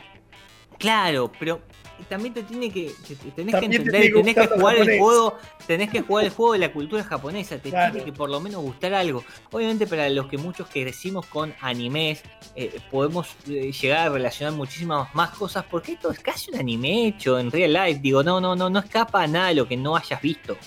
claro 0.78 1.32
pero 1.40 1.62
también 2.08 2.34
te 2.34 2.44
tiene 2.44 2.72
que, 2.72 2.92
te- 3.08 3.16
te- 3.16 3.32
tenés 3.32 3.52
También 3.54 3.72
que 3.72 3.80
te 3.80 3.98
entender, 3.98 4.14
tenés 4.14 4.36
que 4.36 4.48
jugar 4.48 4.76
el 4.78 5.00
juego, 5.00 5.38
tenés 5.68 5.90
que 5.90 6.02
jugar 6.02 6.26
el 6.26 6.32
juego 6.32 6.54
de 6.54 6.60
la 6.60 6.72
cultura 6.72 7.04
japonesa, 7.04 7.58
te 7.58 7.70
Claro. 7.70 7.92
tiene 7.94 8.06
que 8.06 8.14
por 8.14 8.30
lo 8.30 8.40
menos 8.40 8.62
gustar 8.62 8.94
algo. 8.94 9.24
Obviamente 9.52 9.88
para 9.88 10.10
los 10.10 10.28
que 10.28 10.38
muchos 10.38 10.68
que 10.70 10.84
crecimos 10.84 11.26
con 11.26 11.54
animes, 11.62 12.24
eh, 12.56 12.80
podemos 12.92 13.28
eh, 13.50 13.72
llegar 13.72 14.08
a 14.08 14.10
relacionar 14.12 14.54
muchísimas 14.54 15.14
más 15.16 15.32
cosas, 15.32 15.66
porque 15.70 15.94
esto 15.94 16.12
es 16.12 16.20
casi 16.20 16.52
un 16.52 16.60
anime 16.60 17.08
hecho 17.08 17.38
en 17.40 17.52
real 17.52 17.74
life. 17.74 18.00
Digo, 18.02 18.24
no, 18.24 18.40
no, 18.40 18.56
no, 18.56 18.70
no 18.70 18.80
escapa 18.80 19.24
a 19.24 19.28
nada 19.28 19.48
de 19.50 19.56
lo 19.56 19.68
que 19.68 19.76
no 19.78 19.96
hayas 19.96 20.22
visto. 20.22 20.58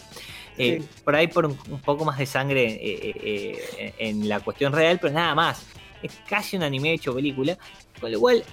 Eh, 0.59 0.81
Sí. 0.83 0.89
Por 1.03 1.17
ahí 1.17 1.29
por 1.29 1.47
un, 1.47 1.59
un 1.71 1.81
poco 1.81 2.05
más 2.05 2.19
de 2.19 2.27
sangre 2.27 2.79
eh, 2.81 3.95
en 3.99 4.29
la 4.29 4.41
cuestión 4.41 4.73
real, 4.73 4.99
pero 5.01 5.13
nada 5.15 5.35
más. 5.35 5.67
Es 6.03 6.13
casi 6.29 6.57
un 6.57 6.63
anime 6.65 6.93
hecho 6.93 7.15
película, 7.15 7.57
con 8.01 8.11
lo 8.11 8.19
cual 8.21 8.45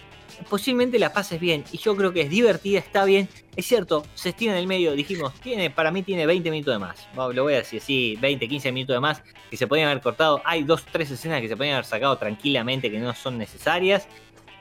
posiblemente 0.49 0.99
la 0.99 1.11
pases 1.11 1.39
bien. 1.39 1.63
Y 1.71 1.77
yo 1.77 1.95
creo 1.95 2.13
que 2.13 2.21
es 2.21 2.29
divertida, 2.29 2.79
está 2.79 3.05
bien. 3.05 3.27
Es 3.55 3.65
cierto, 3.65 4.03
se 4.13 4.29
estira 4.29 4.53
en 4.53 4.59
el 4.59 4.67
medio, 4.67 4.93
dijimos, 4.93 5.33
tiene, 5.41 5.69
para 5.69 5.91
mí 5.91 6.03
tiene 6.03 6.25
20 6.25 6.51
minutos 6.51 6.73
de 6.73 6.79
más. 6.79 7.07
Lo 7.15 7.43
voy 7.43 7.53
a 7.53 7.57
decir 7.57 7.81
así, 7.81 8.17
20, 8.21 8.47
15 8.47 8.71
minutos 8.71 8.95
de 8.95 8.99
más 8.99 9.21
que 9.49 9.57
se 9.57 9.67
podían 9.67 9.89
haber 9.89 10.01
cortado. 10.01 10.41
Hay 10.45 10.63
dos, 10.63 10.85
tres 10.85 11.11
escenas 11.11 11.41
que 11.41 11.47
se 11.47 11.57
podían 11.57 11.75
haber 11.75 11.85
sacado 11.85 12.17
tranquilamente 12.17 12.89
que 12.89 12.99
no 12.99 13.13
son 13.13 13.37
necesarias. 13.37 14.07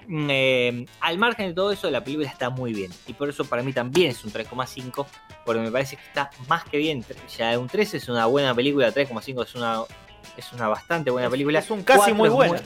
Mm, 0.09 0.29
eh, 0.31 0.87
al 1.01 1.19
margen 1.19 1.49
de 1.49 1.55
todo 1.55 1.71
eso, 1.71 1.91
la 1.91 2.03
película 2.03 2.29
está 2.29 2.51
muy 2.51 2.73
bien. 2.73 2.91
Y 3.07 3.13
por 3.13 3.29
eso 3.29 3.45
para 3.45 3.63
mí 3.63 3.73
también 3.73 4.11
es 4.11 4.25
un 4.25 4.33
3,5. 4.33 5.07
Porque 5.45 5.61
me 5.61 5.71
parece 5.71 5.97
que 5.97 6.03
está 6.03 6.31
más 6.49 6.65
que 6.65 6.79
bien. 6.79 7.05
Ya 7.37 7.59
un 7.59 7.69
3 7.69 7.95
es 7.95 8.09
una 8.09 8.27
buena 8.27 8.55
película, 8.55 8.93
3,5 8.93 9.45
es 9.45 9.55
una, 9.55 9.83
es 10.37 10.53
una 10.53 10.69
bastante 10.69 11.11
buena 11.11 11.31
película. 11.31 11.59
es 11.59 11.71
un 11.71 11.83
casi 11.83 12.13
muy 12.13 12.31
buena. 12.31 12.61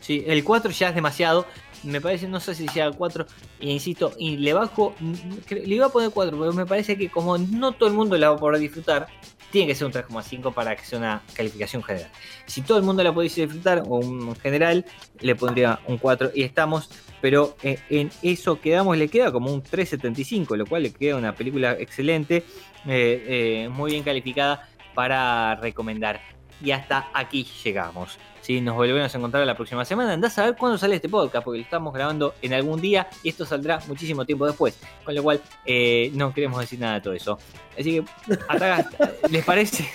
Sí, 0.00 0.24
el 0.26 0.42
4 0.42 0.70
ya 0.70 0.88
es 0.88 0.94
demasiado. 0.94 1.46
Me 1.84 2.00
parece, 2.00 2.28
no 2.28 2.40
sé 2.40 2.54
si 2.54 2.80
al 2.80 2.96
4. 2.96 3.26
E 3.60 3.70
insisto, 3.70 4.12
y 4.18 4.36
le 4.36 4.52
bajo. 4.52 4.94
Le 5.48 5.74
iba 5.74 5.86
a 5.86 5.88
poner 5.90 6.10
4, 6.10 6.38
pero 6.38 6.52
me 6.52 6.66
parece 6.66 6.96
que 6.96 7.08
como 7.08 7.38
no 7.38 7.72
todo 7.72 7.88
el 7.88 7.94
mundo 7.94 8.16
la 8.16 8.30
va 8.30 8.36
a 8.36 8.38
poder 8.38 8.60
disfrutar, 8.60 9.08
tiene 9.50 9.66
que 9.66 9.74
ser 9.74 9.86
un 9.86 9.92
3,5 9.92 10.52
para 10.52 10.76
que 10.76 10.84
sea 10.84 10.98
una 10.98 11.22
calificación 11.34 11.82
general. 11.82 12.10
Si 12.46 12.62
todo 12.62 12.78
el 12.78 12.84
mundo 12.84 13.02
la 13.02 13.12
pudiese 13.12 13.42
disfrutar, 13.42 13.82
o 13.88 13.96
un 13.98 14.36
general, 14.36 14.84
le 15.20 15.34
pondría 15.34 15.80
un 15.86 15.98
4 15.98 16.32
y 16.34 16.42
estamos. 16.42 16.90
Pero 17.20 17.56
eh, 17.62 17.78
en 17.90 18.10
eso 18.22 18.60
quedamos, 18.60 18.96
le 18.96 19.08
queda 19.08 19.32
como 19.32 19.52
un 19.52 19.62
3,75, 19.62 20.56
lo 20.56 20.66
cual 20.66 20.84
le 20.84 20.92
queda 20.92 21.16
una 21.16 21.34
película 21.34 21.72
excelente, 21.72 22.44
eh, 22.86 23.64
eh, 23.66 23.68
muy 23.70 23.90
bien 23.92 24.04
calificada 24.04 24.68
para 24.94 25.56
recomendar. 25.56 26.37
Y 26.62 26.70
hasta 26.72 27.08
aquí 27.12 27.46
llegamos. 27.64 28.18
¿sí? 28.40 28.60
Nos 28.60 28.74
volvemos 28.74 29.14
a 29.14 29.18
encontrar 29.18 29.46
la 29.46 29.54
próxima 29.54 29.84
semana. 29.84 30.12
Andás 30.12 30.38
a 30.38 30.44
ver 30.46 30.56
cuándo 30.56 30.78
sale 30.78 30.96
este 30.96 31.08
podcast, 31.08 31.44
porque 31.44 31.58
lo 31.58 31.64
estamos 31.64 31.92
grabando 31.92 32.34
en 32.42 32.54
algún 32.54 32.80
día 32.80 33.08
y 33.22 33.28
esto 33.28 33.44
saldrá 33.44 33.80
muchísimo 33.86 34.24
tiempo 34.24 34.46
después. 34.46 34.78
Con 35.04 35.14
lo 35.14 35.22
cual, 35.22 35.40
eh, 35.64 36.10
no 36.14 36.32
queremos 36.32 36.60
decir 36.60 36.78
nada 36.80 36.94
de 36.94 37.00
todo 37.00 37.14
eso. 37.14 37.38
Así 37.78 38.00
que, 38.00 38.04
acá, 38.48 38.88
¿les 39.30 39.44
parece? 39.44 39.88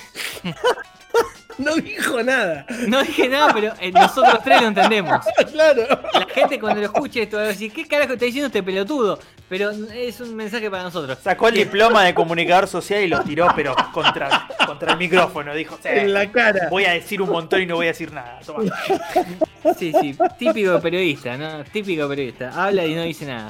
No 1.57 1.75
dijo 1.75 2.21
nada. 2.23 2.65
No 2.87 3.03
dije 3.03 3.27
nada, 3.29 3.53
pero 3.53 3.73
eh, 3.79 3.91
nosotros 3.91 4.39
tres 4.43 4.61
lo 4.61 4.67
entendemos. 4.69 5.19
Claro. 5.51 5.83
La 6.13 6.25
gente 6.33 6.59
cuando 6.59 6.79
lo 6.81 6.87
escuche 6.87 7.23
esto 7.23 7.37
va 7.37 7.43
a 7.43 7.47
decir, 7.47 7.71
¿qué 7.71 7.85
carajo 7.87 8.13
está 8.13 8.25
diciendo 8.25 8.47
este 8.47 8.63
pelotudo? 8.63 9.19
Pero 9.49 9.69
es 9.93 10.19
un 10.19 10.35
mensaje 10.35 10.69
para 10.71 10.83
nosotros. 10.83 11.17
Sacó 11.21 11.47
el 11.49 11.55
diploma 11.55 12.03
de 12.03 12.13
comunicador 12.15 12.67
social 12.67 13.03
y 13.03 13.07
lo 13.07 13.21
tiró, 13.21 13.47
pero 13.55 13.75
contra, 13.91 14.47
contra 14.65 14.93
el 14.93 14.97
micrófono. 14.97 15.53
Dijo, 15.53 15.77
"Sí, 15.81 15.89
En 15.89 16.13
la 16.13 16.31
cara. 16.31 16.69
voy 16.69 16.85
a 16.85 16.93
decir 16.93 17.21
un 17.21 17.29
montón 17.29 17.61
y 17.61 17.65
no 17.67 17.75
voy 17.75 17.85
a 17.85 17.89
decir 17.89 18.11
nada. 18.11 18.39
Toma. 18.45 18.63
Sí, 19.77 19.93
sí, 20.01 20.17
típico 20.37 20.79
periodista, 20.81 21.37
¿no? 21.37 21.63
Típico 21.63 22.07
periodista. 22.09 22.49
Habla 22.65 22.85
y 22.85 22.95
no 22.95 23.03
dice 23.03 23.25
nada. 23.25 23.49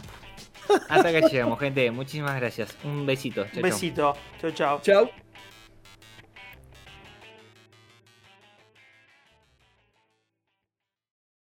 Hasta 0.89 1.09
acá 1.09 1.21
llegamos, 1.27 1.59
gente. 1.59 1.89
Muchísimas 1.89 2.35
gracias. 2.39 2.75
Un 2.83 3.05
besito. 3.05 3.43
Chau, 3.45 3.55
Un 3.57 3.61
besito. 3.63 4.15
Chau, 4.41 4.51
chau. 4.51 4.79
Chao. 4.81 5.09